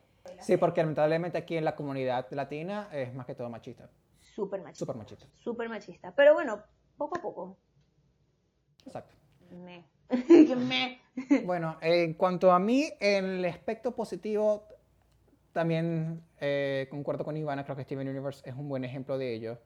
Sí, 0.40 0.56
porque 0.58 0.82
lamentablemente 0.82 1.38
aquí 1.38 1.56
en 1.56 1.64
la 1.64 1.74
comunidad 1.74 2.26
latina 2.30 2.88
es 2.92 3.12
más 3.14 3.26
que 3.26 3.34
todo 3.34 3.48
machista. 3.48 3.88
súper 4.34 4.60
machista, 4.62 4.78
Súper 4.84 4.96
machista. 4.96 5.26
súper 5.38 5.68
machista, 5.68 6.12
pero 6.14 6.34
bueno, 6.34 6.62
poco 6.96 7.18
a 7.18 7.22
poco. 7.22 7.56
Exacto. 8.84 9.14
Me. 9.50 9.84
Que 10.26 10.56
me. 10.56 11.00
Bueno, 11.44 11.76
en 11.80 12.14
cuanto 12.14 12.50
a 12.52 12.58
mí, 12.58 12.88
en 13.00 13.24
el 13.24 13.44
aspecto 13.46 13.94
positivo, 13.94 14.64
también 15.52 16.22
eh, 16.40 16.86
concuerdo 16.90 17.24
con 17.24 17.36
Ivana, 17.36 17.64
creo 17.64 17.76
que 17.76 17.84
Steven 17.84 18.08
Universe 18.08 18.48
es 18.48 18.54
un 18.56 18.68
buen 18.68 18.84
ejemplo 18.84 19.18
de 19.18 19.34
ello. 19.34 19.58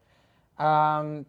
Am, 0.56 1.24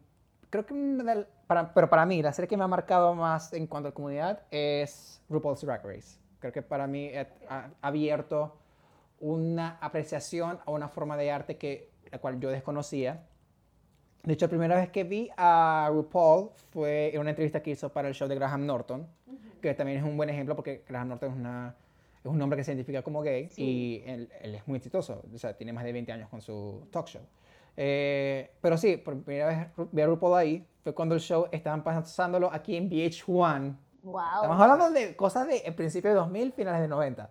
creo 0.63 0.65
que, 0.65 1.25
para, 1.47 1.73
pero 1.73 1.89
para 1.89 2.05
mí, 2.05 2.21
la 2.21 2.31
serie 2.33 2.47
que 2.47 2.57
me 2.57 2.63
ha 2.63 2.67
marcado 2.67 3.13
más 3.13 3.53
en 3.53 3.67
cuanto 3.67 3.89
a 3.89 3.93
comunidad 3.93 4.43
es 4.51 5.21
RuPaul's 5.29 5.61
Drag 5.61 5.85
Race. 5.85 6.19
Creo 6.39 6.53
que 6.53 6.61
para 6.61 6.87
mí 6.87 7.11
ha, 7.49 7.69
abierto 7.81 8.57
una 9.19 9.77
apreciación 9.81 10.59
a 10.65 10.71
una 10.71 10.87
forma 10.87 11.17
de 11.17 11.31
arte 11.31 11.57
que, 11.57 11.91
la 12.11 12.19
cual 12.19 12.39
yo 12.39 12.49
desconocía. 12.49 13.23
De 14.23 14.33
hecho, 14.33 14.45
la 14.45 14.49
primera 14.49 14.75
vez 14.75 14.89
que 14.89 15.03
vi 15.03 15.29
a 15.37 15.89
RuPaul 15.91 16.49
fue 16.71 17.13
en 17.13 17.21
una 17.21 17.31
entrevista 17.31 17.61
que 17.61 17.71
hizo 17.71 17.91
para 17.91 18.07
el 18.07 18.13
show 18.13 18.27
de 18.27 18.35
Graham 18.35 18.65
Norton, 18.65 19.07
que 19.61 19.73
también 19.73 19.99
es 19.99 20.03
un 20.03 20.17
buen 20.17 20.29
ejemplo 20.29 20.55
porque 20.55 20.83
Graham 20.87 21.09
Norton 21.09 21.31
es, 21.31 21.37
una, 21.37 21.75
es 22.23 22.25
un 22.25 22.41
hombre 22.41 22.57
que 22.57 22.63
se 22.63 22.71
identifica 22.71 23.01
como 23.01 23.21
gay 23.21 23.49
y 23.55 24.01
él, 24.05 24.29
él, 24.41 24.55
es 24.55 24.67
muy 24.67 24.77
exitoso, 24.77 25.23
o 25.33 25.37
sea, 25.37 25.55
tiene 25.55 25.73
más 25.73 25.83
de 25.83 25.93
20 25.93 26.11
años 26.11 26.29
con 26.29 26.41
su 26.41 26.87
talk 26.91 27.07
show. 27.07 27.21
Eh, 27.78 28.51
pero 28.61 28.78
sí, 28.78 28.97
por 28.97 29.21
primera 29.21 29.47
vez 29.47 29.89
vi 29.91 30.01
a 30.01 30.05
RuPaul 30.05 30.38
ahí, 30.38 30.67
fue 30.84 30.93
cuando 30.93 31.15
el 31.15 31.21
show 31.21 31.47
estaban 31.51 31.84
pasándolo 31.84 32.51
aquí 32.51 32.76
en 32.76 32.89
VH1. 32.89 33.78
Wow. 34.03 34.21
Estamos 34.36 34.61
hablando 34.61 34.91
de 34.91 35.15
cosas 35.15 35.47
de 35.47 35.71
principio 35.71 36.11
de 36.11 36.15
2000, 36.15 36.53
finales 36.53 36.82
de 36.82 36.88
90. 36.88 37.30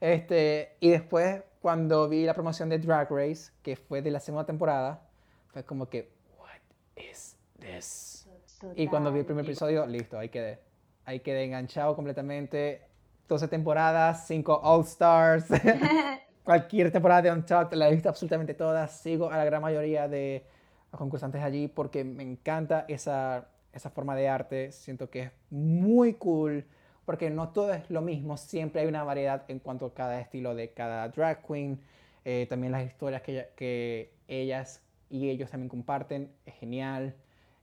este, 0.00 0.76
y 0.80 0.90
después, 0.90 1.42
cuando 1.60 2.08
vi 2.08 2.24
la 2.24 2.34
promoción 2.34 2.68
de 2.68 2.78
Drag 2.78 3.08
Race, 3.10 3.52
que 3.62 3.76
fue 3.76 4.02
de 4.02 4.10
la 4.10 4.20
segunda 4.20 4.44
temporada, 4.44 5.00
fue 5.48 5.64
como 5.64 5.88
que, 5.88 6.12
what 6.38 6.60
is 6.96 7.36
this? 7.60 8.28
Y 8.74 8.86
cuando 8.88 9.12
vi 9.12 9.20
el 9.20 9.26
primer 9.26 9.44
episodio, 9.44 9.86
listo, 9.86 10.18
ahí 10.18 10.28
quedé. 10.28 10.60
Ahí 11.04 11.20
quedé 11.20 11.44
enganchado 11.44 11.96
completamente. 11.96 12.82
12 13.28 13.48
temporadas, 13.48 14.26
5 14.26 14.60
All 14.62 14.82
Stars. 14.82 15.46
Cualquier 16.44 16.90
temporada 16.90 17.22
de 17.22 17.30
Untucked 17.30 17.76
la 17.76 17.88
he 17.88 17.92
visto 17.92 18.08
absolutamente 18.08 18.54
todas. 18.54 18.90
Sigo 19.00 19.30
a 19.30 19.36
la 19.36 19.44
gran 19.44 19.62
mayoría 19.62 20.08
de 20.08 20.44
los 20.90 20.98
concursantes 20.98 21.40
allí 21.40 21.68
porque 21.68 22.02
me 22.02 22.24
encanta 22.24 22.84
esa, 22.88 23.46
esa 23.72 23.90
forma 23.90 24.16
de 24.16 24.28
arte. 24.28 24.72
Siento 24.72 25.08
que 25.08 25.20
es 25.20 25.30
muy 25.50 26.14
cool 26.14 26.64
porque 27.04 27.30
no 27.30 27.50
todo 27.50 27.72
es 27.72 27.88
lo 27.90 28.02
mismo. 28.02 28.36
Siempre 28.36 28.82
hay 28.82 28.88
una 28.88 29.04
variedad 29.04 29.44
en 29.48 29.60
cuanto 29.60 29.86
a 29.86 29.94
cada 29.94 30.20
estilo 30.20 30.56
de 30.56 30.72
cada 30.72 31.08
drag 31.08 31.46
queen. 31.46 31.80
Eh, 32.24 32.46
también 32.48 32.72
las 32.72 32.84
historias 32.84 33.22
que, 33.22 34.12
ellas 34.26 34.82
y 35.10 35.28
ellos 35.30 35.48
también 35.48 35.68
comparten. 35.68 36.32
Es 36.44 36.54
genial. 36.54 37.14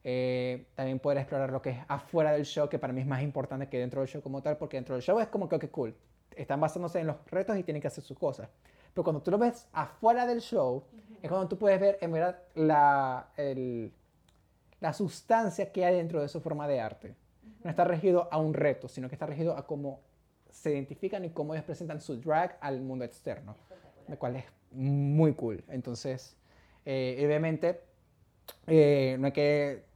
Eh, 0.06 0.68
también 0.76 1.00
poder 1.00 1.18
explorar 1.18 1.52
lo 1.52 1.62
que 1.62 1.72
es 1.72 1.78
afuera 1.90 2.32
del 2.32 2.46
show, 2.46 2.70
que 2.70 2.80
para 2.80 2.94
mí 2.94 3.02
es 3.02 3.08
más 3.08 3.22
importante 3.22 3.68
que 3.68 3.78
dentro 3.78 4.00
del 4.00 4.08
show 4.10 4.22
como 4.22 4.42
tal, 4.42 4.58
porque 4.58 4.78
dentro 4.78 4.96
del 4.96 5.04
show 5.04 5.20
es 5.20 5.28
como 5.28 5.50
que, 5.50 5.60
que 5.60 5.70
cool. 5.70 5.94
Están 6.40 6.62
basándose 6.62 7.00
en 7.00 7.08
los 7.08 7.18
retos 7.26 7.58
y 7.58 7.64
tienen 7.64 7.82
que 7.82 7.88
hacer 7.88 8.04
sus 8.04 8.18
cosas. 8.18 8.48
Pero 8.94 9.04
cuando 9.04 9.22
tú 9.22 9.30
lo 9.30 9.38
ves 9.38 9.68
afuera 9.74 10.26
del 10.26 10.40
show, 10.40 10.84
es 11.22 11.30
cuando 11.30 11.48
tú 11.50 11.58
puedes 11.58 11.80
ver 11.80 11.98
en 12.02 12.12
verdad 12.14 12.40
la, 12.56 13.30
el, 13.36 13.92
la 14.80 14.94
sustancia 14.94 15.72
que 15.72 15.86
hay 15.86 15.96
dentro 15.96 16.22
de 16.22 16.30
su 16.30 16.40
forma 16.40 16.68
de 16.68 16.80
arte. 16.80 17.16
No 17.64 17.70
está 17.70 17.84
regido 17.84 18.30
a 18.32 18.38
un 18.38 18.54
reto, 18.54 18.88
sino 18.88 19.10
que 19.10 19.16
está 19.16 19.26
regido 19.26 19.58
a 19.58 19.68
cómo 19.68 20.00
se 20.50 20.72
identifican 20.72 21.26
y 21.26 21.30
cómo 21.30 21.54
ellos 21.54 21.66
presentan 21.66 22.00
su 22.00 22.16
drag 22.20 22.58
al 22.62 22.82
mundo 22.82 23.04
externo, 23.04 23.56
lo 24.08 24.18
cual 24.18 24.38
es 24.38 24.46
muy 24.72 25.34
cool. 25.34 25.64
Entonces, 25.68 26.38
eh, 26.86 27.22
obviamente, 27.26 27.82
eh, 28.66 29.18
no 29.20 29.28
hay 29.28 29.34
que 29.34 29.89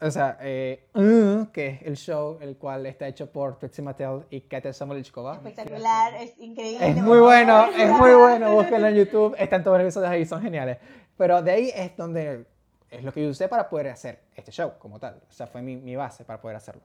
o 0.00 0.10
sea, 0.10 0.36
eh, 0.40 0.88
uh, 0.94 1.46
que 1.52 1.68
es 1.68 1.82
el 1.82 1.96
show, 1.96 2.38
el 2.40 2.56
cual 2.56 2.84
está 2.86 3.06
hecho 3.06 3.30
por 3.30 3.58
Trixie 3.58 3.82
Mattel 3.82 4.24
y 4.30 4.42
Katia 4.42 4.72
Samolichkova. 4.72 5.36
Espectacular, 5.36 6.14
es 6.14 6.38
increíble. 6.38 6.88
Es 6.88 6.96
muy 6.96 7.18
bueno, 7.18 7.66
es 7.76 7.90
muy 7.90 8.12
bueno, 8.14 8.52
búsquenlo 8.54 8.88
en 8.88 8.96
YouTube, 8.96 9.34
están 9.38 9.62
todos 9.64 9.78
los 9.78 9.84
episodios 9.86 10.10
ahí, 10.10 10.26
son 10.26 10.42
geniales. 10.42 10.78
Pero 11.16 11.42
de 11.42 11.50
ahí 11.50 11.72
es 11.74 11.96
donde, 11.96 12.44
es 12.90 13.04
lo 13.04 13.12
que 13.12 13.22
yo 13.22 13.30
usé 13.30 13.48
para 13.48 13.68
poder 13.68 13.88
hacer 13.88 14.20
este 14.34 14.50
show 14.50 14.72
como 14.78 14.98
tal. 14.98 15.22
O 15.28 15.32
sea, 15.32 15.46
fue 15.46 15.62
mi, 15.62 15.76
mi 15.76 15.96
base 15.96 16.24
para 16.24 16.40
poder 16.40 16.56
hacerlo. 16.56 16.82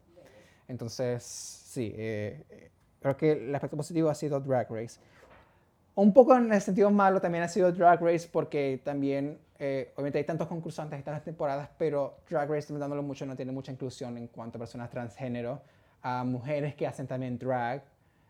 Entonces, 0.68 1.24
sí, 1.24 1.94
eh, 1.98 2.70
creo 3.02 3.18
que 3.18 3.32
el 3.32 3.56
aspecto 3.56 3.76
positivo 3.76 4.10
ha 4.10 4.16
sido 4.16 4.40
Drag 4.40 4.70
Race. 4.70 5.00
Un 6.00 6.14
poco 6.14 6.34
en 6.34 6.54
el 6.54 6.62
sentido 6.62 6.90
malo 6.90 7.20
también 7.20 7.44
ha 7.44 7.50
sido 7.50 7.74
Drag 7.74 8.02
Race 8.02 8.30
porque 8.32 8.80
también 8.86 9.38
eh, 9.58 9.92
obviamente 9.96 10.20
hay 10.20 10.24
tantos 10.24 10.48
concursantes 10.48 10.94
en 10.94 11.00
estas 11.00 11.26
temporadas, 11.26 11.70
pero 11.78 12.20
Drag 12.30 12.50
Race, 12.50 12.74
dándolo 12.74 13.04
mucho, 13.04 13.26
no 13.26 13.36
tiene 13.36 13.52
mucha 13.52 13.74
inclusión 13.74 14.18
en 14.18 14.28
cuanto 14.28 14.58
a 14.58 14.60
personas 14.60 14.90
transgénero, 14.90 15.62
a 16.02 16.24
mujeres 16.24 16.74
que 16.76 16.88
hacen 16.88 17.06
también 17.06 17.38
drag, 17.38 17.84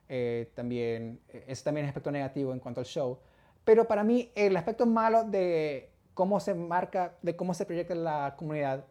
eh, 0.08 0.50
también, 0.56 1.20
eh, 1.30 1.44
eso 1.46 1.64
también 1.64 1.86
es 1.86 1.90
aspecto 1.90 2.10
negativo 2.10 2.54
en 2.54 2.60
cuanto 2.60 2.80
al 2.80 2.88
show. 2.88 3.20
Pero 3.64 3.88
para 3.88 4.04
mí, 4.04 4.32
el 4.34 4.58
aspecto 4.58 4.88
malo 4.88 5.26
de 5.26 5.92
cómo 6.16 6.40
se 6.40 6.56
marca, 6.56 7.18
de 7.22 7.36
cómo 7.36 7.54
se 7.54 7.68
proyecta 7.68 7.94
la 7.94 8.34
comunidad, 8.36 8.84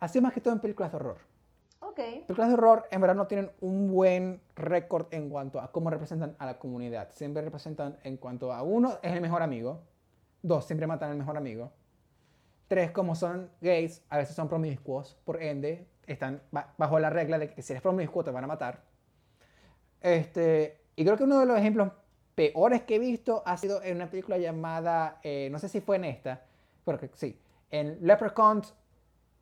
ha 0.00 0.08
sido 0.08 0.22
más 0.22 0.32
que 0.32 0.40
todo 0.40 0.54
en 0.54 0.60
películas 0.60 0.92
de 0.92 0.96
horror. 0.96 1.27
Okay. 1.80 2.24
Películas 2.26 2.48
de 2.48 2.54
horror 2.54 2.84
en 2.90 3.00
verdad 3.00 3.14
no 3.14 3.26
tienen 3.26 3.50
un 3.60 3.90
buen 3.90 4.40
récord 4.56 5.06
en 5.10 5.30
cuanto 5.30 5.60
a 5.60 5.70
cómo 5.70 5.90
representan 5.90 6.36
a 6.38 6.46
la 6.46 6.58
comunidad. 6.58 7.10
Siempre 7.12 7.42
representan 7.42 7.98
en 8.02 8.16
cuanto 8.16 8.52
a 8.52 8.62
uno 8.62 8.98
es 9.02 9.12
el 9.12 9.20
mejor 9.20 9.42
amigo, 9.42 9.82
Dos, 10.42 10.66
siempre 10.66 10.86
matan 10.86 11.10
al 11.10 11.16
mejor 11.16 11.36
amigo. 11.36 11.72
Tres, 12.68 12.90
como 12.90 13.14
son 13.14 13.50
gays, 13.60 14.04
a 14.08 14.18
veces 14.18 14.36
son 14.36 14.48
promiscuos, 14.48 15.16
por 15.24 15.42
ende, 15.42 15.88
están 16.06 16.42
bajo 16.50 16.98
la 16.98 17.10
regla 17.10 17.38
de 17.38 17.50
que 17.50 17.62
si 17.62 17.72
eres 17.72 17.82
promiscuo 17.82 18.22
te 18.22 18.30
van 18.30 18.44
a 18.44 18.46
matar. 18.46 18.84
Este, 20.00 20.80
y 20.94 21.04
creo 21.04 21.16
que 21.16 21.24
uno 21.24 21.40
de 21.40 21.46
los 21.46 21.58
ejemplos 21.58 21.92
peores 22.34 22.82
que 22.82 22.96
he 22.96 22.98
visto 22.98 23.42
ha 23.46 23.56
sido 23.56 23.82
en 23.82 23.96
una 23.96 24.10
película 24.10 24.38
llamada, 24.38 25.18
eh, 25.22 25.48
no 25.50 25.58
sé 25.58 25.68
si 25.68 25.80
fue 25.80 25.96
en 25.96 26.04
esta, 26.04 26.44
pero 26.84 26.98
que 26.98 27.10
sí, 27.14 27.40
en 27.70 27.98
Leprechaun 28.00 28.62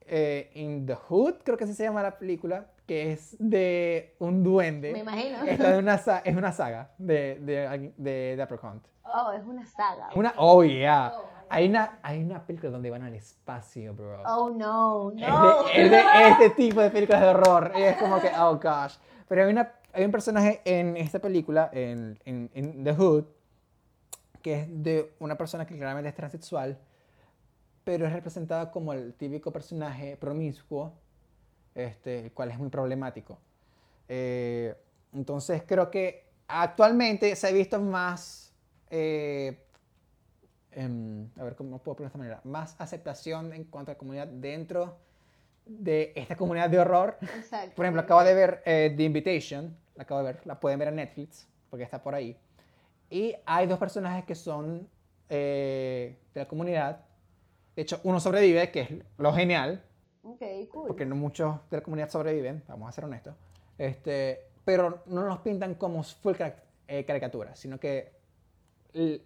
eh, 0.09 0.51
in 0.55 0.87
the 0.87 0.95
Hood, 0.95 1.37
creo 1.45 1.57
que 1.57 1.65
así 1.65 1.75
se 1.75 1.85
llama 1.85 2.03
la 2.03 2.19
película, 2.19 2.67
que 2.87 3.13
es 3.13 3.37
de 3.39 4.15
un 4.19 4.43
duende. 4.43 4.93
Me 4.93 5.01
imagino. 5.01 5.43
Esta 5.45 5.75
es 5.75 5.79
una, 5.79 5.95
es 6.25 6.37
una 6.37 6.53
saga 6.53 6.91
de, 6.99 7.39
de, 7.41 7.93
de 7.97 8.35
Leprechaun. 8.37 8.83
Oh, 9.05 9.33
es 9.33 9.45
una 9.45 9.65
saga. 9.67 10.09
Una, 10.15 10.35
oh, 10.37 10.65
yeah. 10.65 11.13
Oh, 11.15 11.37
hay 11.49 11.69
una, 11.69 11.99
hay 12.03 12.23
una 12.23 12.45
película 12.45 12.73
donde 12.73 12.91
van 12.91 13.03
al 13.03 13.15
espacio, 13.15 13.95
bro. 13.95 14.23
Oh, 14.27 14.51
no, 14.51 15.13
no. 15.13 15.69
Es 15.69 15.91
de, 15.91 16.03
este 16.31 16.51
tipo 16.51 16.81
de 16.81 16.91
películas 16.91 17.23
de 17.23 17.29
horror. 17.29 17.73
es 17.77 17.97
como 17.97 18.21
que, 18.21 18.31
oh, 18.39 18.57
gosh. 18.57 18.97
Pero 19.29 19.45
hay, 19.45 19.53
una, 19.53 19.73
hay 19.93 20.05
un 20.05 20.11
personaje 20.11 20.61
en 20.65 20.97
esta 20.97 21.19
película, 21.19 21.71
en, 21.73 22.19
en, 22.25 22.85
The 22.85 22.95
Hood, 22.95 23.25
que 24.43 24.61
es 24.61 24.83
de 24.83 25.15
una 25.19 25.37
persona 25.37 25.67
que 25.67 25.77
claramente 25.77 26.09
es 26.09 26.15
transexual, 26.15 26.79
pero 27.87 28.05
es 28.05 28.13
representada 28.13 28.73
como 28.73 28.93
el 28.93 29.15
típico 29.15 29.53
personaje 29.53 30.17
promiscuo, 30.17 30.93
este, 31.73 32.25
el 32.25 32.33
cual 32.33 32.51
es 32.51 32.59
muy 32.59 32.69
problemático. 32.69 33.39
Eh, 34.09 34.75
entonces 35.13 35.63
creo 35.65 35.89
que 35.89 36.27
actualmente 36.49 37.37
se 37.37 37.47
ha 37.47 37.53
visto 37.53 37.81
más 37.81 38.53
eh, 38.91 39.57
em, 40.73 41.29
a 41.37 41.45
ver 41.45 41.55
cómo 41.55 41.79
puedo 41.79 41.95
poner 41.95 42.07
de 42.07 42.09
esta 42.09 42.19
manera, 42.19 42.41
más 42.43 42.75
aceptación 42.81 43.53
en 43.53 43.63
cuanto 43.63 43.93
a 43.93 43.95
la 43.95 43.99
comunidad 43.99 44.27
dentro 44.27 44.99
de 45.65 46.13
esta 46.17 46.35
comunidad 46.35 46.69
de 46.69 46.81
horror. 46.81 47.19
Por 47.77 47.85
ejemplo, 47.85 48.03
acabo 48.03 48.25
de 48.25 48.35
ver 48.35 48.63
eh, 48.67 48.95
The 48.97 49.03
Invitation, 49.05 49.77
la 49.95 50.03
acabo 50.03 50.25
de 50.25 50.33
ver, 50.33 50.45
la 50.45 50.59
pueden 50.59 50.81
ver 50.81 50.89
en 50.89 50.97
Netflix, 50.97 51.47
porque 51.71 51.85
está 51.85 52.03
por 52.03 52.17
ahí. 52.17 52.37
Y 53.11 53.37
hay 53.47 53.69
dos 53.69 53.79
personajes 53.79 54.25
que 54.25 54.35
son 54.35 54.89
eh, 55.29 56.19
de 56.35 56.41
la 56.41 56.49
comunidad. 56.49 57.06
De 57.77 57.83
hecho, 57.83 58.01
uno 58.05 58.19
sobrevive, 58.19 58.71
que 58.71 58.81
es 58.81 58.89
lo 59.19 59.33
genial. 59.35 59.85
Okay, 60.23 60.67
cool. 60.67 60.89
Porque 60.89 61.07
no 61.07 61.15
muchos 61.15 61.57
de 61.71 61.77
la 61.77 61.83
comunidad 61.83 62.11
sobreviven, 62.11 62.65
vamos 62.67 62.89
a 62.89 62.93
ser 62.93 63.05
honestos. 63.05 63.35
Este, 63.79 64.49
pero 64.65 65.03
no 65.07 65.25
nos 65.25 65.41
pintan 65.41 65.75
como 65.75 66.03
full 66.03 66.35
caricatura, 67.07 67.55
sino 67.55 67.79
que 67.79 68.17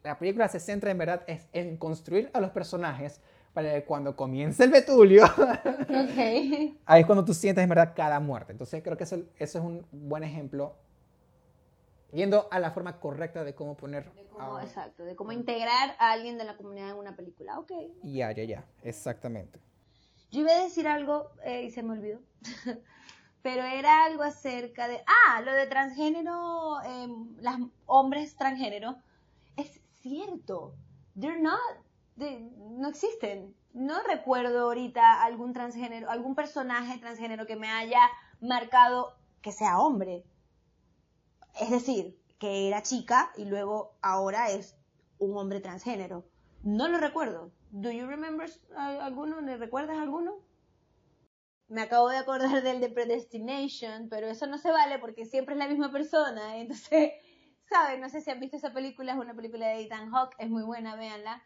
la 0.02 0.18
película 0.18 0.48
se 0.48 0.58
centra 0.58 0.90
en 0.90 0.98
verdad 0.98 1.22
es 1.26 1.46
en 1.52 1.76
construir 1.76 2.28
a 2.32 2.40
los 2.40 2.50
personajes 2.50 3.20
para 3.52 3.74
que 3.74 3.84
cuando 3.84 4.14
comience 4.16 4.64
el 4.64 4.70
Betulio, 4.70 5.24
okay. 5.24 6.78
ahí 6.86 7.00
es 7.00 7.06
cuando 7.06 7.24
tú 7.24 7.34
sientes 7.34 7.62
en 7.62 7.68
verdad 7.68 7.92
cada 7.96 8.20
muerte. 8.20 8.52
Entonces 8.52 8.82
creo 8.82 8.96
que 8.96 9.04
eso, 9.04 9.16
eso 9.38 9.58
es 9.58 9.64
un 9.64 9.86
buen 9.90 10.22
ejemplo, 10.22 10.74
yendo 12.12 12.48
a 12.50 12.58
la 12.58 12.70
forma 12.70 13.00
correcta 13.00 13.44
de 13.44 13.54
cómo 13.54 13.76
poner... 13.76 14.10
Exacto, 14.62 15.04
de 15.04 15.14
cómo 15.16 15.32
integrar 15.32 15.94
a 15.98 16.12
alguien 16.12 16.38
de 16.38 16.44
la 16.44 16.56
comunidad 16.56 16.90
en 16.90 16.96
una 16.96 17.14
película, 17.14 17.58
ok. 17.58 17.72
Ya, 18.02 18.32
ya, 18.32 18.44
ya, 18.44 18.64
exactamente. 18.82 19.60
Yo 20.30 20.40
iba 20.40 20.52
a 20.52 20.62
decir 20.62 20.88
algo 20.88 21.30
eh, 21.44 21.64
y 21.64 21.70
se 21.70 21.82
me 21.82 21.92
olvidó. 21.92 22.20
pero 23.42 23.62
era 23.62 24.04
algo 24.04 24.22
acerca 24.22 24.88
de, 24.88 25.02
ah, 25.06 25.40
lo 25.42 25.52
de 25.52 25.66
transgénero, 25.66 26.80
eh, 26.82 27.08
las 27.40 27.58
hombres 27.86 28.36
transgénero 28.36 28.96
es 29.56 29.80
cierto. 30.00 30.74
They're 31.18 31.40
not, 31.40 31.60
no 32.16 32.88
existen. 32.88 33.54
No 33.72 34.02
recuerdo 34.02 34.64
ahorita 34.64 35.22
algún 35.22 35.52
transgénero, 35.52 36.10
algún 36.10 36.34
personaje 36.34 36.98
transgénero 36.98 37.46
que 37.46 37.56
me 37.56 37.68
haya 37.68 38.00
marcado 38.40 39.16
que 39.42 39.52
sea 39.52 39.78
hombre. 39.78 40.24
Es 41.58 41.70
decir, 41.70 42.18
que 42.38 42.68
era 42.68 42.82
chica 42.82 43.32
y 43.36 43.44
luego 43.44 43.96
ahora 44.02 44.50
es 44.50 44.76
un 45.18 45.36
hombre 45.36 45.60
transgénero. 45.60 46.24
No 46.62 46.88
lo 46.88 46.98
recuerdo. 46.98 47.52
Do 47.70 47.90
you 47.90 48.06
remember 48.06 48.50
alguno? 48.76 49.40
¿Le 49.40 49.56
recuerdas 49.56 49.98
alguno? 49.98 50.38
Me 51.68 51.82
acabo 51.82 52.08
de 52.08 52.16
acordar 52.18 52.62
del 52.62 52.80
de 52.80 52.88
Predestination, 52.90 54.08
pero 54.08 54.26
eso 54.28 54.46
no 54.46 54.58
se 54.58 54.70
vale 54.72 54.98
porque 54.98 55.24
siempre 55.24 55.54
es 55.54 55.58
la 55.58 55.68
misma 55.68 55.90
persona. 55.92 56.56
Entonces, 56.58 57.12
¿saben? 57.68 58.00
No 58.00 58.08
sé 58.08 58.20
si 58.20 58.30
han 58.30 58.40
visto 58.40 58.56
esa 58.56 58.72
película, 58.72 59.12
es 59.12 59.18
una 59.18 59.34
película 59.34 59.68
de 59.68 59.82
Ethan 59.82 60.10
Hawke, 60.10 60.34
es 60.38 60.50
muy 60.50 60.62
buena, 60.64 60.96
véanla. 60.96 61.42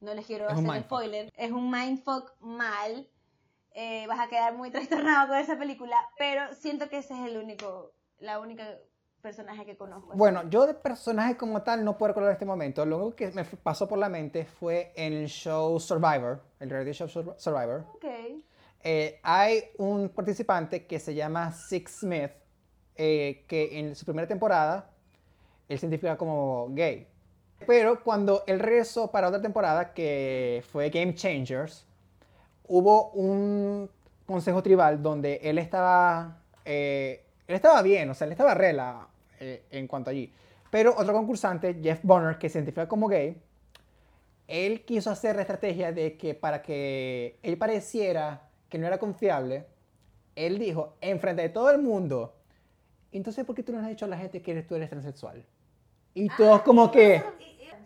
No 0.00 0.14
les 0.14 0.26
quiero 0.26 0.48
hacer 0.48 0.82
spoiler. 0.82 1.30
Es 1.36 1.50
un 1.52 1.70
mindfuck 1.70 2.32
mal. 2.40 3.08
eh, 3.72 4.06
vas 4.08 4.18
a 4.20 4.28
quedar 4.28 4.56
muy 4.56 4.70
trastornado 4.70 5.28
con 5.28 5.36
esa 5.38 5.56
película, 5.58 5.96
pero 6.18 6.52
siento 6.54 6.88
que 6.88 6.98
ese 6.98 7.14
es 7.14 7.20
el 7.30 7.36
único, 7.36 7.92
la 8.18 8.40
única 8.40 8.64
personaje 9.22 9.64
que 9.64 9.76
conozco. 9.76 10.12
Bueno, 10.14 10.48
yo 10.48 10.66
de 10.66 10.74
personaje 10.74 11.36
como 11.36 11.62
tal 11.62 11.84
no 11.84 11.98
puedo 11.98 12.08
recordar 12.08 12.30
en 12.30 12.34
este 12.34 12.44
momento. 12.44 12.84
Lo 12.86 12.98
único 12.98 13.16
que 13.16 13.30
me 13.32 13.44
pasó 13.44 13.88
por 13.88 13.98
la 13.98 14.08
mente 14.08 14.44
fue 14.44 14.92
en 14.94 15.12
el 15.12 15.26
show 15.26 15.78
Survivor, 15.80 16.40
el 16.60 16.70
reality 16.70 16.92
show 16.92 17.08
Survivor. 17.08 17.84
Ok. 17.94 18.04
Eh, 18.82 19.18
hay 19.22 19.64
un 19.78 20.08
participante 20.08 20.86
que 20.86 20.98
se 20.98 21.14
llama 21.14 21.52
Six 21.52 22.00
Smith, 22.00 22.30
eh, 22.94 23.44
que 23.48 23.78
en 23.78 23.94
su 23.94 24.04
primera 24.04 24.26
temporada 24.26 24.90
él 25.68 25.78
se 25.78 25.86
identifica 25.86 26.16
como 26.16 26.68
gay. 26.70 27.06
Pero 27.66 28.02
cuando 28.02 28.44
él 28.46 28.60
regresó 28.60 29.10
para 29.10 29.28
otra 29.28 29.42
temporada, 29.42 29.92
que 29.92 30.62
fue 30.70 30.90
Game 30.90 31.14
Changers, 31.14 31.86
hubo 32.68 33.10
un 33.10 33.90
consejo 34.26 34.62
tribal 34.62 35.02
donde 35.02 35.40
él 35.42 35.58
estaba, 35.58 36.42
eh, 36.64 37.24
él 37.48 37.54
estaba 37.54 37.80
bien, 37.82 38.08
o 38.10 38.14
sea, 38.14 38.26
él 38.26 38.32
estaba 38.32 38.54
rela 38.54 39.08
eh, 39.40 39.64
en 39.70 39.88
cuanto 39.88 40.10
allí. 40.10 40.30
Pero 40.70 40.94
otro 40.96 41.14
concursante, 41.14 41.80
Jeff 41.82 42.00
Bonner, 42.02 42.36
que 42.38 42.50
se 42.50 42.58
identifica 42.58 42.86
como 42.86 43.08
gay, 43.08 43.40
él 44.46 44.84
quiso 44.84 45.10
hacer 45.10 45.36
la 45.36 45.42
estrategia 45.42 45.90
de 45.90 46.18
que 46.18 46.34
para 46.34 46.60
que 46.60 47.38
él 47.42 47.56
pareciera 47.56 48.42
que 48.68 48.78
no 48.78 48.86
era 48.86 48.98
confiable, 48.98 49.64
él 50.36 50.58
dijo, 50.58 50.94
enfrente 51.00 51.42
de 51.42 51.48
todo 51.48 51.70
el 51.70 51.78
mundo, 51.78 52.34
entonces, 53.12 53.46
¿por 53.46 53.56
qué 53.56 53.62
tú 53.62 53.72
no 53.72 53.78
le 53.78 53.84
has 53.84 53.90
dicho 53.90 54.04
a 54.04 54.08
la 54.08 54.18
gente 54.18 54.42
que 54.42 54.62
tú 54.62 54.74
eres 54.74 54.90
transexual? 54.90 55.44
Y 56.12 56.28
todos 56.28 56.60
como 56.60 56.90
que, 56.90 57.22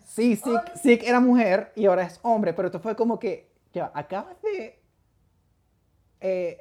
sí, 0.05 0.39
sí, 0.75 0.99
era 1.03 1.21
mujer 1.21 1.71
y 1.77 1.85
ahora 1.85 2.03
es 2.03 2.19
hombre, 2.21 2.53
pero 2.53 2.67
esto 2.67 2.81
fue 2.81 2.97
como 2.97 3.17
que, 3.17 3.49
ya, 3.71 3.91
acabas 3.93 4.41
de 4.41 4.79
eh, 6.19 6.57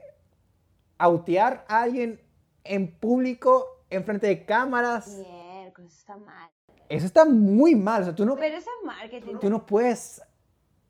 autear 0.98 1.64
a 1.68 1.82
alguien 1.82 2.20
en 2.64 2.92
público, 2.92 3.84
enfrente 3.90 4.26
de 4.26 4.44
cámaras. 4.44 5.08
Mierda, 5.08 5.82
eso 5.84 5.98
está 5.98 6.16
mal. 6.16 6.50
Eso 6.88 7.06
está 7.06 7.24
muy 7.24 7.74
mal. 7.74 8.02
O 8.02 8.04
sea, 8.04 8.14
tú 8.14 8.26
no, 8.26 8.36
pero 8.36 8.56
eso 8.56 8.68
es 8.80 8.86
marketing. 8.86 9.36
Tú 9.40 9.48
no 9.48 9.64
puedes, 9.64 10.22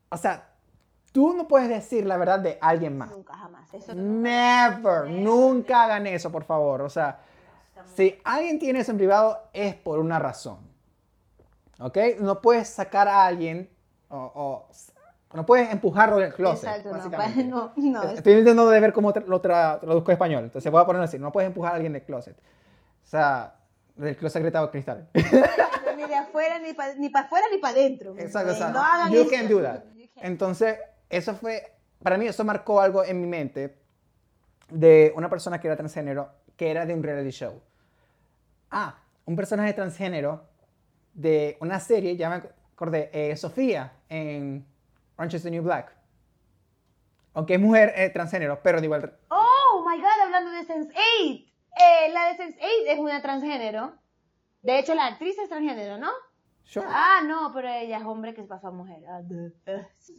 o 0.08 0.16
sea, 0.16 0.52
Tú 1.12 1.34
no 1.34 1.46
puedes 1.46 1.68
decir 1.68 2.06
la 2.06 2.16
verdad 2.16 2.40
de 2.40 2.58
alguien 2.60 2.96
más. 2.96 3.10
Nunca, 3.10 3.34
jamás. 3.34 3.70
Never. 3.94 5.10
Nunca 5.10 5.84
hagan 5.84 6.06
eso, 6.06 6.32
por 6.32 6.44
favor. 6.44 6.80
O 6.80 6.88
sea, 6.88 7.20
si 7.94 8.18
alguien 8.24 8.58
tiene 8.58 8.80
eso 8.80 8.92
en 8.92 8.96
privado, 8.96 9.38
es 9.52 9.74
por 9.74 9.98
una 9.98 10.18
razón. 10.18 10.58
¿Ok? 11.78 11.98
No 12.18 12.40
puedes 12.40 12.68
sacar 12.68 13.08
a 13.08 13.26
alguien 13.26 13.68
o, 14.08 14.66
no 15.34 15.46
puedes 15.46 15.70
empujarlo 15.70 16.18
del 16.18 16.34
closet. 16.34 16.68
Exacto, 16.68 16.90
básicamente. 16.90 17.44
no, 17.44 17.72
no, 17.76 18.02
Estoy 18.04 18.32
intentando 18.32 18.68
de 18.68 18.80
ver 18.80 18.92
cómo 18.92 19.12
lo 19.26 19.40
traduzco 19.40 20.10
en 20.10 20.14
español. 20.14 20.44
Entonces 20.44 20.70
voy 20.70 20.82
a 20.82 20.86
poner 20.86 21.02
así. 21.02 21.18
No 21.18 21.32
puedes 21.32 21.48
empujar 21.48 21.72
a 21.72 21.74
alguien 21.76 21.92
del 21.92 22.02
closet. 22.02 22.36
O 22.36 23.06
sea, 23.06 23.54
del 23.96 24.16
closet 24.16 24.42
gritado 24.42 24.70
cristal. 24.70 25.08
ni 25.96 26.04
de 26.04 26.14
afuera, 26.14 26.58
ni 26.58 26.72
para 26.72 26.94
ni 26.94 27.10
afuera, 27.12 27.46
ni 27.50 27.58
para 27.58 27.74
adentro. 27.74 28.14
Exacto, 28.18 28.52
exacto. 28.52 28.78
No 28.78 28.84
hagan 28.84 29.12
you 29.12 29.28
Can 29.28 29.48
do 29.48 29.62
that. 29.62 29.82
Entonces, 30.16 30.78
eso 31.08 31.34
fue, 31.34 31.74
para 32.02 32.16
mí 32.16 32.26
eso 32.26 32.44
marcó 32.44 32.80
algo 32.80 33.04
en 33.04 33.20
mi 33.20 33.26
mente 33.26 33.78
de 34.70 35.12
una 35.16 35.28
persona 35.28 35.60
que 35.60 35.68
era 35.68 35.76
transgénero, 35.76 36.30
que 36.56 36.70
era 36.70 36.86
de 36.86 36.94
un 36.94 37.02
reality 37.02 37.30
show. 37.30 37.60
Ah, 38.70 38.98
un 39.24 39.36
personaje 39.36 39.72
transgénero 39.72 40.44
de 41.12 41.58
una 41.60 41.78
serie, 41.78 42.16
ya 42.16 42.30
me 42.30 42.42
acordé, 42.74 43.10
eh, 43.12 43.36
Sofía 43.36 43.92
en 44.08 44.64
Orange 45.22 45.36
is 45.36 45.44
the 45.44 45.50
New 45.52 45.62
Black. 45.62 45.96
Aunque 47.34 47.54
es 47.54 47.60
mujer 47.60 47.92
eh, 47.94 48.10
transgénero, 48.10 48.60
pero 48.60 48.80
de 48.80 48.86
igual. 48.86 49.16
Oh 49.28 49.84
my 49.88 49.96
god, 49.98 50.20
hablando 50.24 50.50
de 50.50 50.66
Sense8. 50.66 50.92
Eh, 50.96 52.12
la 52.12 52.26
de 52.26 52.38
Sense8 52.38 52.88
es 52.88 52.98
una 52.98 53.22
transgénero. 53.22 53.94
De 54.62 54.80
hecho, 54.80 54.96
la 54.96 55.06
actriz 55.06 55.38
es 55.38 55.48
transgénero, 55.48 55.96
¿no? 55.96 56.10
Ah, 56.86 57.20
no, 57.24 57.52
pero 57.54 57.68
ella 57.68 57.98
es 57.98 58.04
hombre 58.04 58.34
que 58.34 58.42
se 58.42 58.48
pasó 58.48 58.68
a 58.68 58.70
mujer. 58.72 59.04
Ah, 59.08 59.20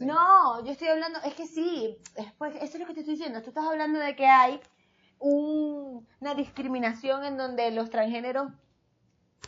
no, 0.00 0.64
yo 0.64 0.72
estoy 0.72 0.88
hablando, 0.88 1.18
es 1.22 1.34
que 1.34 1.46
sí, 1.46 1.98
después, 2.16 2.54
eso 2.56 2.64
es 2.64 2.78
lo 2.78 2.86
que 2.86 2.94
te 2.94 3.00
estoy 3.00 3.16
diciendo. 3.16 3.42
Tú 3.42 3.50
estás 3.50 3.66
hablando 3.66 3.98
de 3.98 4.16
que 4.16 4.26
hay 4.26 4.58
una 5.18 6.34
discriminación 6.34 7.24
en 7.24 7.36
donde 7.36 7.70
los 7.72 7.90
transgéneros 7.90 8.52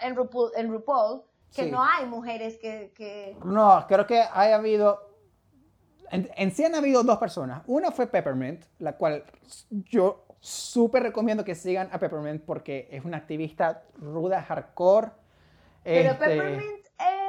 en 0.03 0.17
RuPaul, 0.17 0.51
en 0.57 0.71
RuPaul 0.71 1.23
que 1.55 1.71
no 1.71 1.83
hay 1.83 2.07
mujeres 2.07 2.59
que, 2.59 3.37
No, 3.45 3.87
creo 3.89 4.07
que 4.07 4.21
ha 4.21 4.55
habido... 4.55 5.06
En, 6.11 6.31
en, 6.37 6.51
sí 6.53 6.65
han 6.65 6.75
habido 6.75 7.03
dos 7.03 7.19
personas. 7.19 7.63
Una 7.67 7.91
fue 7.91 8.07
Peppermint, 8.07 8.65
la 8.79 8.97
cual 8.97 9.25
yo 9.71 10.27
súper 10.41 11.03
recomiendo 11.03 11.45
que 11.45 11.55
sigan 11.55 11.89
a 11.93 11.99
Peppermint 11.99 12.43
porque 12.45 12.89
es 12.91 13.05
una 13.05 13.17
activista 13.17 13.83
ruda, 13.99 14.43
hardcore. 14.43 15.11
Pero 15.83 16.11
este, 16.13 16.25
Peppermint 16.27 16.87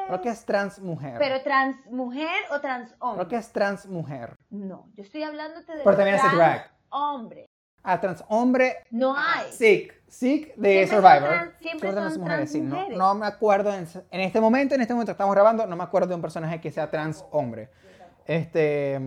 Creo 0.08 0.22
que 0.22 0.30
es 0.30 0.46
trans 0.46 0.80
mujer. 0.80 1.16
¿Pero 1.20 1.42
trans 1.42 1.76
mujer 1.88 2.46
o 2.52 2.62
trans 2.62 2.96
hombre? 3.00 3.26
Creo 3.26 3.28
que 3.28 3.36
es 3.36 3.52
trans 3.52 3.86
mujer. 3.88 4.38
No, 4.50 4.90
yo 4.96 5.04
estoy 5.04 5.24
hablándote 5.24 5.76
de 5.76 5.84
Pero 5.84 5.98
también 5.98 6.18
trans 6.18 6.36
drag. 6.36 6.72
hombre. 6.90 7.50
Ah, 7.84 8.00
trans 8.00 8.24
hombre. 8.30 8.78
No 8.90 9.16
hay. 9.18 9.52
Sick. 9.52 9.94
Sick 10.08 10.56
de 10.56 10.88
Survivor. 10.88 11.54
siempre 11.60 11.90
son 11.90 11.96
trans 11.96 12.18
mujeres, 12.18 12.52
sí. 12.52 12.62
No, 12.62 12.90
no, 12.90 13.16
me 13.16 13.26
acuerdo 13.26 13.74
en, 13.74 13.86
este 14.22 14.40
momento, 14.40 14.76
en 14.76 14.82
este 14.82 14.94
momento 14.94 15.12
que 15.12 15.14
estamos 15.14 15.36
grabando, 15.36 15.68
no 15.68 15.76
me 15.76 15.84
acuerdo 15.84 16.08
de 16.08 16.16
un 16.16 16.22
personaje 16.22 16.62
que 16.62 16.72
sea 16.72 16.90
trans 16.90 17.26
hombre. 17.32 17.70
Este. 18.28 19.00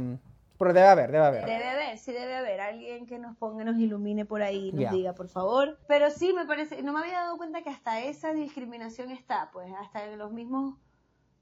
Pero 0.59 0.75
debe 0.75 0.89
haber, 0.89 1.11
debe 1.11 1.25
haber. 1.25 1.47
Debe 1.47 1.69
haber, 1.69 1.99
sí 1.99 2.13
debe 2.13 2.35
haber. 2.35 2.61
Alguien 2.61 3.07
que 3.07 3.19
nos 3.19 3.35
ponga, 3.37 3.65
nos 3.65 3.79
ilumine 3.79 4.27
por 4.27 4.43
ahí, 4.43 4.73
nos 4.73 4.93
diga, 4.93 5.15
por 5.15 5.29
favor. 5.29 5.79
Pero 5.87 6.11
sí, 6.11 6.35
me 6.35 6.45
parece, 6.45 6.83
no 6.83 6.93
me 6.93 7.01
había 7.01 7.21
dado 7.21 7.39
cuenta 7.39 7.63
que 7.63 7.71
hasta 7.71 8.01
esa 8.01 8.35
discriminación 8.35 9.11
está, 9.11 9.49
pues, 9.53 9.73
hasta 9.81 10.05
en 10.05 10.19
los 10.19 10.33
mismos 10.33 10.75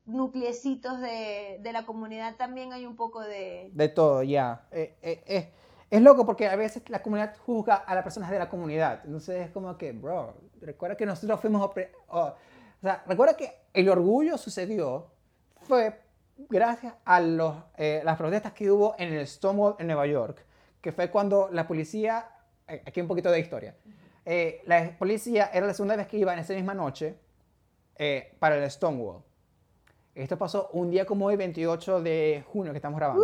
nuclecitos 0.07 1.01
de, 1.01 1.59
de 1.61 1.72
la 1.72 1.85
comunidad 1.85 2.37
también 2.37 2.72
hay 2.72 2.87
un 2.87 2.97
poco 2.97 3.20
de... 3.20 3.70
De 3.74 3.89
todo, 3.89 4.22
ya. 4.22 4.62
Eh, 4.70 4.97
eh, 5.03 5.22
eh, 5.26 5.53
es 5.91 6.01
loco 6.01 6.24
porque 6.24 6.49
a 6.49 6.57
veces 6.57 6.89
la 6.89 7.03
comunidad 7.03 7.37
juzga 7.45 7.74
a 7.74 7.95
las 7.95 8.05
personas 8.05 8.31
de 8.31 8.39
la 8.39 8.49
comunidad. 8.49 9.01
Entonces 9.05 9.47
es 9.47 9.51
como 9.51 9.76
que, 9.76 9.93
bro, 9.93 10.35
recuerda 10.61 10.97
que 10.97 11.07
nosotros 11.07 11.41
fuimos... 11.41 11.70
o 12.09 12.35
sea, 12.81 13.03
recuerda 13.07 13.37
que 13.37 13.53
el 13.74 13.89
orgullo 13.89 14.39
sucedió 14.39 15.11
fue 15.62 16.01
gracias 16.49 16.95
a 17.05 17.20
los, 17.20 17.55
las 17.76 18.16
protestas 18.16 18.53
que 18.53 18.70
hubo 18.70 18.95
en 18.99 19.12
el 19.12 19.26
Stonewall 19.26 19.76
en 19.78 19.86
Nueva 19.86 20.07
York, 20.07 20.45
que 20.80 20.93
fue 20.93 21.11
cuando 21.11 21.49
la 21.53 21.66
policía, 21.66 22.28
aquí 22.66 23.01
un 23.01 23.09
poquito 23.09 23.30
de 23.30 23.41
historia, 23.41 23.74
la 24.64 24.97
policía 24.99 25.51
era 25.53 25.66
la 25.66 25.74
segunda 25.74 25.97
vez 25.97 26.07
que 26.07 26.18
iba 26.18 26.32
en 26.32 26.39
esa 26.39 26.55
misma 26.55 26.74
noche 26.74 27.16
para 28.39 28.57
el 28.57 28.70
Stonewall. 28.70 29.22
Esto 30.14 30.36
pasó 30.36 30.68
un 30.72 30.91
día 30.91 31.05
como 31.05 31.26
hoy, 31.26 31.36
28 31.36 32.03
de 32.03 32.43
junio, 32.49 32.72
que 32.72 32.78
estamos 32.78 32.99
grabando. 32.99 33.22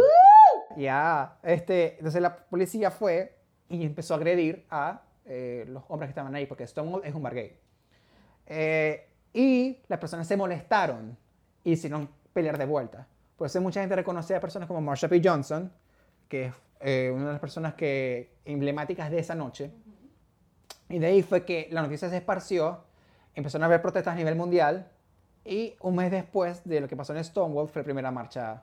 Ya, 0.77 1.39
este, 1.43 1.97
entonces 1.99 2.23
la 2.23 2.37
policía 2.37 2.91
fue 2.91 3.37
y 3.69 3.85
empezó 3.85 4.15
a 4.15 4.17
agredir 4.17 4.65
a 4.71 5.03
eh, 5.25 5.65
los 5.69 5.83
hombres 5.89 6.09
que 6.09 6.11
estaban 6.11 6.35
ahí, 6.35 6.47
porque 6.47 6.67
Stonewall 6.67 7.03
es 7.05 7.15
un 7.15 7.23
bar 7.23 7.35
gay. 7.35 7.59
Eh, 8.47 9.09
y 9.33 9.83
las 9.89 9.99
personas 9.99 10.27
se 10.27 10.37
molestaron 10.37 11.17
y 11.65 11.73
hicieron 11.73 12.09
pelear 12.35 12.59
de 12.59 12.67
vuelta. 12.67 13.07
Por 13.37 13.47
eso 13.47 13.61
mucha 13.61 13.81
gente 13.81 13.97
reconoce 13.97 14.37
a 14.37 14.41
personas 14.41 14.69
como 14.69 14.83
Marsha 14.83 15.09
P. 15.09 15.23
Johnson, 15.25 15.73
que 16.29 16.47
es 16.47 16.55
eh, 16.81 17.11
una 17.15 17.27
de 17.27 17.33
las 17.33 17.41
personas 17.41 17.75
que, 17.75 18.35
emblemáticas 18.45 19.11
de 19.11 19.19
esa 19.19 19.35
noche. 19.35 19.71
Y 20.91 20.99
de 20.99 21.07
ahí 21.07 21.23
fue 21.23 21.45
que 21.45 21.69
la 21.71 21.81
noticia 21.81 22.11
se 22.11 22.19
esparció, 22.19 22.85
empezaron 23.35 23.63
a 23.63 23.67
haber 23.67 23.81
protestas 23.81 24.13
a 24.13 24.17
nivel 24.17 24.37
mundial 24.37 24.91
y 25.45 25.75
un 25.81 25.97
mes 25.97 26.11
después 26.11 26.63
de 26.65 26.81
lo 26.81 26.89
que 26.89 26.97
pasó 26.97 27.15
en 27.15 27.25
Stonewall 27.25 27.69
fue 27.69 27.83
la 27.83 27.85
primera 27.85 28.11
marcha 28.11 28.63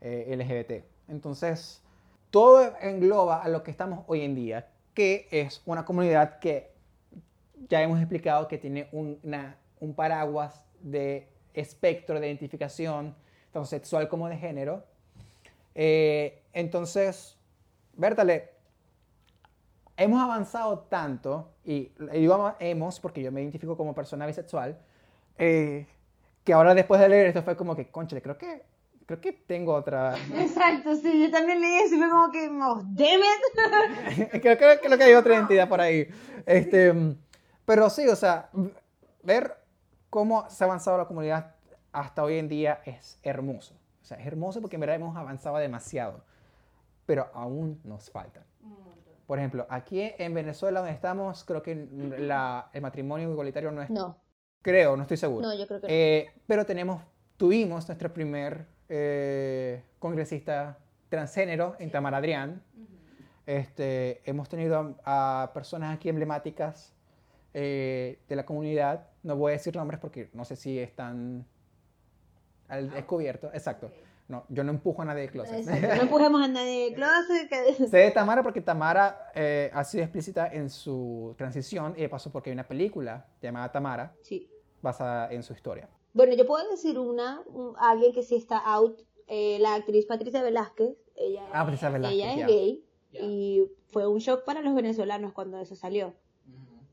eh, 0.00 0.34
LGBT. 0.36 1.10
Entonces, 1.10 1.82
todo 2.30 2.72
engloba 2.80 3.42
a 3.42 3.48
lo 3.48 3.62
que 3.62 3.70
estamos 3.70 4.04
hoy 4.06 4.22
en 4.22 4.34
día, 4.34 4.68
que 4.94 5.28
es 5.30 5.62
una 5.66 5.84
comunidad 5.84 6.38
que 6.38 6.72
ya 7.68 7.82
hemos 7.82 7.98
explicado 7.98 8.48
que 8.48 8.58
tiene 8.58 8.88
un 8.92 9.94
paraguas 9.94 10.64
de 10.80 11.29
espectro 11.54 12.20
de 12.20 12.26
identificación, 12.26 13.14
tanto 13.52 13.66
sexual 13.66 14.08
como 14.08 14.28
de 14.28 14.36
género. 14.36 14.84
Eh, 15.74 16.42
entonces, 16.52 17.36
Bertale, 17.94 18.50
hemos 19.96 20.20
avanzado 20.22 20.80
tanto, 20.80 21.52
y 21.64 21.92
digo 22.12 22.54
hemos 22.58 23.00
porque 23.00 23.22
yo 23.22 23.32
me 23.32 23.42
identifico 23.42 23.76
como 23.76 23.94
persona 23.94 24.26
bisexual, 24.26 24.78
eh, 25.38 25.86
que 26.44 26.52
ahora 26.52 26.74
después 26.74 27.00
de 27.00 27.08
leer 27.08 27.26
esto 27.26 27.42
fue 27.42 27.56
como 27.56 27.76
que, 27.76 27.88
conchale, 27.88 28.22
creo 28.22 28.38
que 28.38 28.62
creo 29.10 29.20
que 29.20 29.32
tengo 29.32 29.74
otra. 29.74 30.14
Exacto, 30.36 30.94
sí, 30.94 31.20
yo 31.20 31.30
también 31.32 31.60
leí 31.60 31.80
eso 31.80 31.96
y 31.96 31.98
fue 31.98 32.08
como 32.08 32.30
que, 32.30 32.48
oh, 32.48 32.82
damn 32.90 33.20
it. 33.20 34.30
creo, 34.40 34.56
que 34.56 34.96
que 34.98 35.04
hay 35.04 35.14
otra 35.14 35.34
identidad 35.34 35.68
por 35.68 35.80
ahí. 35.80 36.08
Este, 36.46 36.94
pero 37.64 37.90
sí, 37.90 38.06
o 38.06 38.14
sea, 38.14 38.50
ver 39.24 39.59
cómo 40.10 40.48
se 40.50 40.64
ha 40.64 40.66
avanzado 40.66 40.98
la 40.98 41.06
comunidad 41.06 41.54
hasta 41.92 42.22
hoy 42.22 42.38
en 42.38 42.48
día 42.48 42.80
es 42.84 43.18
hermoso. 43.22 43.74
O 44.02 44.04
sea, 44.04 44.18
es 44.18 44.26
hermoso 44.26 44.60
porque 44.60 44.76
en 44.76 44.80
verdad 44.80 44.96
hemos 44.96 45.16
avanzado 45.16 45.56
demasiado. 45.58 46.24
pero 47.06 47.28
aún 47.34 47.80
nos 47.82 48.08
faltan. 48.10 48.44
Por 49.26 49.38
ejemplo, 49.38 49.66
aquí 49.68 50.12
en 50.16 50.32
Venezuela 50.32 50.78
donde 50.78 50.94
estamos, 50.94 51.42
creo 51.44 51.60
que 51.60 51.88
la- 52.18 52.68
el 52.72 52.82
matrimonio 52.82 53.28
igualitario 53.30 53.72
no 53.72 53.82
es... 53.82 53.90
No, 53.90 54.16
Creo, 54.62 54.96
no 54.96 55.02
estoy 55.02 55.16
seguro. 55.16 55.48
no, 55.48 55.54
yo 55.54 55.66
creo 55.66 55.80
que 55.80 55.86
no. 55.88 55.92
Eh, 55.92 56.30
pero 56.46 56.64
tenemos, 56.66 57.02
tuvimos 57.36 57.88
nuestro 57.88 58.12
primer 58.12 58.66
eh, 58.88 59.82
congresista 59.98 60.78
transgénero 61.08 61.74
en 61.80 61.90
Tamar 61.90 62.14
Adrián. 62.14 62.62
Este, 63.46 64.20
hemos 64.28 64.48
tenido 64.48 64.96
a, 65.04 65.42
a 65.42 65.52
personas 65.52 65.96
aquí 65.96 66.08
emblemáticas 66.08 66.92
eh, 67.54 68.20
de 68.28 68.36
la 68.36 68.44
comunidad. 68.46 69.08
No 69.22 69.36
voy 69.36 69.50
a 69.50 69.52
decir 69.54 69.76
nombres 69.76 70.00
porque 70.00 70.30
no 70.32 70.44
sé 70.44 70.56
si 70.56 70.78
están 70.78 71.46
al 72.68 72.90
descubierto. 72.90 73.50
Exacto. 73.52 73.90
No, 74.28 74.44
yo 74.48 74.62
no 74.62 74.70
empujo 74.70 75.02
a 75.02 75.04
nadie 75.04 75.22
de 75.22 75.28
closet. 75.30 75.58
Exacto, 75.58 75.88
No 75.96 76.02
empujemos 76.02 76.40
a 76.42 76.48
nadie 76.48 76.90
de 76.90 76.94
closet. 76.94 77.48
que- 77.48 77.74
Sé 77.88 77.96
de 77.96 78.10
Tamara 78.12 78.42
porque 78.42 78.60
Tamara 78.60 79.30
eh, 79.34 79.70
ha 79.74 79.82
sido 79.84 80.04
explícita 80.04 80.46
en 80.46 80.70
su 80.70 81.34
transición 81.36 81.94
y 81.96 82.02
de 82.02 82.08
paso 82.08 82.30
porque 82.30 82.50
hay 82.50 82.54
una 82.54 82.68
película 82.68 83.26
llamada 83.42 83.72
Tamara 83.72 84.14
Sí. 84.22 84.48
basada 84.82 85.32
en 85.32 85.42
su 85.42 85.52
historia. 85.52 85.88
Bueno, 86.12 86.34
yo 86.34 86.46
puedo 86.46 86.68
decir 86.70 86.98
una, 86.98 87.42
un- 87.46 87.74
alguien 87.78 88.12
que 88.12 88.22
sí 88.22 88.36
está 88.36 88.58
out, 88.58 89.00
eh, 89.26 89.58
la 89.60 89.74
actriz 89.74 90.06
Patricia 90.06 90.42
Velázquez. 90.42 90.96
Ella, 91.16 91.42
Ah, 91.52 91.64
Patricia 91.64 91.90
Velázquez, 91.90 92.18
ella 92.18 92.40
es 92.40 92.46
gay 92.46 92.84
y 93.12 93.66
fue 93.88 94.06
un 94.06 94.18
shock 94.18 94.44
para 94.44 94.62
los 94.62 94.74
venezolanos 94.74 95.32
cuando 95.32 95.58
eso 95.58 95.74
salió. 95.74 96.14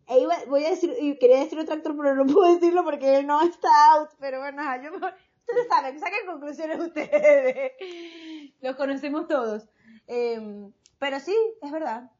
E 0.07 0.19
iba- 0.19 0.45
voy 0.47 0.65
a 0.65 0.69
decir, 0.69 0.93
y 0.99 1.17
quería 1.19 1.39
decir 1.39 1.59
otro 1.59 1.73
actor, 1.75 1.95
pero 1.97 2.15
no 2.15 2.25
puedo 2.33 2.53
decirlo 2.53 2.83
porque 2.83 3.17
él 3.17 3.27
no 3.27 3.41
está 3.41 3.67
out. 3.93 4.09
Pero 4.19 4.39
bueno, 4.39 4.61
yo, 4.81 4.91
ustedes 4.95 5.67
saben, 5.69 5.99
saquen 5.99 6.25
conclusiones 6.25 6.79
ustedes. 6.79 7.73
Los 8.61 8.75
conocemos 8.75 9.27
todos. 9.27 9.67
Eh, 10.07 10.69
pero 10.99 11.19
sí, 11.19 11.35
es 11.61 11.71
verdad. 11.71 12.11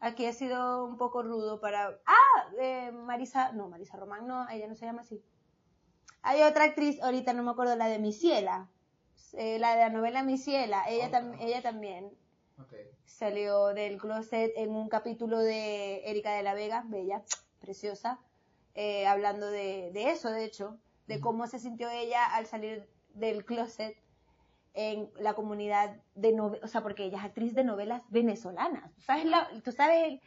Aquí 0.00 0.26
ha 0.26 0.32
sido 0.32 0.84
un 0.84 0.96
poco 0.98 1.22
rudo 1.22 1.60
para... 1.60 1.98
Ah, 2.06 2.50
eh, 2.60 2.92
Marisa... 2.92 3.52
No, 3.52 3.68
Marisa 3.68 3.96
Román 3.96 4.26
no, 4.26 4.48
ella 4.50 4.66
no 4.66 4.74
se 4.74 4.84
llama 4.86 5.00
así. 5.02 5.22
Hay 6.22 6.42
otra 6.42 6.64
actriz, 6.64 7.00
ahorita 7.02 7.32
no 7.32 7.42
me 7.42 7.50
acuerdo, 7.50 7.76
la 7.76 7.86
de 7.86 7.98
Misiela. 7.98 8.68
Eh, 9.34 9.58
la 9.58 9.72
de 9.72 9.78
la 9.80 9.90
novela 9.90 10.22
Misiela. 10.22 10.84
Ella, 10.88 11.10
tam- 11.10 11.36
ella 11.40 11.62
también 11.62 12.10
salió 13.04 13.68
del 13.68 13.98
closet 13.98 14.52
en 14.56 14.70
un 14.70 14.88
capítulo 14.88 15.38
de 15.38 16.02
Erika 16.04 16.32
de 16.32 16.42
la 16.42 16.54
Vega, 16.54 16.84
bella, 16.86 17.22
preciosa, 17.60 18.18
eh, 18.74 19.06
hablando 19.06 19.46
de, 19.50 19.90
de 19.92 20.10
eso, 20.10 20.30
de 20.30 20.44
hecho, 20.44 20.78
de 21.06 21.20
cómo 21.20 21.46
se 21.46 21.58
sintió 21.58 21.90
ella 21.90 22.24
al 22.24 22.46
salir 22.46 22.88
del 23.14 23.44
closet 23.44 23.96
en 24.74 25.10
la 25.18 25.34
comunidad 25.34 25.96
de 26.14 26.32
novelas, 26.32 26.64
o 26.64 26.68
sea, 26.68 26.82
porque 26.82 27.04
ella 27.04 27.18
es 27.18 27.24
actriz 27.24 27.54
de 27.54 27.64
novelas 27.64 28.02
venezolanas. 28.08 28.92
¿Tú 28.94 29.02
sabes, 29.02 29.24
la, 29.24 29.48
tú 29.62 29.72
sabes 29.72 30.20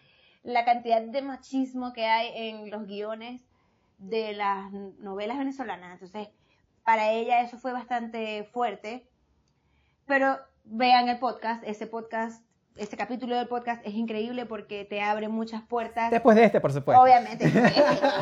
la 0.44 0.64
cantidad 0.64 1.02
de 1.02 1.22
machismo 1.22 1.92
que 1.92 2.06
hay 2.06 2.32
en 2.50 2.70
los 2.72 2.88
guiones 2.88 3.42
de 3.98 4.34
las 4.34 4.72
novelas 4.72 5.38
venezolanas. 5.38 5.94
Entonces, 5.94 6.30
para 6.86 7.12
ella 7.12 7.42
eso 7.42 7.58
fue 7.58 7.74
bastante 7.74 8.46
fuerte. 8.46 9.06
Pero 10.06 10.38
vean 10.70 11.10
el 11.10 11.20
podcast, 11.20 11.64
ese 11.66 11.88
podcast, 11.88 12.44
este 12.76 12.98
capítulo 12.98 13.36
del 13.36 13.48
podcast 13.48 13.86
es 13.86 13.94
increíble 13.94 14.46
porque 14.46 14.86
te 14.86 15.02
abre 15.02 15.30
muchas 15.30 15.64
puertas. 15.64 16.12
Después 16.12 16.36
de 16.36 16.46
este, 16.46 16.62
por 16.62 16.72
supuesto. 16.72 17.02
Obviamente, 17.02 17.46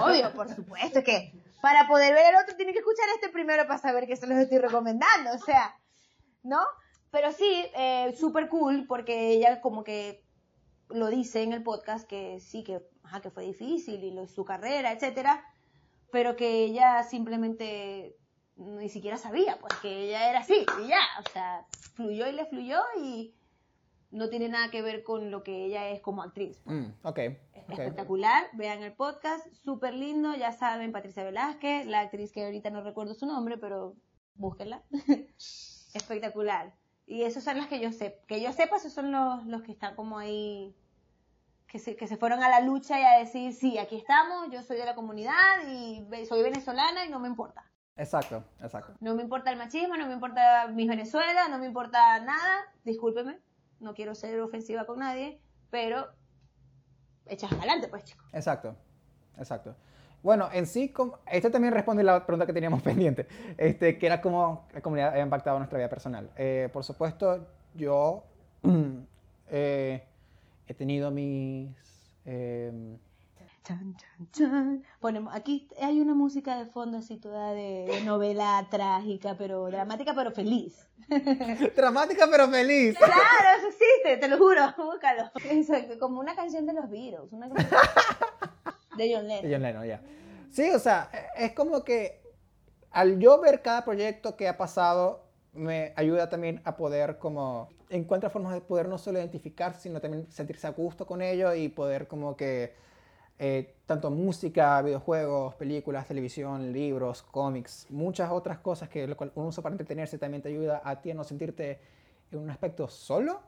obvio, 0.04 0.32
por 0.34 0.50
supuesto 0.50 1.04
que 1.04 1.34
para 1.62 1.88
poder 1.88 2.14
ver 2.14 2.34
el 2.34 2.42
otro 2.42 2.56
tienen 2.56 2.74
que 2.74 2.80
escuchar 2.80 3.06
este 3.16 3.30
primero 3.30 3.66
para 3.68 3.80
saber 3.80 4.08
que 4.08 4.16
se 4.16 4.28
los 4.28 4.38
estoy 4.38 4.60
recomendando, 4.60 5.32
o 5.34 5.40
sea, 5.40 5.76
¿no? 6.44 6.60
Pero 7.12 7.32
sí, 7.32 7.66
eh, 7.76 8.16
súper 8.18 8.50
cool 8.50 8.86
porque 8.88 9.30
ella 9.30 9.62
como 9.62 9.84
que 9.84 10.24
lo 10.90 11.08
dice 11.10 11.42
en 11.42 11.54
el 11.54 11.64
podcast 11.64 12.08
que 12.08 12.40
sí, 12.40 12.64
que, 12.64 12.82
ajá, 13.04 13.22
que 13.22 13.32
fue 13.32 13.44
difícil 13.44 14.04
y 14.04 14.12
lo, 14.12 14.28
su 14.28 14.46
carrera, 14.46 14.92
etcétera, 14.92 15.44
pero 16.12 16.36
que 16.36 16.64
ella 16.64 17.04
simplemente 17.04 18.16
ni 18.58 18.90
siquiera 18.90 19.18
sabía, 19.18 19.58
pues 19.60 19.74
que 19.82 20.06
ella 20.06 20.30
era 20.30 20.40
así 20.40 20.66
y 20.84 20.88
ya, 20.88 21.02
o 21.20 21.30
sea, 21.30 21.66
fluyó 21.94 22.28
y 22.28 22.32
le 22.32 22.46
fluyó 22.46 22.80
y 23.02 23.34
no 24.12 24.30
tiene 24.30 24.48
nada 24.48 24.72
que 24.72 24.82
ver 24.82 25.04
con 25.04 25.30
lo 25.30 25.44
que 25.44 25.66
ella 25.66 25.90
es 25.90 26.00
como 26.02 26.24
actriz. 26.24 26.62
Mm, 26.66 26.86
ok. 27.04 27.06
ok. 27.08 27.70
Espectacular, 27.70 28.46
vean 28.54 28.82
el 28.82 28.94
podcast, 28.94 29.46
súper 29.64 29.94
lindo, 29.94 30.36
ya 30.36 30.54
saben, 30.54 30.92
Patricia 30.92 31.24
Velázquez, 31.24 31.86
la 31.86 32.02
actriz 32.02 32.32
que 32.32 32.46
ahorita 32.46 32.70
no 32.70 32.82
recuerdo 32.82 33.14
su 33.14 33.26
nombre, 33.26 33.58
pero 33.58 33.96
búsquenla. 34.36 34.84
Espectacular. 35.94 36.74
Y 37.08 37.24
esos 37.24 37.44
son 37.44 37.58
las 37.58 37.68
que 37.68 37.80
yo 37.80 37.92
sé, 37.92 38.22
que 38.28 38.42
yo 38.42 38.52
sepa, 38.54 38.78
esos 38.78 38.94
son 38.94 39.12
los, 39.12 39.46
los 39.46 39.62
que 39.64 39.72
están 39.72 39.96
como 39.96 40.18
ahí, 40.18 40.76
que 41.68 41.78
se, 41.78 41.96
que 41.96 42.08
se 42.08 42.18
fueron 42.18 42.42
a 42.42 42.50
la 42.50 42.62
lucha 42.62 43.00
y 43.00 43.04
a 43.04 43.20
decir, 43.20 43.54
sí, 43.54 43.78
aquí 43.78 43.98
estamos, 43.98 44.50
yo 44.50 44.64
soy 44.64 44.78
de 44.78 44.86
la 44.86 44.96
comunidad 44.96 45.68
y 45.68 46.26
soy 46.26 46.42
venezolana 46.42 47.06
y 47.06 47.10
no 47.10 47.20
me 47.20 47.28
importa. 47.28 47.70
Exacto, 47.98 48.44
exacto. 48.62 48.94
No 49.00 49.16
me 49.16 49.24
importa 49.24 49.52
el 49.52 49.58
machismo, 49.58 49.96
no 49.96 50.06
me 50.08 50.14
importa 50.14 50.68
mi 50.68 50.88
Venezuela, 50.88 51.48
no 51.50 51.58
me 51.60 51.66
importa 51.66 52.20
nada, 52.20 52.66
discúlpeme, 52.84 53.40
no 53.80 53.94
quiero 53.94 54.14
ser 54.16 54.40
ofensiva 54.42 54.86
con 54.86 55.00
nadie, 55.00 55.40
pero 55.70 56.08
echas 57.26 57.52
adelante, 57.54 57.88
pues, 57.88 58.04
chicos. 58.04 58.26
Exacto, 58.34 58.76
exacto. 59.38 59.76
Bueno, 60.24 60.50
en 60.52 60.66
sí, 60.66 60.90
como- 60.90 61.20
este 61.32 61.50
también 61.50 61.74
responde 61.74 62.04
la 62.04 62.26
pregunta 62.26 62.46
que 62.46 62.54
teníamos 62.54 62.82
pendiente, 62.84 63.28
este, 63.58 63.98
que 63.98 64.06
era 64.08 64.20
cómo 64.22 64.68
la 64.74 64.82
comunidad 64.82 65.14
ha 65.14 65.20
impactado 65.20 65.58
nuestra 65.58 65.78
vida 65.78 65.88
personal. 65.90 66.30
Eh, 66.36 66.70
por 66.74 66.84
supuesto, 66.84 67.48
yo 67.76 68.24
eh, 69.50 70.04
he 70.68 70.74
tenido 70.74 71.12
mis... 71.12 71.70
em, 72.26 72.98
Chan, 73.66 73.98
chan, 73.98 74.28
chan. 74.32 74.84
Ponemos, 75.00 75.34
aquí 75.36 75.68
hay 75.82 76.00
una 76.00 76.14
música 76.14 76.56
de 76.56 76.68
fondo 76.68 77.00
así 77.00 77.18
toda 77.18 77.52
de, 77.52 77.88
de 77.90 78.02
novela 78.02 78.68
trágica, 78.70 79.36
pero 79.40 79.66
dramática, 79.72 80.14
pero 80.14 80.30
feliz. 80.32 80.88
Dramática 81.76 82.28
pero 82.30 82.48
feliz. 82.48 82.96
Claro, 82.96 83.14
eso 83.58 83.68
existe, 83.70 84.18
te 84.18 84.28
lo 84.28 84.38
juro, 84.38 84.62
búscalo. 84.78 85.32
Exacto, 85.50 85.98
como 85.98 86.20
una 86.20 86.36
canción 86.36 86.68
de 86.68 86.74
los 86.74 86.88
Beatles, 86.92 87.32
una 87.32 87.50
canción 87.50 87.82
de 88.98 89.16
John 89.16 89.28
De 89.28 89.42
Lennon. 89.42 89.52
John 89.52 89.62
Lennon, 89.64 89.88
ya. 89.88 90.02
Sí, 90.52 90.70
o 90.70 90.80
sea, 90.80 91.10
es 91.36 91.54
como 91.54 91.84
que 91.84 92.22
al 92.92 93.18
yo 93.18 93.42
ver 93.42 93.64
cada 93.64 93.84
proyecto 93.84 94.36
que 94.36 94.48
ha 94.48 94.58
pasado, 94.58 95.26
me 95.54 95.92
ayuda 95.96 96.30
también 96.30 96.62
a 96.66 96.78
poder 96.78 97.18
como 97.18 97.70
encuentra 97.90 98.30
formas 98.30 98.54
de 98.54 98.62
poder 98.62 98.88
no 98.88 99.00
solo 99.00 99.18
identificarse, 99.18 99.82
sino 99.82 100.00
también 100.02 100.32
sentirse 100.32 100.68
a 100.68 100.70
gusto 100.70 101.08
con 101.08 101.24
ello 101.24 101.56
y 101.56 101.68
poder 101.68 102.08
como 102.08 102.38
que 102.38 102.86
eh, 103.38 103.76
tanto 103.86 104.10
música, 104.12 104.82
videojuegos, 104.82 105.56
películas, 105.56 106.08
televisión, 106.08 106.72
libros, 106.72 107.22
cómics, 107.22 107.88
muchas 107.90 108.32
otras 108.32 108.60
cosas 108.60 108.90
que 108.90 109.08
lo 109.08 109.18
cual 109.18 109.32
uno 109.36 109.48
usa 109.48 109.62
para 109.62 109.74
entretenerse 109.74 110.18
también 110.18 110.42
te 110.42 110.50
ayuda 110.50 110.82
a 110.84 111.02
ti 111.02 111.12
a 111.12 111.14
no 111.14 111.24
sentirte 111.24 111.80
en 112.32 112.40
un 112.40 112.50
aspecto 112.50 112.88
solo. 112.88 113.42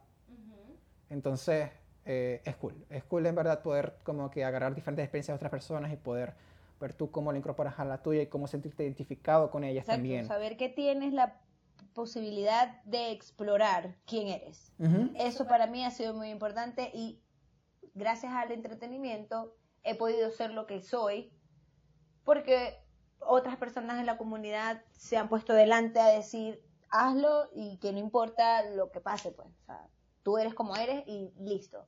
Entonces, 1.10 1.70
eh, 2.06 2.42
es 2.44 2.56
cool. 2.58 2.86
Es 2.90 3.04
cool 3.06 3.26
en 3.26 3.36
verdad 3.36 3.62
poder 3.62 3.98
como 4.04 4.30
que 4.30 4.44
agarrar 4.44 4.76
diferentes 4.76 5.04
experiencias 5.04 5.34
de 5.34 5.38
otras 5.38 5.52
personas 5.52 5.92
y 5.92 5.96
poder 5.96 6.34
ver 6.80 6.94
tú 6.94 7.10
cómo 7.10 7.32
lo 7.32 7.38
incorporas 7.38 7.80
a 7.80 7.86
la 7.86 8.02
tuya 8.04 8.22
y 8.22 8.28
cómo 8.28 8.48
sentirte 8.48 8.84
identificado 8.84 9.50
con 9.50 9.64
ellas 9.64 9.84
Exacto, 9.84 9.98
también. 9.98 10.28
saber 10.28 10.58
que 10.58 10.70
tienes 10.70 11.14
la 11.14 11.40
posibilidad 11.94 12.82
de 12.84 13.12
explorar 13.12 13.96
quién 14.06 14.28
eres. 14.28 14.72
Ujú. 14.80 15.12
Eso 15.16 15.48
para 15.48 15.66
mí 15.68 15.84
ha 15.84 15.92
sido 15.92 16.14
muy 16.14 16.30
importante 16.30 16.92
y 16.94 17.20
gracias 17.96 18.34
al 18.34 18.52
entretenimiento 18.52 19.56
he 19.84 19.96
podido 19.96 20.32
ser 20.32 20.52
lo 20.52 20.66
que 20.66 20.82
soy 20.82 21.32
porque 22.24 22.78
otras 23.20 23.58
personas 23.58 24.00
en 24.00 24.06
la 24.06 24.18
comunidad 24.18 24.84
se 24.92 25.18
han 25.18 25.30
puesto 25.30 25.54
delante 25.54 26.00
a 26.00 26.08
decir 26.08 26.62
hazlo 26.90 27.50
y 27.54 27.78
que 27.78 27.92
no 27.92 28.00
importa 28.00 28.64
lo 28.70 28.92
que 28.92 29.02
pase, 29.02 29.32
pues, 29.32 29.48
o 29.48 29.66
sea, 29.66 29.90
tú 30.24 30.38
eres 30.38 30.54
como 30.54 30.76
eres 30.76 31.04
y 31.08 31.32
listo. 31.40 31.88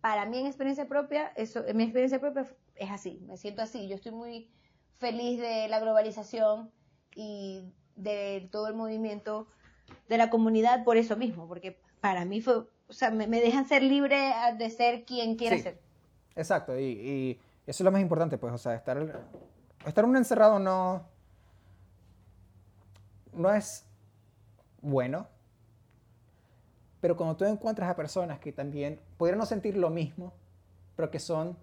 Para 0.00 0.26
mí 0.26 0.38
en 0.38 0.46
experiencia 0.46 0.86
propia, 0.88 1.32
eso, 1.36 1.66
en 1.66 1.76
mi 1.76 1.82
experiencia 1.84 2.20
propia 2.20 2.46
es 2.76 2.90
así, 2.90 3.20
me 3.26 3.36
siento 3.36 3.62
así, 3.62 3.88
yo 3.88 3.96
estoy 3.96 4.12
muy 4.12 4.50
feliz 4.96 5.40
de 5.40 5.68
la 5.68 5.80
globalización 5.80 6.72
y 7.14 7.72
de 7.96 8.48
todo 8.52 8.68
el 8.68 8.74
movimiento 8.74 9.48
de 10.08 10.18
la 10.18 10.30
comunidad 10.30 10.84
por 10.84 10.96
eso 10.96 11.16
mismo, 11.16 11.48
porque 11.48 11.80
para 12.00 12.24
mí 12.24 12.40
fue, 12.40 12.58
o 12.86 12.92
sea, 12.92 13.10
me, 13.10 13.26
me 13.26 13.40
dejan 13.40 13.66
ser 13.66 13.82
libre 13.82 14.32
de 14.56 14.70
ser 14.70 15.04
quien 15.04 15.36
quiera 15.36 15.56
Sí. 15.56 15.62
ser. 15.64 15.87
Exacto, 16.38 16.78
y, 16.78 16.84
y 16.84 17.40
eso 17.66 17.82
es 17.82 17.84
lo 17.84 17.90
más 17.90 18.00
importante, 18.00 18.38
pues, 18.38 18.54
o 18.54 18.58
sea, 18.58 18.76
estar, 18.76 19.26
estar 19.84 20.04
uno 20.04 20.16
encerrado 20.16 20.60
no, 20.60 21.04
no 23.32 23.52
es 23.52 23.84
bueno, 24.80 25.26
pero 27.00 27.16
cuando 27.16 27.36
tú 27.36 27.44
encuentras 27.44 27.90
a 27.90 27.96
personas 27.96 28.38
que 28.38 28.52
también 28.52 29.00
pudieran 29.16 29.38
no 29.40 29.46
sentir 29.46 29.76
lo 29.76 29.90
mismo, 29.90 30.32
pero 30.94 31.10
que 31.10 31.18
son 31.18 31.56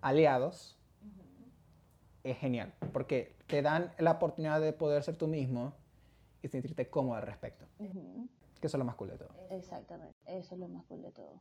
aliados, 0.00 0.76
es 2.24 2.36
genial, 2.38 2.74
porque 2.92 3.36
te 3.46 3.62
dan 3.62 3.92
la 3.98 4.10
oportunidad 4.10 4.60
de 4.60 4.72
poder 4.72 5.04
ser 5.04 5.16
tú 5.16 5.28
mismo 5.28 5.74
y 6.42 6.48
sentirte 6.48 6.90
cómodo 6.90 7.14
al 7.14 7.22
respecto, 7.22 7.66
que 7.78 8.66
eso 8.66 8.76
es 8.76 8.78
lo 8.78 8.84
más 8.84 8.96
cool 8.96 9.10
de 9.10 9.18
todo. 9.18 9.30
Exactamente. 9.50 10.14
Eso 10.26 10.56
es 10.56 10.60
lo 10.60 10.66
más 10.66 10.84
cool 10.86 11.02
de 11.02 11.12
todo. 11.12 11.40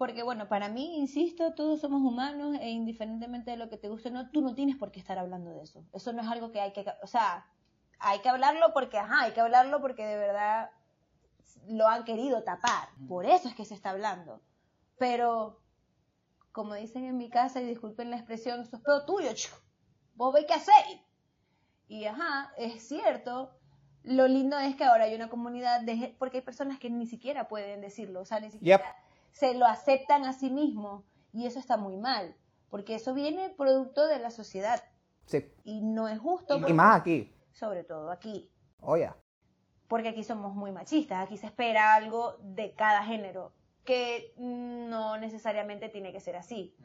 Porque 0.00 0.22
bueno, 0.22 0.48
para 0.48 0.70
mí, 0.70 0.96
insisto, 0.96 1.52
todos 1.52 1.82
somos 1.82 2.00
humanos 2.00 2.56
e 2.58 2.70
indiferentemente 2.70 3.50
de 3.50 3.58
lo 3.58 3.68
que 3.68 3.76
te 3.76 3.90
guste, 3.90 4.10
no, 4.10 4.30
tú 4.30 4.40
no 4.40 4.54
tienes 4.54 4.76
por 4.76 4.90
qué 4.90 4.98
estar 4.98 5.18
hablando 5.18 5.50
de 5.50 5.62
eso. 5.62 5.84
Eso 5.92 6.14
no 6.14 6.22
es 6.22 6.28
algo 6.28 6.52
que 6.52 6.58
hay 6.58 6.72
que, 6.72 6.86
o 7.02 7.06
sea, 7.06 7.46
hay 7.98 8.20
que 8.20 8.30
hablarlo 8.30 8.72
porque, 8.72 8.96
ajá, 8.96 9.24
hay 9.24 9.32
que 9.32 9.42
hablarlo 9.42 9.82
porque 9.82 10.06
de 10.06 10.16
verdad 10.16 10.70
lo 11.68 11.86
han 11.86 12.04
querido 12.04 12.42
tapar. 12.44 12.88
Por 13.06 13.26
eso 13.26 13.46
es 13.46 13.54
que 13.54 13.66
se 13.66 13.74
está 13.74 13.90
hablando. 13.90 14.40
Pero, 14.96 15.60
como 16.50 16.76
dicen 16.76 17.04
en 17.04 17.18
mi 17.18 17.28
casa, 17.28 17.60
y 17.60 17.66
disculpen 17.66 18.08
la 18.08 18.16
expresión, 18.16 18.62
eso 18.62 18.76
es 18.76 18.82
pedo 18.82 19.04
tuyo, 19.04 19.34
chico. 19.34 19.58
Vos 20.14 20.32
veis 20.32 20.46
qué 20.46 20.54
hacer. 20.54 21.02
Y 21.88 22.06
ajá, 22.06 22.54
es 22.56 22.88
cierto. 22.88 23.50
Lo 24.04 24.26
lindo 24.28 24.58
es 24.58 24.76
que 24.76 24.84
ahora 24.84 25.04
hay 25.04 25.14
una 25.14 25.28
comunidad 25.28 25.82
de 25.82 26.16
porque 26.18 26.38
hay 26.38 26.42
personas 26.42 26.78
que 26.78 26.88
ni 26.88 27.06
siquiera 27.06 27.48
pueden 27.48 27.82
decirlo, 27.82 28.22
o 28.22 28.24
sea, 28.24 28.40
ni 28.40 28.50
siquiera 28.50 28.82
Yep. 28.82 29.09
Se 29.32 29.54
lo 29.54 29.66
aceptan 29.66 30.24
a 30.24 30.32
sí 30.32 30.50
mismos 30.50 31.04
y 31.32 31.46
eso 31.46 31.58
está 31.58 31.76
muy 31.76 31.96
mal, 31.96 32.36
porque 32.68 32.94
eso 32.96 33.14
viene 33.14 33.50
producto 33.50 34.06
de 34.06 34.18
la 34.18 34.30
sociedad 34.30 34.82
Sí. 35.26 35.44
y 35.64 35.80
no 35.82 36.08
es 36.08 36.18
justo, 36.18 36.56
Y 36.56 36.60
porque- 36.60 36.74
más 36.74 37.00
aquí. 37.00 37.32
sobre 37.52 37.84
todo 37.84 38.10
aquí, 38.10 38.50
Oh, 38.80 38.96
yeah. 38.96 39.16
porque 39.88 40.08
aquí 40.08 40.24
somos 40.24 40.54
muy 40.54 40.72
machistas, 40.72 41.24
aquí 41.24 41.36
se 41.36 41.46
espera 41.46 41.94
algo 41.94 42.36
de 42.40 42.74
cada 42.74 43.04
género, 43.04 43.52
que 43.84 44.34
no 44.36 45.16
necesariamente 45.18 45.88
tiene 45.88 46.12
que 46.12 46.20
ser 46.20 46.36
así. 46.36 46.76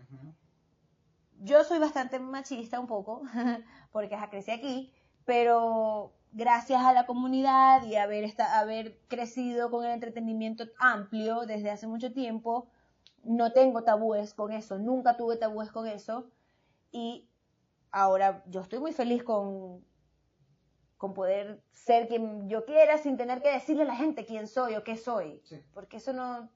Yo 1.40 1.64
soy 1.64 1.80
bastante 1.80 2.20
machista 2.20 2.80
un 2.80 2.88
poco, 2.88 3.22
porque 3.92 4.18
crecí 4.30 4.52
aquí, 4.52 4.94
pero 5.26 6.14
gracias 6.36 6.84
a 6.84 6.92
la 6.92 7.06
comunidad 7.06 7.84
y 7.86 7.96
haber, 7.96 8.26
esta- 8.26 8.60
haber 8.60 9.00
crecido 9.08 9.72
con 9.72 9.86
el 9.86 9.92
entretenimiento 9.92 10.66
amplio 10.78 11.46
desde 11.46 11.72
hace 11.72 11.88
mucho 11.88 12.12
tiempo, 12.12 12.68
no 13.24 13.54
tengo 13.54 13.84
tabúes 13.84 14.34
con 14.34 14.52
eso, 14.52 14.78
nunca 14.78 15.16
tuve 15.16 15.38
tabúes 15.38 15.72
con 15.72 15.88
eso 15.88 16.30
y 16.92 17.28
ahora 17.90 18.44
yo 18.48 18.60
estoy 18.62 18.80
muy 18.80 18.92
feliz 18.92 19.24
con, 19.24 19.84
con 20.98 21.14
poder 21.14 21.64
ser 21.72 22.10
quien 22.10 22.50
yo 22.50 22.66
quiera 22.66 22.98
sin 22.98 23.16
tener 23.16 23.42
que 23.42 23.52
decirle 23.52 23.84
a 23.84 23.88
la 23.88 23.96
gente 23.96 24.26
quién 24.26 24.48
soy 24.48 24.76
o 24.76 24.84
qué 24.84 24.98
soy, 24.98 25.42
Sí. 25.46 25.64
porque 25.74 25.98
eso 25.98 26.12
no, 26.12 26.50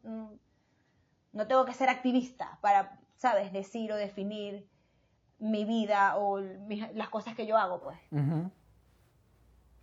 no, 1.32 1.48
tengo 1.48 1.64
que 1.64 1.74
ser 1.74 1.88
activista 1.88 2.60
para, 2.62 3.00
¿sabes?, 3.16 3.54
decir 3.54 3.94
o 3.94 3.96
definir 3.96 4.68
mi 5.40 5.64
vida 5.64 6.18
o 6.18 6.38
mis- 6.68 6.94
las 6.96 7.08
cosas 7.08 7.34
que 7.34 7.48
yo 7.48 7.58
hago, 7.58 7.80
pues. 7.82 7.98
Ujú. 8.12 8.52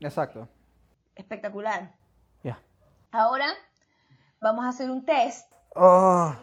Exacto. 0.07 0.49
Espectacular. 1.17 1.93
Ya. 2.45 2.63
Ahora 3.11 3.49
vamos 4.41 4.65
a 4.65 4.69
hacer 4.69 4.91
un 4.91 5.05
test. 5.05 5.53
Oh, 5.75 6.35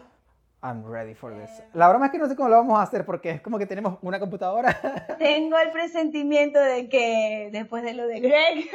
I'm 0.62 0.84
ready 0.84 1.14
for 1.14 1.34
this. 1.34 1.62
La 1.72 1.88
broma 1.88 2.06
es 2.06 2.12
que 2.12 2.18
no 2.18 2.28
sé 2.28 2.36
cómo 2.36 2.50
lo 2.50 2.56
vamos 2.56 2.78
a 2.78 2.82
hacer 2.82 3.06
porque 3.06 3.30
es 3.30 3.40
como 3.40 3.58
que 3.58 3.66
tenemos 3.66 3.98
una 4.02 4.20
computadora. 4.20 4.78
Tengo 5.18 5.58
el 5.58 5.70
presentimiento 5.72 6.58
de 6.60 6.88
que 6.88 7.48
después 7.52 7.82
de 7.82 7.94
lo 7.94 8.06
de 8.06 8.20
Greg, 8.20 8.70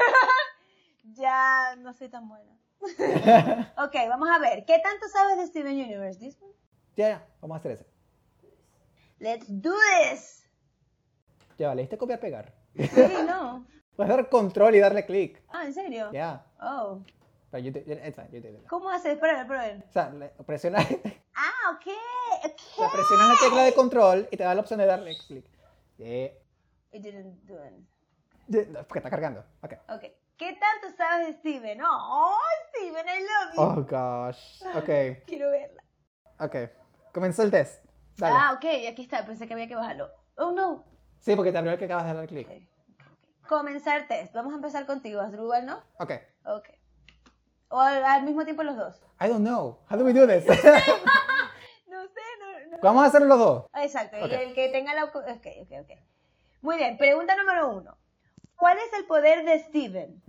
ya 1.14 1.76
no 1.78 1.94
soy 1.94 2.10
tan 2.10 2.28
buena. 2.28 2.52
ok, 3.78 3.96
vamos 4.10 4.30
a 4.30 4.40
ver. 4.40 4.66
¿Qué 4.66 4.80
tanto 4.84 5.08
sabes 5.08 5.38
de 5.38 5.48
Steven 5.48 5.76
Universe? 5.76 6.36
Ya, 6.96 7.10
ya, 7.10 7.28
vamos 7.42 7.56
a 7.56 7.60
hacer 7.60 7.72
ese. 7.74 7.86
Let's 9.20 9.46
do 9.48 9.76
this. 10.02 10.50
Ya, 11.58 11.76
¿le 11.76 11.82
diste 11.82 11.98
copiar 11.98 12.20
pegar? 12.20 12.54
Sí, 12.76 12.90
no. 13.28 13.68
Puedes 14.00 14.16
dar 14.16 14.30
control 14.30 14.76
y 14.76 14.80
darle 14.80 15.06
clic. 15.06 15.42
Ah, 15.50 15.66
¿en 15.66 15.74
serio? 15.74 16.10
Ya. 16.14 16.46
Oh. 16.62 17.02
Pero 17.52 17.64
yo 17.66 17.74
te, 17.74 17.80
it's 17.80 18.16
fine, 18.16 18.30
yo 18.32 18.42
te- 18.42 18.64
¿Cómo 18.70 18.90
haces? 18.90 19.16
Espera, 19.16 19.42
espera. 19.42 19.78
O 19.90 19.92
sea, 19.92 20.14
presionas, 20.46 20.88
Ah, 21.36 21.72
ok. 21.74 21.88
o 22.46 22.78
sea, 22.78 22.90
presionas 22.94 23.28
la 23.28 23.36
tecla 23.46 23.64
de 23.64 23.74
control 23.74 24.26
y 24.32 24.38
te 24.38 24.44
da 24.46 24.56
la 24.56 24.62
opción 24.62 24.80
de 24.80 24.86
darle 24.86 25.18
clic. 25.28 25.46
Yeah. 25.98 26.28
It 26.94 27.04
didn't 27.04 27.44
do 27.44 27.56
it. 27.56 27.74
Yeah, 28.48 28.68
no, 28.70 28.84
Porque 28.88 29.00
está 29.00 29.10
cargando. 29.10 29.44
Ok. 29.64 29.74
Ok. 29.90 30.04
¿Qué 30.38 30.54
tanto 30.58 30.96
sabes 30.96 31.28
de 31.28 31.34
Steven? 31.34 31.82
Oh, 31.84 32.38
Steven, 32.70 33.06
I 33.06 33.20
love 33.20 33.54
you. 33.54 33.62
Oh 33.62 33.84
gosh. 33.84 34.64
Ok. 34.78 35.24
Quiero 35.28 35.50
verla. 35.52 35.84
Ok. 36.40 36.56
Comenzó 37.14 37.44
el 37.44 37.52
test. 37.52 37.84
Dale. 38.16 38.34
Ah, 38.40 38.54
ok, 38.54 38.66
aquí 38.94 39.02
está. 39.02 39.26
Pensé 39.26 39.46
que 39.46 39.56
había 39.56 39.68
que 39.68 39.76
bajarlo. 39.76 40.10
Oh, 40.38 40.54
no. 40.54 40.86
Sí, 41.20 41.36
porque 41.36 41.52
te 41.52 41.58
abrió 41.58 41.74
el 41.74 41.80
que 41.80 41.84
acabas 41.84 42.06
de 42.06 42.14
dar 42.14 42.28
clic. 42.28 42.48
Ok, 42.48 42.54
ok, 42.56 42.62
ok. 42.64 42.79
Comenzar 43.50 44.08
test. 44.08 44.32
Vamos 44.34 44.54
a 44.54 44.58
empezar 44.58 44.86
contigo, 44.86 45.22
Asdrúbal, 45.22 45.66
¿no? 45.66 45.82
Ok. 45.98 46.12
Ok. 46.46 46.70
O 47.70 47.80
al, 47.80 48.04
al 48.06 48.22
mismo 48.22 48.46
tiempo 48.46 48.62
los 48.62 48.78
dos. 48.78 49.02
I 49.20 49.28
don't 49.28 49.44
know. 49.44 49.80
How 49.90 49.98
do 49.98 50.06
we 50.06 50.14
do 50.14 50.28
this? 50.28 50.46
No 51.88 52.06
sé, 52.08 52.22
no, 52.40 52.70
no. 52.70 52.78
Vamos 52.84 53.04
a 53.04 53.08
hacer 53.08 53.24
los 53.24 53.40
dos. 53.40 53.66
Exacto, 53.74 54.18
y 54.20 54.32
el 54.32 54.54
que 54.54 54.70
tenga 54.70 54.94
la... 54.94 55.06
Ok, 55.06 55.16
ok, 55.18 55.72
ok. 55.82 55.90
Muy 56.62 56.78
bien, 56.78 56.98
pregunta 57.00 57.36
número 57.36 57.72
uno. 57.76 57.98
¿Cuál 58.56 58.78
es 58.78 58.94
el 58.94 59.06
poder 59.06 59.44
de 59.44 59.60
Steven? 59.64 60.22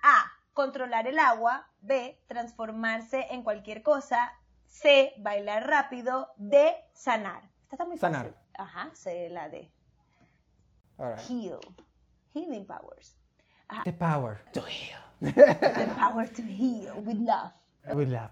A. 0.00 0.24
Controlar 0.54 1.08
el 1.08 1.18
agua. 1.18 1.68
B. 1.80 2.22
Transformarse 2.28 3.26
en 3.30 3.42
cualquier 3.42 3.82
cosa. 3.82 4.32
C. 4.66 5.12
Bailar 5.18 5.66
rápido. 5.68 6.32
D. 6.36 6.72
Sanar. 6.92 7.42
Esta 7.64 7.74
está 7.74 7.84
muy 7.84 7.98
fácil. 7.98 8.16
Sanar. 8.16 8.34
Ajá, 8.54 8.90
C, 8.94 9.28
la 9.30 9.48
D. 9.48 9.68
All 10.98 11.16
right. 11.16 11.28
Heal. 11.28 11.58
Healing 12.32 12.64
powers. 12.66 13.16
The 13.84 13.92
power 13.92 14.40
to 14.52 14.60
heal. 14.62 14.98
The 15.20 15.94
power 15.96 16.26
to 16.26 16.42
heal 16.42 16.94
with 17.06 17.18
love. 17.18 17.52
With 17.94 18.08
love. 18.10 18.30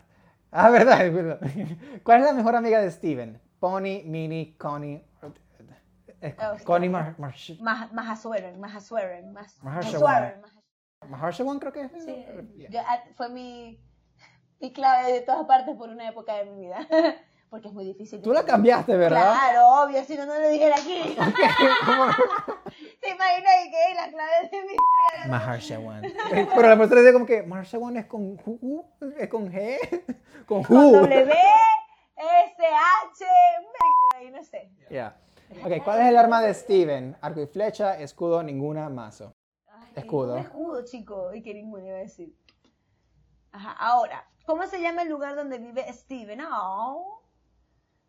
Ah, 0.52 0.70
verdad, 0.70 1.10
verdad. 1.12 1.40
¿Cuál 2.02 2.20
es 2.20 2.26
la 2.26 2.32
mejor 2.32 2.56
amiga 2.56 2.80
de 2.80 2.90
Steven? 2.90 3.40
Pony, 3.60 4.02
Minnie, 4.04 4.56
Connie. 4.58 5.04
eh, 6.22 6.34
Oh. 6.42 6.56
Connie 6.64 6.88
Mar 6.88 7.14
Mar 7.18 7.34
Mah- 7.60 7.88
Mahasueren, 7.92 8.58
Mahasueren, 8.60 9.32
Mas- 9.32 9.56
Mahashowan. 9.62 10.02
Mahasueren, 10.02 10.40
Mahas- 10.42 11.08
Maharshawan, 11.10 11.58
creo 11.60 11.72
que 11.72 11.82
es. 11.82 11.92
Sí, 12.04 12.26
Yeah. 12.56 12.70
yo- 12.70 12.80
ah, 12.86 12.98
fue 13.16 13.28
mi, 13.30 13.80
mi 14.60 14.72
clave 14.72 15.12
de 15.12 15.20
todas 15.22 15.46
partes 15.46 15.74
por 15.76 15.88
una 15.88 16.08
época 16.08 16.34
de 16.36 16.44
mi 16.50 16.66
vida. 16.66 16.86
Porque 17.50 17.66
es 17.66 17.74
muy 17.74 17.84
difícil. 17.84 18.22
Tú 18.22 18.32
la 18.32 18.44
cambiaste, 18.44 18.96
¿verdad? 18.96 19.22
Claro, 19.22 19.82
obvio, 19.82 20.04
si 20.04 20.16
no, 20.16 20.24
no 20.24 20.38
lo 20.38 20.48
dijera 20.48 20.76
aquí. 20.76 21.02
¿Te 23.00 23.08
imaginas 23.10 23.54
que 23.70 23.94
la 23.96 24.08
clave 24.08 24.48
de 24.52 24.60
mi 24.62 24.68
vida? 24.68 25.26
Maharshawan. 25.28 26.02
Pero 26.30 26.68
la 26.68 26.78
persona 26.78 27.00
dice 27.00 27.12
como 27.12 27.26
que 27.26 27.42
Maharshawan 27.42 27.96
es 27.96 28.06
con 28.06 28.38
Hu, 28.44 28.84
es 29.18 29.28
con 29.28 29.50
G, 29.52 29.78
con 30.46 30.62
Con 30.62 30.76
Hu. 30.76 30.92
W, 30.92 31.32
S, 32.16 32.62
H, 32.62 33.24
y 34.24 34.30
no 34.30 34.44
sé. 34.44 34.70
Yeah. 34.88 35.16
Ok, 35.64 35.82
¿cuál 35.82 36.02
es 36.02 36.06
el 36.06 36.16
arma 36.16 36.40
de 36.42 36.54
Steven? 36.54 37.16
Arco 37.20 37.40
y 37.40 37.46
flecha, 37.46 37.98
escudo, 37.98 38.44
ninguna, 38.44 38.88
mazo. 38.88 39.34
Ay, 39.66 39.92
Escudo. 39.96 40.36
escudo, 40.36 40.84
chico. 40.84 41.34
Y 41.34 41.42
que 41.42 41.52
ninguno 41.52 41.84
iba 41.84 41.96
a 41.96 42.00
decir. 42.00 42.32
Ajá, 43.50 43.72
ahora, 43.72 44.24
¿cómo 44.46 44.64
se 44.68 44.80
llama 44.80 45.02
el 45.02 45.08
lugar 45.08 45.34
donde 45.34 45.58
vive 45.58 45.92
Steven? 45.92 46.40
Oh. 46.42 47.19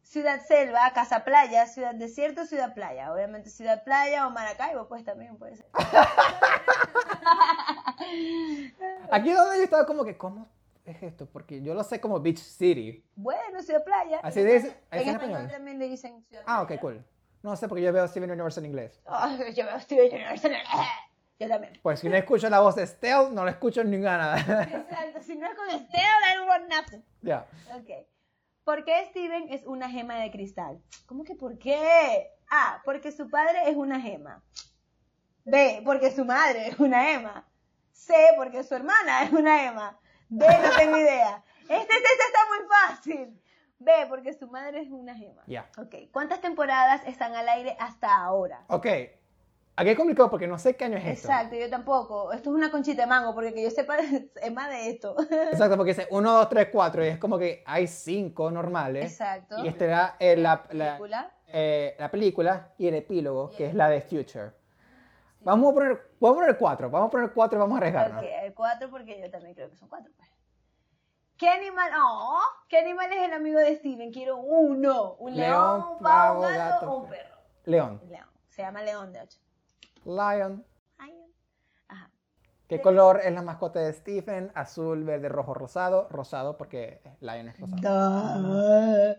Ciudad 0.04 0.42
Selva, 0.46 0.92
Casa 0.94 1.24
Playa, 1.24 1.66
Ciudad 1.68 1.94
Desierto, 1.96 2.46
Ciudad 2.46 2.74
Playa. 2.74 3.14
Obviamente 3.14 3.50
Ciudad 3.50 3.84
Playa 3.84 4.28
o 4.28 4.30
Maracaibo, 4.32 4.88
pues 4.88 5.04
también 5.06 5.38
puede 5.38 5.56
ser. 5.58 5.66
Aquí 9.12 9.30
es 9.30 9.38
donde 9.38 9.58
yo 9.58 9.64
estaba 9.64 9.86
como 9.86 10.04
que, 10.04 10.18
¿cómo 10.18 10.48
es 10.86 11.02
esto? 11.04 11.26
Porque 11.28 11.62
yo 11.62 11.74
lo 11.74 11.84
sé 11.84 12.00
como 12.02 12.20
Beach 12.20 12.40
City. 12.40 13.06
Bueno, 13.16 13.62
Ciudad 13.62 13.84
Playa. 13.84 14.20
Así 14.24 14.44
dice- 14.44 14.68
En 14.68 14.74
¿ahí 14.92 15.00
está 15.00 15.02
en 15.02 15.08
español 15.10 15.30
español? 15.32 15.52
también 15.52 15.80
le 15.80 15.88
dicen 15.90 16.24
Ciudad 16.26 16.44
Ah, 16.48 16.62
ok, 16.64 16.74
cool. 16.80 17.06
No 17.44 17.56
sé, 17.56 17.68
porque 17.68 17.82
yo 17.84 17.92
veo 17.92 18.08
Steven 18.08 18.30
Universe 18.32 18.60
en 18.60 18.66
inglés. 18.68 19.02
Ay, 19.06 19.54
yo 19.56 19.66
veo 19.66 19.80
Steven 19.80 20.12
Universe. 20.14 20.50
Yo 21.40 21.48
también. 21.48 21.74
Pues 21.82 22.00
si 22.00 22.08
no 22.08 22.16
escucho 22.16 22.48
la 22.52 22.60
voz 22.60 22.76
de 22.76 22.86
Stealth, 22.86 23.32
no 23.32 23.44
la 23.44 23.50
escucho 23.50 23.82
en 23.82 23.90
ninguna 23.90 24.16
nada. 24.16 24.38
Exacto, 24.64 25.24
si 25.24 25.36
no 25.36 25.48
es 25.48 25.56
con 25.56 25.68
Esteo, 25.72 26.00
I 26.00 26.38
don't 26.38 26.48
want 26.48 26.70
nothing. 26.70 27.04
Ya. 27.24 27.48
Ok. 27.76 28.06
¿Por 28.72 28.86
qué 28.86 29.06
Steven 29.10 29.50
es 29.50 29.66
una 29.66 29.90
gema 29.90 30.16
de 30.16 30.32
cristal? 30.32 30.82
¿Cómo 31.06 31.26
que 31.26 31.36
por 31.36 31.60
qué? 31.60 32.32
A. 32.50 32.82
Porque 32.86 33.12
su 33.12 33.30
padre 33.30 33.70
es 33.70 33.76
una 33.76 34.00
gema. 34.00 34.42
B. 35.44 35.82
Porque 35.84 36.10
su 36.10 36.24
madre 36.24 36.70
es 36.70 36.80
una 36.80 37.04
gema. 37.04 37.46
C. 37.92 38.14
Porque 38.38 38.64
su 38.64 38.74
hermana 38.74 39.24
es 39.24 39.34
una 39.34 39.60
gema. 39.60 40.00
D. 40.30 40.46
No 40.48 40.76
tengo 40.78 40.98
idea. 41.06 41.44
Este 41.64 41.86
test 41.96 42.22
está 42.28 42.40
muy 42.48 42.68
fácil. 42.70 43.44
B. 43.78 43.92
Porque 44.08 44.32
su 44.32 44.48
madre 44.48 44.84
es 44.84 44.90
una 44.90 45.16
gema. 45.16 45.44
Ya. 45.48 45.70
Ok. 45.78 46.10
¿Cuántas 46.14 46.40
temporadas 46.40 47.06
están 47.06 47.36
al 47.36 47.50
aire 47.50 47.76
hasta 47.78 48.24
ahora? 48.24 48.64
Ok. 48.70 48.88
Aquí 49.76 49.90
es 49.90 49.98
complicado 49.98 50.30
porque 50.30 50.48
no 50.48 50.60
sé 50.60 50.76
qué 50.76 50.86
año 50.86 50.98
es 50.98 51.06
esto. 51.06 51.28
Exacto, 51.30 51.56
yo 51.56 51.70
tampoco. 51.70 52.34
Esto 52.34 52.50
es 52.50 52.56
una 52.56 52.70
conchita 52.70 53.04
de 53.04 53.08
mango, 53.08 53.34
porque 53.34 53.54
que 53.54 53.64
yo 53.64 53.70
sepa 53.72 53.98
es 54.42 54.54
más 54.54 54.70
de 54.70 54.90
esto. 54.90 55.16
Exacto, 55.20 55.78
porque 55.78 55.94
dice 55.94 56.08
1, 56.12 56.32
2, 56.32 56.50
3, 56.50 56.68
4 56.72 57.06
y 57.06 57.08
es 57.08 57.18
como 57.18 57.38
que 57.40 57.64
hay 57.66 57.88
5 57.88 58.52
normales. 58.52 59.06
Exacto. 59.12 59.64
Y 59.64 59.68
esta 59.70 59.86
era 59.86 60.16
eh, 60.20 60.36
la, 60.36 60.64
la, 60.72 60.86
Película. 60.98 61.32
eh, 61.48 61.96
la 61.98 62.12
película 62.12 62.74
y 62.78 62.88
el 62.88 62.96
epílogo, 62.96 63.50
que 63.50 63.68
es 63.68 63.74
la 63.74 63.90
de 63.90 64.02
Future. 64.02 64.52
Vamos 65.40 65.72
a 65.72 65.74
poner, 65.74 66.12
vamos 66.20 66.38
a 66.38 66.42
poner 66.42 66.58
4, 66.58 66.90
vamos 66.92 67.08
a 67.08 67.12
poner 67.12 67.32
4 67.34 67.58
y 67.58 67.60
vamos 67.60 67.76
a 67.76 67.78
arriesgarnos. 67.80 68.22
Ok, 68.24 68.30
el 68.44 68.54
4 68.54 68.90
porque 68.92 69.20
yo 69.22 69.32
también 69.32 69.56
creo 69.56 69.70
que 69.70 69.78
son 69.78 69.88
4. 69.90 70.12
Pues. 70.16 70.30
¿Qué 71.38 71.50
animal? 71.50 71.92
Oh, 72.00 72.40
¿Qué 72.68 72.78
animal 72.78 73.12
es 73.12 73.24
el 73.24 73.34
amigo 73.34 73.58
de 73.58 73.76
Steven? 73.78 74.12
Quiero 74.12 74.38
uno. 74.38 75.14
Un 75.14 75.36
león, 75.36 75.50
León, 75.50 75.86
un 75.94 76.00
pavo, 76.04 76.42
gato, 76.42 76.58
gato, 76.58 76.92
o 76.92 76.98
un 76.98 77.10
perro. 77.10 77.36
León. 77.66 78.02
León. 78.08 78.28
Se 78.50 78.62
llama 78.62 78.84
León, 78.84 79.12
de 79.14 79.24
hecho. 79.24 79.40
Lion. 80.06 80.66
Ay, 80.98 81.14
Ajá. 81.88 82.10
¿Qué 82.68 82.82
color 82.82 83.20
es 83.24 83.32
la 83.34 83.42
mascota 83.42 83.80
de 83.80 83.94
Stephen? 83.94 84.52
Azul, 84.56 85.04
verde, 85.04 85.30
rojo, 85.30 85.54
rosado. 85.54 86.08
Rosado 86.10 86.58
porque 86.58 87.02
Lion 87.20 87.50
es 87.50 87.60
rosado. 87.60 89.16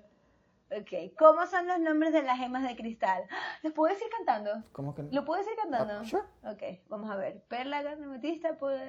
Ok. 0.71 1.15
¿Cómo 1.19 1.47
son 1.47 1.67
los 1.67 1.79
nombres 1.81 2.13
de 2.15 2.23
las 2.23 2.39
gemas 2.39 2.63
de 2.63 2.75
cristal? 2.77 3.25
¿Los 3.63 3.73
puedo 3.75 3.93
decir 3.93 4.09
cantando? 4.17 4.63
¿Cómo 4.73 4.95
que? 4.95 5.03
¿Lo 5.03 5.25
puedo 5.25 5.41
decir 5.43 5.55
cantando? 5.61 6.01
Ah, 6.01 6.05
sure. 6.05 6.23
Ok, 6.45 6.81
vamos 6.89 7.11
a 7.11 7.17
ver. 7.17 7.43
Perla, 7.49 7.83
carne, 7.83 8.07
ametista, 8.07 8.57
pues... 8.57 8.81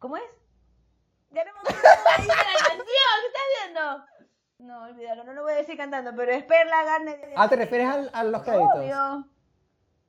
¿Cómo 0.00 0.16
es? 0.16 0.24
Ya 1.30 1.44
no 1.44 1.52
me 1.52 1.58
acuerdo 1.60 1.80
cómo 1.82 2.16
dice 2.16 2.28
la 2.28 2.68
canción, 2.68 2.86
¿qué 2.86 3.26
estás 3.26 3.42
viendo? 3.62 4.04
No, 4.58 4.82
olvídalo, 4.84 5.24
no 5.24 5.32
lo 5.32 5.42
voy 5.42 5.52
a 5.52 5.56
decir 5.56 5.76
cantando, 5.76 6.12
pero 6.16 6.32
es 6.32 6.44
perla, 6.44 6.84
carne... 6.84 7.20
Ah, 7.36 7.48
¿te 7.48 7.56
refieres 7.56 7.88
al- 7.88 8.10
a, 8.12 8.24
los 8.24 8.42
créditos? 8.42 8.76
Obvio. 8.76 9.28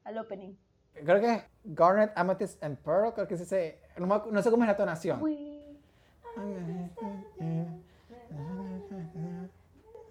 Al 0.06 0.18
opening. 0.18 0.56
Creo 0.93 1.20
que 1.20 1.34
es 1.34 1.43
Garnet, 1.66 2.14
Amethyst 2.16 2.64
and 2.64 2.78
Pearl. 2.78 3.14
Creo 3.14 3.28
que 3.28 3.34
es 3.36 3.41
ese. 3.41 3.82
No, 3.97 4.06
no 4.32 4.41
sé 4.41 4.49
cómo 4.49 4.64
es 4.64 4.68
la 4.70 4.78
tonación. 4.78 5.22
We- 5.22 5.76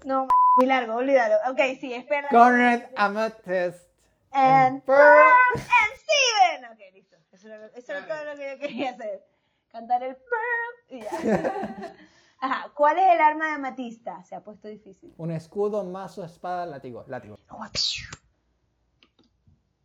No, 0.04 0.28
muy 0.56 0.66
largo, 0.66 0.96
olvídalo. 0.96 1.36
Ok, 1.50 1.58
sí, 1.80 1.92
es 1.94 2.04
perla. 2.04 2.28
Garnet, 2.30 2.92
Amethyst 2.96 3.88
and 4.32 4.82
Pearl. 4.82 4.98
Pearl 4.98 5.54
and 5.54 5.96
Steven. 5.96 6.72
Ok, 6.72 6.80
listo. 6.92 7.16
Eso 7.32 7.48
era, 7.48 7.66
eso 7.74 7.92
era 7.92 8.06
todo 8.06 8.24
lo 8.24 8.36
que 8.36 8.50
yo 8.52 8.58
quería 8.58 8.90
hacer. 8.90 9.26
Cantar 9.68 10.02
el 10.02 10.16
Pearl 10.16 10.74
y 10.90 11.00
ya. 11.02 11.10
Ajá. 12.40 12.70
¿Cuál 12.74 12.98
es 12.98 13.14
el 13.14 13.20
arma 13.20 13.46
de 13.46 13.52
amatista? 13.52 14.22
Se 14.24 14.34
ha 14.34 14.40
puesto 14.44 14.68
difícil. 14.68 15.14
Un 15.16 15.30
escudo, 15.30 15.82
mazo, 15.84 16.22
espada, 16.24 16.66
látigo. 16.66 17.04
Látigo. 17.08 17.38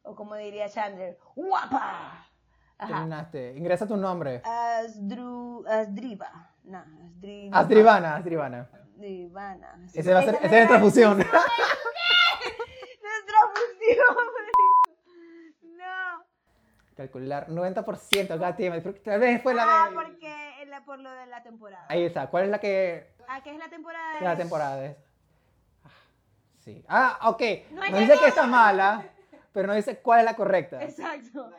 O 0.03 0.15
como 0.15 0.35
diría 0.35 0.69
Chandler, 0.69 1.17
¡guapa! 1.35 2.25
Ajá. 2.77 2.87
Terminaste. 2.93 3.53
Ingresa 3.57 3.85
tu 3.87 3.97
nombre. 3.97 4.41
Asdru, 4.45 5.65
Asdriva. 5.67 6.51
No, 6.63 6.79
Asdriva. 6.79 7.57
Asdrivana, 7.59 8.15
Asdrivana. 8.15 8.69
Asdrivana. 8.73 9.79
Ese 9.93 10.13
va 10.13 10.19
a 10.19 10.23
ser, 10.23 10.35
Esa 10.35 10.45
es 10.45 10.51
nuestra 10.51 10.79
fusión. 10.79 11.17
Nuestra 13.01 13.39
fusión. 13.53 14.15
No. 15.77 16.23
Calcular 16.95 17.47
90%. 17.49 18.37
God 18.37 18.39
damn 18.57 18.75
it, 18.77 18.83
porque 18.83 18.99
Tal 18.99 19.19
vez 19.19 19.41
fue 19.41 19.53
la 19.53 19.63
Ah, 19.85 19.89
de. 19.89 19.95
porque 19.95 20.61
es 20.61 20.67
la- 20.69 20.83
por 20.83 20.99
lo 20.99 21.11
de 21.11 21.25
la 21.27 21.41
temporada. 21.43 21.85
Ahí 21.89 22.03
está. 22.05 22.27
¿Cuál 22.27 22.45
es 22.45 22.49
la 22.49 22.59
que. 22.59 23.13
Ah, 23.27 23.41
¿qué 23.43 23.51
es 23.51 23.57
la 23.57 23.69
temporada? 23.69 24.21
La 24.21 24.31
Es- 24.33 24.37
temporada 24.37 24.85
es. 24.85 24.97
Ah, 25.83 25.89
Sí. 26.59 26.85
Ah, 26.87 27.19
ok. 27.29 27.41
No 27.71 27.81
dice 27.83 28.13
que- 28.13 28.19
que 28.19 28.27
está 28.27 28.45
mala, 28.47 29.03
pero 29.59 29.67
no 29.67 29.73
dice 29.73 29.99
cuál 29.99 30.19
es 30.19 30.25
la 30.25 30.37
correcta. 30.37 30.81
Exacto. 30.81 31.51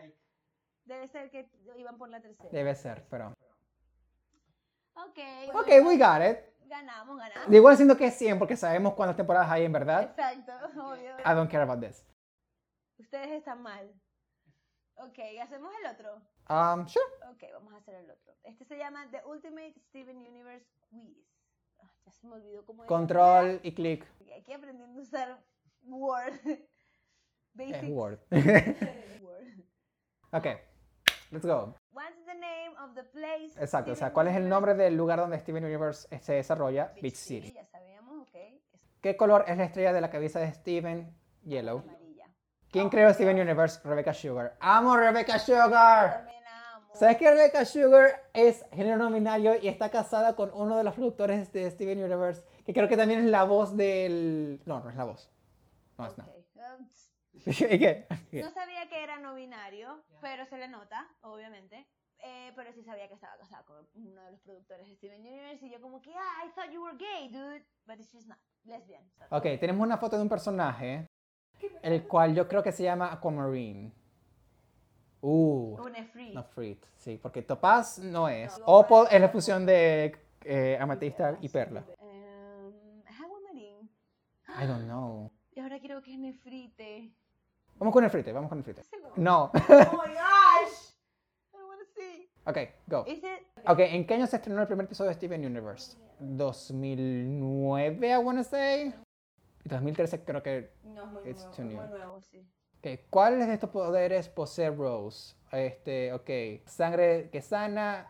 Debe 0.87 1.07
ser 1.09 1.31
que 1.31 1.51
iban 1.77 1.99
por 1.99 2.09
la 2.09 2.19
tercera. 2.19 2.49
Debe 2.51 2.75
ser, 2.75 3.07
pero. 3.11 3.35
Ok. 4.95 5.19
Ok, 5.53 5.69
we 5.85 5.99
got 5.99 6.23
it. 6.23 6.39
Ganamos, 6.67 7.19
ganamos. 7.19 7.51
De 7.51 7.57
igual 7.59 7.77
siendo 7.77 7.99
que 7.99 8.07
es 8.07 8.15
100 8.15 8.39
porque 8.39 8.57
sabemos 8.57 8.95
cuántas 8.95 9.19
temporadas 9.19 9.51
hay 9.51 9.67
en 9.67 9.73
verdad. 9.73 10.05
Exacto, 10.05 10.53
obvio. 10.83 11.15
I 11.19 11.35
don't 11.35 11.51
care 11.51 11.63
about 11.63 11.81
this. 11.81 12.07
Ustedes 12.97 13.33
están 13.33 13.61
mal. 13.61 13.93
Ok, 14.95 15.19
¿hacemos 15.43 15.71
el 15.83 15.91
otro? 15.91 16.15
Um, 16.49 16.89
sure. 16.89 17.05
Ok, 17.31 17.53
vamos 17.53 17.75
a 17.75 17.77
hacer 17.77 17.97
el 17.97 18.11
otro. 18.11 18.35
Este 18.45 18.65
se 18.65 18.79
llama 18.79 19.11
The 19.11 19.23
Ultimate 19.27 19.75
Steven 19.89 20.17
Universe 20.17 20.67
Quiz. 20.89 21.19
Ah, 21.83 21.93
ya 22.07 22.13
se 22.13 22.27
me 22.27 22.37
olvidó 22.37 22.65
cómo 22.65 22.83
era. 22.83 22.89
Control 22.89 23.61
y 23.63 23.75
clic. 23.75 24.07
Aquí 24.39 24.55
aprendiendo 24.55 24.99
a 24.99 25.03
usar 25.03 25.45
Word. 25.83 26.41
Basic 27.61 27.83
Es 27.83 27.91
Word. 27.91 28.19
Word. 28.31 29.65
ok. 30.33 30.47
Let's 31.31 31.45
go. 31.45 31.75
What's 31.93 32.25
the 32.25 32.35
name 32.35 32.75
of 32.83 32.95
the 32.95 33.03
place? 33.03 33.53
Exacto. 33.61 33.93
O 33.93 33.95
sea, 33.95 34.09
Steven 34.09 34.13
¿cuál 34.15 34.29
es 34.29 34.37
el 34.37 34.49
nombre 34.49 34.75
del 34.75 34.97
lugar 34.97 35.19
donde 35.19 35.39
Steven 35.39 35.65
Universe 35.65 36.09
se 36.21 36.33
desarrolla? 36.33 36.95
Beach 37.03 37.17
City. 37.17 37.53
Ya 37.53 37.67
sabíamos, 37.67 38.23
ok. 38.23 38.35
¿Qué 39.03 39.17
color 39.17 39.45
es 39.47 39.59
la 39.59 39.65
estrella 39.65 39.93
de 39.93 40.01
la 40.01 40.09
cabeza 40.09 40.41
de 40.41 40.51
Steven? 40.53 41.15
Yellow. 41.45 41.81
amarilla. 41.81 42.27
¿Quién 42.71 42.89
creó 42.89 43.13
Steven 43.13 43.39
Universe? 43.39 43.87
Rebecca 43.87 44.15
Sugar. 44.15 44.57
¡Amo 44.61 44.97
Rebecca 44.97 45.39
Sugar! 45.39 46.15
También 46.17 46.45
la 46.45 46.77
amo. 46.77 46.95
¿Sabes 46.95 47.19
que 47.19 47.31
Rebecca 47.31 47.67
Sugar 47.67 48.31
es 48.33 48.65
género 48.73 48.97
no 48.97 49.11
binario 49.11 49.61
y 49.61 49.69
está 49.69 49.91
casada 49.91 50.35
con 50.35 50.51
uno 50.55 50.79
de 50.79 50.85
los 50.85 50.95
productores 50.95 51.53
de 51.53 51.71
Steven 51.71 52.03
Universe? 52.03 52.43
Que 52.65 52.73
creo 52.73 52.89
que 52.89 52.97
también 52.97 53.21
es 53.21 53.27
la 53.27 53.45
voz 53.45 53.77
del... 53.77 54.63
No, 54.65 54.81
no 54.81 54.89
es 54.89 54.97
la 54.97 55.05
voz. 55.05 55.31
No, 55.99 56.07
es 56.07 56.17
no. 56.17 56.40
Ok. 57.47 57.61
Um, 57.61 57.73
¿Y 57.73 57.79
qué? 57.79 58.07
No 58.43 58.51
sabía 58.51 58.89
que 58.89 59.03
era 59.03 59.19
no 59.19 59.35
binario, 59.35 60.03
pero 60.21 60.45
se 60.47 60.59
le 60.59 60.69
nota, 60.69 61.09
obviamente. 61.23 61.87
Eh, 62.23 62.53
pero 62.55 62.71
sí 62.73 62.83
sabía 62.83 63.09
que 63.09 63.15
estaba 63.15 63.37
casada 63.39 63.65
con 63.65 63.87
uno 63.95 64.23
de 64.25 64.33
los 64.33 64.41
productores 64.41 64.87
de 64.87 64.95
Steven 64.97 65.21
Universe. 65.23 65.65
Y 65.65 65.71
yo, 65.71 65.81
como 65.81 66.03
que, 66.03 66.13
ah, 66.15 66.45
I 66.47 66.51
thought 66.55 66.71
you 66.71 66.83
were 66.83 66.97
gay, 66.99 67.29
dude. 67.31 67.65
But 67.87 67.99
she's 68.01 68.27
not. 68.27 68.39
Lesbian. 68.65 69.03
so- 69.19 69.37
Ok, 69.37 69.45
tenemos 69.59 69.83
una 69.87 69.97
foto 69.97 70.17
de 70.17 70.23
un 70.23 70.29
personaje, 70.29 71.07
el 71.83 72.07
cual 72.07 72.35
yo 72.35 72.47
creo 72.47 72.63
que 72.63 72.73
se 72.73 72.83
llama 72.83 73.11
Aquamarine. 73.11 73.91
Uh, 75.23 75.77
Un 75.81 75.95
free. 76.09 76.33
no 76.35 76.43
Frit, 76.45 76.83
sí, 76.97 77.19
porque 77.19 77.43
Topaz 77.43 77.99
no 77.99 78.29
es. 78.29 78.59
No. 78.59 78.65
Opal 78.67 79.07
es 79.11 79.21
la 79.21 79.29
fusión 79.29 79.67
de 79.67 80.17
eh, 80.45 80.79
amatista 80.81 81.37
y 81.43 81.49
perla. 81.51 81.85
Um, 81.99 83.03
Aguamarín. 83.23 83.91
I 84.49 84.67
don't 84.67 84.85
know. 84.85 85.31
Y 85.55 85.61
ahora 85.61 85.79
quiero 85.79 86.01
que 86.03 86.13
es 86.15 86.19
nefrite. 86.19 87.13
Vamos 87.81 87.93
con 87.93 88.05
el 88.05 88.11
frite, 88.11 88.33
vamos 88.33 88.49
con 88.49 88.59
el 88.59 88.65
frite. 88.65 88.83
No. 89.17 89.51
Oh 89.55 89.59
my 89.59 90.13
gosh! 90.15 90.95
I 91.53 91.57
wanna 91.57 91.85
see. 91.97 92.31
ok, 92.45 92.59
go. 92.87 93.05
Is 93.07 93.19
it? 93.19 93.47
Ok, 93.67 93.79
¿en 93.81 94.07
qué 94.07 94.15
año 94.15 94.27
se 94.27 94.37
estrenó 94.37 94.61
el 94.61 94.67
primer 94.69 94.85
episodio 94.87 95.09
de 95.09 95.15
Steven 95.15 95.45
Universe? 95.45 95.97
2009, 96.21 98.09
I 98.09 98.17
wanna 98.19 98.45
say. 98.45 98.95
Y 99.65 99.69
2013 99.69 100.25
creo 100.25 100.43
que... 100.43 100.73
No, 100.85 101.05
es 101.05 101.11
muy 101.11 101.31
It's 101.31 101.41
nuevo. 101.43 101.57
too 101.57 101.63
muy 101.65 101.75
new. 101.75 101.87
nuevo, 101.89 102.21
sí. 102.21 102.47
Ok, 102.79 102.87
¿Cuáles 103.11 103.47
de 103.47 103.55
estos 103.55 103.71
poderes 103.71 104.29
posee 104.29 104.71
Rose? 104.71 105.35
Este, 105.53 106.13
ok. 106.13 106.67
Sangre 106.67 107.29
que 107.31 107.43
sana, 107.43 108.07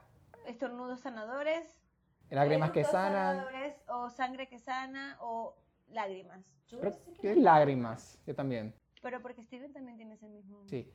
Estornudos 0.47 1.01
sanadores. 1.01 1.77
lágrimas 2.31 2.71
que 2.73 2.85
sanan. 2.85 3.37
sanadores, 3.39 3.75
O 3.89 4.11
sangre 4.11 4.49
que 4.49 4.59
sana. 4.59 5.16
O 5.21 5.57
lágrimas. 5.89 6.45
Yo 6.68 6.79
Creo 6.81 6.93
que 7.21 7.35
lágrimas, 7.37 8.18
yo 8.27 8.35
también. 8.35 8.75
Pero 9.03 9.20
porque 9.22 9.42
Steven 9.44 9.72
también 9.72 9.96
tiene 9.96 10.14
ese 10.14 10.28
mismo. 10.28 10.62
Sí. 10.66 10.90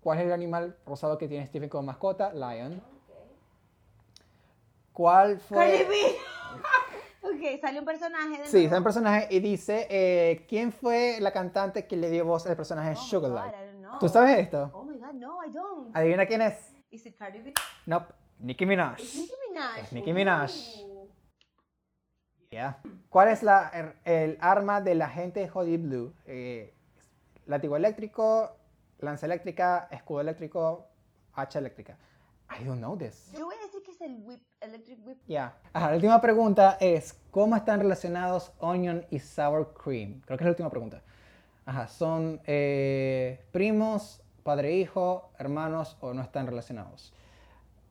¿Cuál 0.00 0.18
es 0.18 0.26
el 0.26 0.32
animal 0.32 0.76
rosado 0.86 1.16
que 1.18 1.28
tiene 1.28 1.46
Stephen 1.46 1.68
como 1.68 1.84
mascota? 1.84 2.32
Lion. 2.32 2.82
¿Cuál 4.92 5.38
fue? 5.40 5.56
Cardi 5.58 5.84
B. 5.84 5.96
ok, 7.22 7.60
sale 7.60 7.78
un 7.80 7.84
personaje 7.84 8.38
de 8.38 8.46
Sí, 8.46 8.52
nuevo. 8.52 8.64
está 8.64 8.76
en 8.78 8.84
personaje 8.84 9.28
y 9.30 9.40
dice, 9.40 9.86
eh, 9.90 10.46
¿quién 10.48 10.72
fue 10.72 11.18
la 11.20 11.32
cantante 11.32 11.86
que 11.86 11.96
le 11.96 12.10
dio 12.10 12.24
voz 12.24 12.46
al 12.46 12.56
personaje 12.56 12.90
Oh 12.90 12.92
my 13.02 13.08
Sugar 13.08 13.30
God, 13.30 13.38
Light? 13.38 13.54
I 13.54 13.66
don't 13.66 13.78
know. 13.84 13.98
¿Tú 13.98 14.08
sabes 14.08 14.38
esto? 14.38 14.70
Oh 14.72 14.84
my 14.84 14.98
god, 14.98 15.12
no, 15.14 15.44
I 15.44 15.50
don't. 15.50 15.94
¿Adivina 15.96 16.26
quién 16.26 16.42
es? 16.42 16.72
Is 16.90 17.04
it 17.06 17.16
Cardi 17.16 17.40
B? 17.40 17.52
Nope. 17.86 18.12
Nicki 18.38 18.64
Minaj. 18.66 18.98
Nicki 19.00 19.32
Minaj. 19.48 19.78
Es 19.78 19.92
Nicki 19.92 20.12
Minaj. 20.12 20.52
Ooh. 20.84 21.08
Yeah. 22.50 22.80
¿Cuál 23.10 23.28
es 23.28 23.42
la, 23.42 23.70
er- 23.74 23.96
el 24.04 24.38
arma 24.40 24.80
del 24.80 25.02
agente 25.02 25.48
Jody 25.48 25.76
Blue? 25.76 26.14
Eh, 26.26 26.72
látigo 27.46 27.76
eléctrico, 27.76 28.56
lanza 28.98 29.26
eléctrica, 29.26 29.88
escudo 29.90 30.20
eléctrico, 30.20 30.88
hacha 31.34 31.58
eléctrica. 31.58 31.98
I 32.60 32.64
don't 32.64 32.78
know 32.78 32.96
this. 32.96 33.32
Yo 33.36 33.46
voy 33.46 33.56
a 33.56 33.66
decir 33.66 33.82
que 33.82 33.90
es 33.90 34.00
el 34.00 34.18
whip, 34.22 34.40
electric 34.60 35.04
whip. 35.06 35.18
Ya. 35.26 35.58
Ajá, 35.72 35.90
la 35.90 35.96
última 35.96 36.20
pregunta 36.20 36.76
es, 36.80 37.14
¿cómo 37.30 37.56
están 37.56 37.80
relacionados 37.80 38.52
onion 38.58 39.04
y 39.10 39.18
sour 39.18 39.74
cream? 39.74 40.20
Creo 40.24 40.38
que 40.38 40.44
es 40.44 40.46
la 40.46 40.50
última 40.50 40.70
pregunta. 40.70 41.02
Ajá, 41.64 41.88
¿son 41.88 42.40
eh, 42.46 43.44
primos, 43.50 44.22
padre-hijo, 44.44 45.32
hermanos 45.38 45.96
o 46.00 46.14
no 46.14 46.22
están 46.22 46.46
relacionados? 46.46 47.12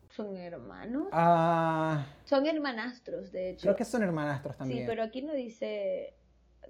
¿Son 0.08 0.34
hermanos? 0.38 1.08
Ah, 1.12 2.06
Son 2.24 2.46
hermanastros, 2.46 3.30
de 3.32 3.50
hecho. 3.50 3.62
creo 3.64 3.76
que 3.76 3.84
son 3.84 4.02
hermanastros 4.02 4.54
Sí, 4.54 4.58
también. 4.60 4.86
pero 4.86 5.02
aquí 5.02 5.20
no 5.20 5.34
dice, 5.34 6.14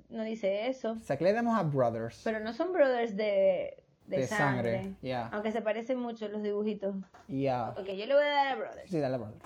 no 0.09 0.23
dice 0.25 0.69
eso. 0.69 0.93
O 0.93 1.05
sea, 1.05 1.17
que 1.17 1.25
le 1.25 1.33
damos 1.33 1.59
a 1.59 1.63
brothers. 1.63 2.21
Pero 2.25 2.41
no 2.41 2.53
son 2.53 2.73
brothers 2.73 3.17
de, 3.17 3.83
de, 4.07 4.17
de 4.17 4.27
sangre. 4.27 4.95
Aunque 5.33 5.53
se 5.53 5.63
parecen 5.63 5.99
mucho 5.99 6.29
los 6.29 6.43
dibujitos. 6.43 6.95
Ya. 7.29 7.71
Ok, 7.71 7.87
yo 7.87 8.07
le 8.07 8.15
voy 8.15 8.25
a 8.25 8.29
dar 8.29 8.49
a 8.49 8.57
brothers. 8.57 8.91
Sí, 8.91 8.99
dale 8.99 9.15
a 9.15 9.19
brothers. 9.19 9.45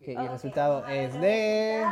Y 0.00 0.12
el 0.12 0.28
resultado 0.28 0.86
es 0.86 1.12
de... 1.20 1.84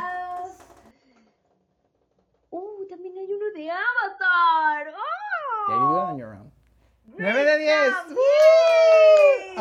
Uh, 2.49 2.85
también 2.87 3.15
hay 3.17 3.31
uno 3.31 3.45
de 3.55 3.69
Avatar. 3.69 4.93
¡Oh! 4.95 5.67
Yeah, 5.67 5.75
you 5.77 5.87
got 5.89 6.09
on 6.09 6.17
your 6.17 6.33
own. 6.33 6.51
Great 7.15 7.35
9 7.35 7.45
de 7.45 7.57
10. 7.59 7.93
job, 7.93 8.17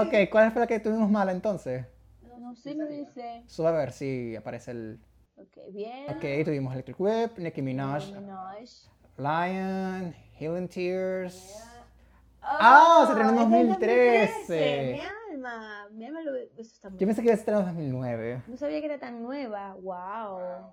yay. 0.07 0.25
Ok, 0.25 0.31
¿cuál 0.31 0.51
fue 0.53 0.61
la 0.61 0.67
que 0.67 0.81
tuvimos 0.81 1.11
mala 1.11 1.33
entonces? 1.33 1.85
No 2.23 2.39
No, 2.39 2.57
sí 2.57 2.73
lo 2.73 2.87
dice. 2.87 3.43
Sube 3.47 3.69
a 3.69 3.73
ver 3.73 3.93
si 3.93 4.35
aparece 4.35 4.71
el... 4.71 5.01
Ok, 5.41 5.73
bien. 5.73 6.07
Ok, 6.11 6.45
tuvimos 6.45 6.73
Electric 6.73 6.99
Whip, 6.99 7.39
Nicki 7.39 7.63
Minaj, 7.63 8.07
Nicki 8.07 8.21
Minaj. 8.21 8.89
Lion, 9.17 10.15
Healing 10.39 10.69
Tears. 10.69 11.63
Ah, 12.43 13.05
se 13.07 13.13
estrenó 13.13 13.31
en 13.31 13.39
es 13.39 13.51
del 13.51 13.69
2013. 13.69 14.93
Mi 14.93 15.35
alma, 15.35 15.89
mi 15.91 16.07
alma 16.07 16.23
lo 16.23 16.37
eso 16.37 16.51
está 16.57 16.89
muy 16.89 16.99
Yo 16.99 17.07
pensé 17.07 17.23
que 17.23 17.29
iba 17.29 17.35
a 17.35 17.39
estar 17.39 17.55
en 17.55 17.65
2009. 17.67 18.43
No 18.47 18.57
sabía 18.57 18.81
que 18.81 18.87
era 18.87 18.99
tan 18.99 19.23
nueva. 19.23 19.75
Wow. 19.75 20.73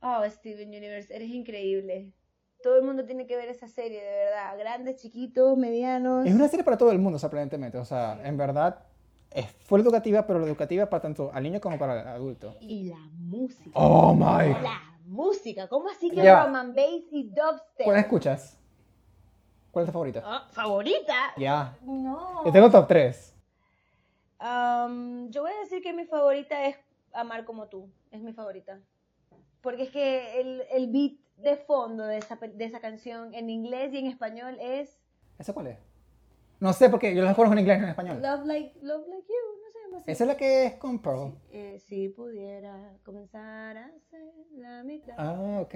Oh, 0.00 0.24
Steven 0.28 0.68
Universe, 0.68 1.14
eres 1.14 1.28
increíble. 1.30 2.12
Todo 2.62 2.78
el 2.78 2.84
mundo 2.84 3.04
tiene 3.04 3.26
que 3.26 3.36
ver 3.36 3.48
esa 3.48 3.68
serie, 3.68 4.02
de 4.02 4.10
verdad. 4.24 4.58
Grandes, 4.58 4.96
chiquitos, 4.96 5.56
medianos. 5.56 6.26
Es 6.26 6.34
una 6.34 6.48
serie 6.48 6.64
para 6.64 6.78
todo 6.78 6.90
el 6.90 6.98
mundo, 6.98 7.18
sorprendentemente. 7.18 7.78
O 7.78 7.84
sea, 7.84 8.20
en 8.24 8.36
verdad, 8.36 8.84
es 9.34 9.50
full 9.64 9.80
educativa, 9.80 10.26
pero 10.26 10.38
la 10.38 10.46
educativa 10.46 10.86
para 10.86 11.02
tanto 11.02 11.30
al 11.32 11.42
niño 11.42 11.60
como 11.60 11.78
para 11.78 12.00
el 12.02 12.08
adulto. 12.08 12.56
Y 12.60 12.84
la 12.90 12.98
música. 13.14 13.70
Oh 13.74 14.14
my. 14.14 14.52
La 14.62 14.80
música. 15.06 15.68
¿Cómo 15.68 15.88
así 15.88 16.10
que 16.10 16.16
Ya. 16.22 16.44
Roman 16.44 16.74
Bass 16.74 17.04
y 17.10 17.24
Dubstep? 17.28 17.84
¿Cuál 17.84 17.98
escuchas? 17.98 18.58
¿Cuál 19.70 19.84
es 19.84 19.88
tu 19.88 19.92
favorita? 19.92 20.22
Ah, 20.24 20.46
¿Favorita? 20.50 21.32
Ya. 21.36 21.76
No. 21.82 22.44
Yo 22.44 22.52
tengo 22.52 22.70
top 22.70 22.86
3. 22.88 23.34
Am, 24.38 25.30
yo 25.30 25.42
voy 25.42 25.52
a 25.52 25.60
decir 25.60 25.82
que 25.82 25.92
mi 25.92 26.04
favorita 26.04 26.66
es 26.66 26.76
Amar 27.12 27.44
como 27.44 27.68
tú. 27.68 27.88
Es 28.10 28.20
mi 28.20 28.32
favorita. 28.32 28.80
Porque 29.60 29.84
es 29.84 29.90
que 29.90 30.40
el, 30.40 30.62
el 30.72 30.88
beat 30.90 31.12
de 31.36 31.56
fondo 31.56 32.04
de 32.04 32.18
esa, 32.18 32.36
de 32.36 32.64
esa 32.64 32.80
canción 32.80 33.34
en 33.34 33.50
inglés 33.50 33.92
y 33.94 33.98
en 33.98 34.06
español 34.06 34.56
es 34.60 34.98
¿Esa 35.38 35.52
cuál 35.52 35.68
es? 35.68 35.78
No 36.62 36.72
sé, 36.72 36.88
porque 36.88 37.12
yo 37.12 37.24
las 37.24 37.34
conozco 37.34 37.54
en 37.54 37.58
inglés 37.58 37.80
y 37.80 37.82
en 37.82 37.88
español. 37.88 38.22
Love 38.22 38.46
Like, 38.46 38.78
Love 38.82 39.08
like 39.08 39.26
You. 39.26 39.58
No 39.60 39.80
llama 39.80 39.96
así. 39.96 40.10
Esa 40.12 40.22
es 40.22 40.28
la 40.28 40.36
que 40.36 40.66
es 40.66 40.74
con 40.74 41.02
Pearl. 41.02 41.34
Eh, 41.50 41.80
si 41.80 42.08
pudiera 42.08 42.96
comenzar 43.02 43.76
a 43.76 43.86
hacer 43.86 44.32
la 44.52 44.84
mitad. 44.84 45.12
Ah, 45.18 45.60
ok. 45.60 45.74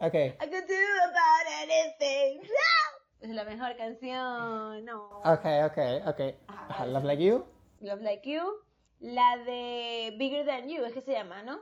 Ok. 0.00 0.14
I 0.14 0.50
could 0.50 0.66
do 0.66 0.74
about 1.04 1.46
anything. 1.62 2.40
No. 2.40 3.28
Es 3.28 3.30
la 3.30 3.44
mejor 3.44 3.76
canción. 3.76 4.84
No. 4.84 5.20
Ok, 5.20 5.46
ok, 5.66 5.78
ok. 6.08 6.20
Ajá, 6.48 6.86
Love 6.86 7.04
Like 7.04 7.24
You. 7.24 7.44
Love 7.78 8.00
Like 8.00 8.28
You. 8.28 8.42
La 8.98 9.36
de 9.36 10.16
Bigger 10.18 10.44
Than 10.46 10.68
You, 10.68 10.84
es 10.84 10.94
que 10.94 11.00
se 11.00 11.12
llama, 11.12 11.44
¿no? 11.44 11.60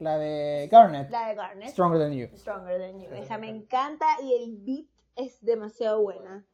La 0.00 0.18
de 0.18 0.68
Garnet. 0.70 1.08
La 1.08 1.28
de 1.28 1.34
Garnet. 1.34 1.70
Stronger 1.70 1.98
Than 1.98 2.12
You. 2.12 2.28
Stronger 2.36 2.78
Than 2.78 3.00
You. 3.00 3.08
Esa 3.14 3.38
me 3.38 3.48
encanta 3.48 4.04
y 4.22 4.34
el 4.34 4.58
beat 4.58 4.90
es 5.16 5.42
demasiado 5.42 6.02
buena. 6.02 6.44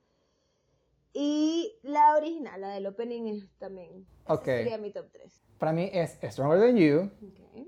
Y 1.16 1.78
la 1.82 2.16
original, 2.16 2.60
la 2.60 2.70
del 2.70 2.86
opening 2.88 3.28
es 3.28 3.48
también. 3.58 4.04
Esa 4.24 4.34
Ok. 4.34 4.44
sería 4.44 4.78
mi 4.78 4.90
top 4.90 5.06
3. 5.12 5.42
Para 5.58 5.72
mí 5.72 5.88
es 5.92 6.18
Stronger 6.22 6.58
Than 6.60 6.76
You, 6.76 7.10
Ok. 7.22 7.66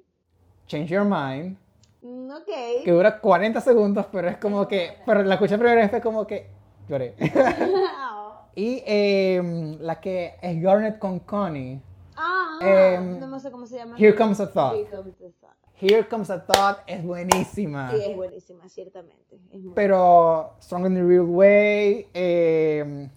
Change 0.67 0.89
Your 0.91 1.05
Mind, 1.05 1.57
Mm, 2.03 2.31
ok. 2.31 2.85
que 2.85 2.91
dura 2.91 3.21
40 3.21 3.61
segundos, 3.61 4.07
pero 4.11 4.29
es 4.29 4.37
como 4.39 4.67
que. 4.67 4.95
Pero 5.07 5.23
la 5.23 5.35
escuché 5.35 5.57
primera 5.59 5.81
vez 5.81 5.91
fue 5.91 6.01
como 6.01 6.27
que 6.27 6.49
lloré. 6.89 7.15
y 8.57 8.83
em, 8.85 9.79
la 9.81 10.01
que 10.01 10.35
es 10.43 10.61
Garnet 10.61 10.99
con 10.99 11.21
Connie, 11.21 11.81
ah, 12.17 12.59
Em, 12.61 13.21
no 13.21 13.39
sé 13.39 13.51
cómo 13.53 13.67
se 13.67 13.77
llama. 13.77 13.97
Here 13.97 14.15
Comes 14.17 14.41
a 14.41 14.51
Thought. 14.53 14.75
Here 14.75 14.91
Comes 14.91 15.21
a 15.21 15.31
Thought. 15.31 15.57
Here 15.81 16.09
Comes 16.09 16.31
a 16.31 16.45
Thought 16.47 16.79
es 16.87 17.05
buenísima. 17.05 17.91
Sí, 17.93 18.03
es 18.11 18.17
buenísima, 18.17 18.69
ciertamente. 18.69 19.39
Es 19.53 19.61
Pero 19.75 20.55
Strong 20.61 20.87
in 20.87 20.95
the 20.95 21.03
Real 21.05 21.27
Way, 21.27 22.09
em, 22.15 23.11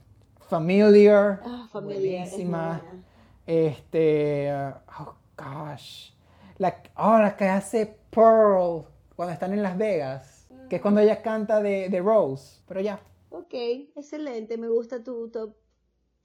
Familiar, 0.50 1.42
Ah, 1.46 1.68
familiar, 1.72 2.28
es 2.28 2.40
muy 2.40 2.54
buenísima. 2.54 2.80
buena. 2.82 3.04
Este, 3.46 4.52
oh 5.00 5.16
gosh, 5.38 6.12
la, 6.58 6.82
oh, 6.98 7.18
la 7.20 7.36
que 7.38 7.46
hace 7.46 7.98
Pearl 8.10 8.86
cuando 9.16 9.34
están 9.34 9.54
en 9.54 9.62
Las 9.64 9.78
Vegas, 9.78 10.48
que 10.70 10.78
es 10.78 10.82
cuando 10.82 11.02
ella 11.02 11.22
canta 11.22 11.62
de, 11.62 11.90
de 11.90 12.02
Rose, 12.02 12.62
pero 12.68 12.82
ya. 12.82 13.00
Ok, 13.30 13.54
excelente. 13.96 14.58
Me 14.58 14.68
gusta 14.70 15.04
tu 15.04 15.30
top 15.30 15.56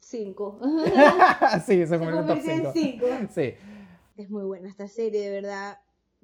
5. 0.00 0.60
sí, 1.66 1.86
se 1.86 1.98
convirtió 1.98 2.20
en 2.20 2.26
top 2.26 2.38
convirtió 2.38 2.52
en 2.52 2.72
5. 2.72 2.72
cinco. 2.72 3.06
Sí, 3.30 3.54
Es 4.16 4.30
muy 4.30 4.44
buena 4.44 4.68
esta 4.68 4.88
serie, 4.88 5.20
de 5.20 5.30
verdad. 5.30 5.78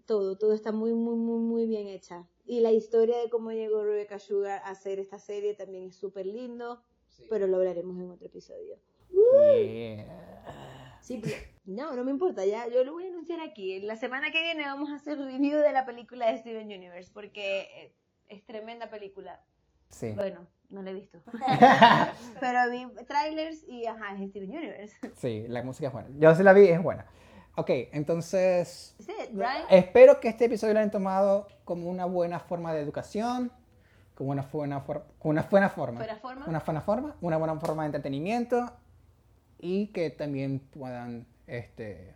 Todo, 0.07 0.37
todo 0.39 0.55
está 0.55 0.73
muy, 0.73 0.93
muy, 0.95 1.17
muy, 1.17 1.39
muy 1.41 1.67
bien 1.67 1.87
hecha. 1.87 2.27
Y 2.47 2.61
la 2.61 2.73
historia 2.73 3.19
de 3.19 3.31
cómo 3.31 3.53
llegó 3.53 3.85
Rebecca 3.85 4.19
Sugar 4.19 4.61
a 4.65 4.71
hacer 4.71 4.99
esta 4.99 5.19
serie 5.19 5.55
también 5.55 5.85
es 5.89 5.97
súper 5.97 6.27
lindo. 6.27 6.83
Pero 7.29 7.47
lo 7.47 7.57
hablaremos 7.57 7.99
en 7.99 8.11
otro 8.11 8.27
episodio. 8.27 8.79
Yeah. 9.11 10.99
Sí, 11.01 11.21
pero- 11.23 11.37
no, 11.65 11.95
no 11.95 12.05
me 12.05 12.11
importa, 12.11 12.45
ya 12.45 12.67
yo 12.69 12.85
lo 12.85 12.93
voy 12.93 13.05
a 13.05 13.09
anunciar 13.09 13.41
aquí. 13.41 13.81
La 13.81 13.97
semana 13.97 14.31
que 14.31 14.43
viene 14.43 14.65
vamos 14.65 14.91
a 14.91 14.97
hacer 14.97 15.19
review 15.19 15.59
de 15.59 15.73
la 15.73 15.85
película 15.85 16.31
de 16.31 16.39
Steven 16.39 16.67
Universe, 16.67 17.11
porque 17.13 17.63
eh, 17.77 17.95
es 18.29 18.45
tremenda 18.45 18.91
película. 18.91 19.41
Sí. 19.89 20.13
Bueno, 20.13 20.47
no 20.69 20.83
la 20.83 20.91
he 20.91 20.95
visto. 20.95 21.21
pero 22.41 22.71
vi 22.71 22.87
trailers 23.07 23.65
y 23.69 23.87
ajá, 23.87 24.15
es 24.17 24.31
Steven 24.31 24.51
Universe. 24.51 24.97
Sí, 25.17 25.45
la 25.49 25.63
música 25.63 25.89
es 25.89 25.93
buena. 25.93 26.09
Yo 26.19 26.35
sí 26.35 26.43
la 26.43 26.53
vi, 26.53 26.69
es 26.69 26.83
buena. 26.83 27.07
Ok, 27.57 27.71
entonces 27.93 28.97
it, 29.01 29.33
right? 29.33 29.67
espero 29.69 30.21
que 30.21 30.29
este 30.29 30.45
episodio 30.47 30.75
lo 30.75 30.81
hayan 30.81 30.91
tomado 30.93 31.49
como 31.65 31.91
una 31.91 32.05
buena 32.05 32.39
forma 32.39 32.73
de 32.73 32.81
educación, 32.81 33.53
como 34.21 34.33
una 34.33 34.43
buena, 34.43 34.85
como 34.85 35.31
una 35.31 35.43
buena 35.51 35.71
forma. 35.71 36.05
Una 36.47 36.59
buena 36.59 36.83
forma, 36.83 37.17
una 37.23 37.39
buena 37.39 37.59
forma 37.59 37.85
de 37.85 37.87
entretenimiento 37.87 38.71
y 39.59 39.87
que 39.95 40.11
también 40.11 40.59
puedan, 40.59 41.27
este, 41.47 42.15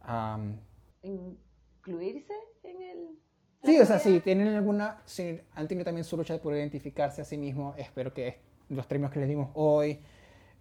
am, 0.00 0.58
¿Incluirse 1.02 2.34
en 2.64 2.82
el...? 2.82 3.18
sí, 3.62 3.78
o 3.78 3.86
sea, 3.86 4.00
si 4.00 4.18
tienen 4.18 4.48
alguna, 4.48 5.00
si 5.04 5.40
han 5.54 5.68
tenido 5.68 5.84
también 5.84 6.02
su 6.02 6.16
lucha 6.16 6.36
por 6.42 6.52
identificarse 6.52 7.22
a 7.22 7.24
sí 7.24 7.38
mismos, 7.38 7.78
espero 7.78 8.12
que 8.12 8.40
los 8.70 8.88
términos 8.88 9.12
que 9.12 9.20
les 9.20 9.28
dimos 9.28 9.50
hoy 9.54 10.00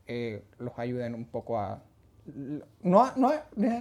eh, 0.05 0.43
los 0.59 0.77
ayuden 0.77 1.15
un 1.15 1.25
poco 1.25 1.57
a, 1.57 1.81
no, 2.83 3.11
no, 3.15 3.31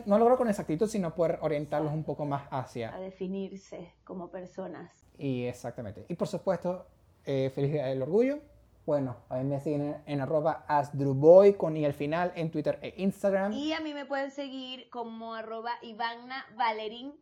no 0.06 0.18
logro 0.18 0.38
con 0.38 0.48
exactitud, 0.48 0.88
sino 0.88 1.14
poder 1.14 1.38
orientarlos 1.42 1.92
un 1.92 2.04
poco 2.04 2.24
más 2.24 2.48
hacia 2.50 2.94
A 2.94 2.98
definirse 2.98 3.92
como 4.04 4.30
personas. 4.30 5.07
Y 5.18 5.44
exactamente. 5.44 6.06
Y 6.08 6.14
por 6.14 6.28
supuesto, 6.28 6.86
eh, 7.24 7.50
feliz 7.54 7.72
día 7.72 7.86
del 7.86 8.02
orgullo. 8.02 8.38
Bueno, 8.86 9.16
a 9.28 9.36
mí 9.36 9.44
me 9.44 9.60
siguen 9.60 9.82
en, 9.82 9.96
en 10.06 10.20
arroba 10.20 10.64
asdruboy 10.66 11.54
con 11.54 11.76
i 11.76 11.84
al 11.84 11.92
final 11.92 12.32
en 12.36 12.50
Twitter 12.50 12.78
e 12.80 12.94
Instagram. 12.96 13.52
Y 13.52 13.74
a 13.74 13.80
mí 13.80 13.92
me 13.92 14.06
pueden 14.06 14.30
seguir 14.30 14.88
como 14.88 15.34
arroba 15.34 15.72
Ivana 15.82 16.46
Valerín 16.56 17.12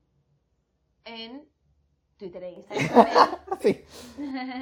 en 1.05 1.49
Twitter 2.17 2.45
e 2.45 2.53
Instagram. 2.53 3.07
Sí. 3.61 3.85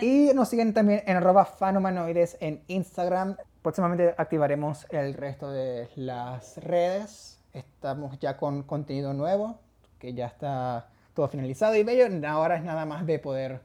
Y 0.00 0.32
nos 0.34 0.48
siguen 0.48 0.72
también 0.72 1.02
en 1.04 1.16
arroba 1.16 1.44
fanomanoides 1.44 2.36
en 2.40 2.62
Instagram. 2.68 3.36
Próximamente 3.60 4.14
activaremos 4.16 4.86
el 4.90 5.14
resto 5.14 5.50
de 5.50 5.88
las 5.96 6.58
redes. 6.58 7.40
Estamos 7.52 8.18
ya 8.20 8.36
con 8.36 8.62
contenido 8.62 9.12
nuevo, 9.12 9.58
que 9.98 10.14
ya 10.14 10.26
está 10.26 10.88
todo 11.14 11.28
finalizado 11.28 11.74
y 11.76 11.82
bello. 11.82 12.06
Ahora 12.28 12.56
es 12.56 12.64
nada 12.64 12.84
más 12.84 13.06
de 13.06 13.18
poder 13.18 13.60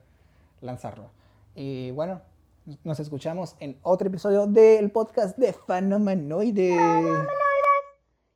lanzarlo. 0.62 1.12
Y 1.56 1.92
bueno, 1.92 2.22
nos 2.84 3.00
escuchamos 3.00 3.56
en 3.60 3.80
otro 3.82 4.08
episodio 4.08 4.48
del 4.48 4.92
podcast 4.92 5.38
de 5.38 5.54
Fanomanoides. 5.54 6.76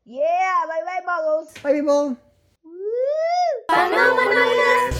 yeah, 0.03 0.65
bye 0.67 0.83
bye, 0.83 1.03
muggles. 1.05 1.53
Bye 1.63 1.73
people. 1.81 2.17
Woo! 3.69 4.93